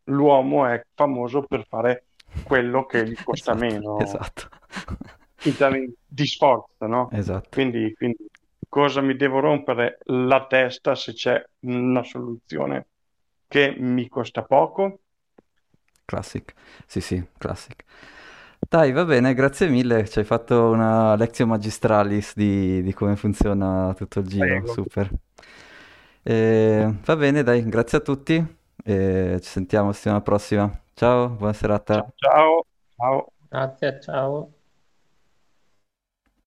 l'uomo 0.06 0.66
è 0.68 0.86
famoso 0.94 1.44
per 1.44 1.66
fare 1.68 2.06
quello 2.44 2.86
che 2.86 3.08
gli 3.08 3.16
costa 3.24 3.54
esatto, 3.56 3.66
meno 3.66 4.00
esatto. 4.00 4.50
In 5.44 5.56
termini 5.56 5.94
di 6.06 6.26
sforzo, 6.26 6.86
no? 6.88 7.18
Esatto. 7.20 7.50
Quindi, 7.52 7.94
quindi 7.96 8.26
cosa 8.68 9.02
mi 9.02 9.16
devo 9.16 9.40
rompere 9.40 10.00
la 10.06 10.46
testa 10.48 10.96
se 10.96 11.14
c'è 11.14 11.44
una 11.62 12.04
soluzione 12.04 12.88
che 13.48 13.76
mi 13.78 14.08
costa 14.10 14.44
poco? 14.44 15.00
Classic, 16.06 16.54
sì 16.86 17.00
sì, 17.02 17.26
classic. 17.38 17.84
Dai, 18.60 18.92
va 18.92 19.06
bene, 19.06 19.34
grazie 19.34 19.68
mille, 19.70 20.08
ci 20.08 20.20
hai 20.20 20.26
fatto 20.26 20.70
una 20.70 21.16
lezione 21.16 21.52
magistralis 21.52 22.34
di, 22.36 22.82
di 22.84 22.94
come 22.94 23.16
funziona 23.16 23.94
tutto 23.96 24.20
il 24.20 24.28
giro, 24.28 24.62
Prego. 24.62 24.66
super. 24.66 25.10
E, 26.26 26.94
va 27.06 27.16
bene, 27.16 27.44
dai, 27.44 27.64
grazie 27.68 27.98
a 27.98 28.02
tutti 28.02 28.36
e 28.84 29.40
ci 29.42 29.50
sentiamo 29.50 29.92
settimana 29.92 30.22
prossima. 30.22 30.72
Ciao, 30.94 31.30
buona 31.30 31.54
serata. 31.54 32.14
Ciao, 32.20 32.64
ciao. 32.98 33.28
Grazie, 33.50 34.00
ciao. 34.02 34.53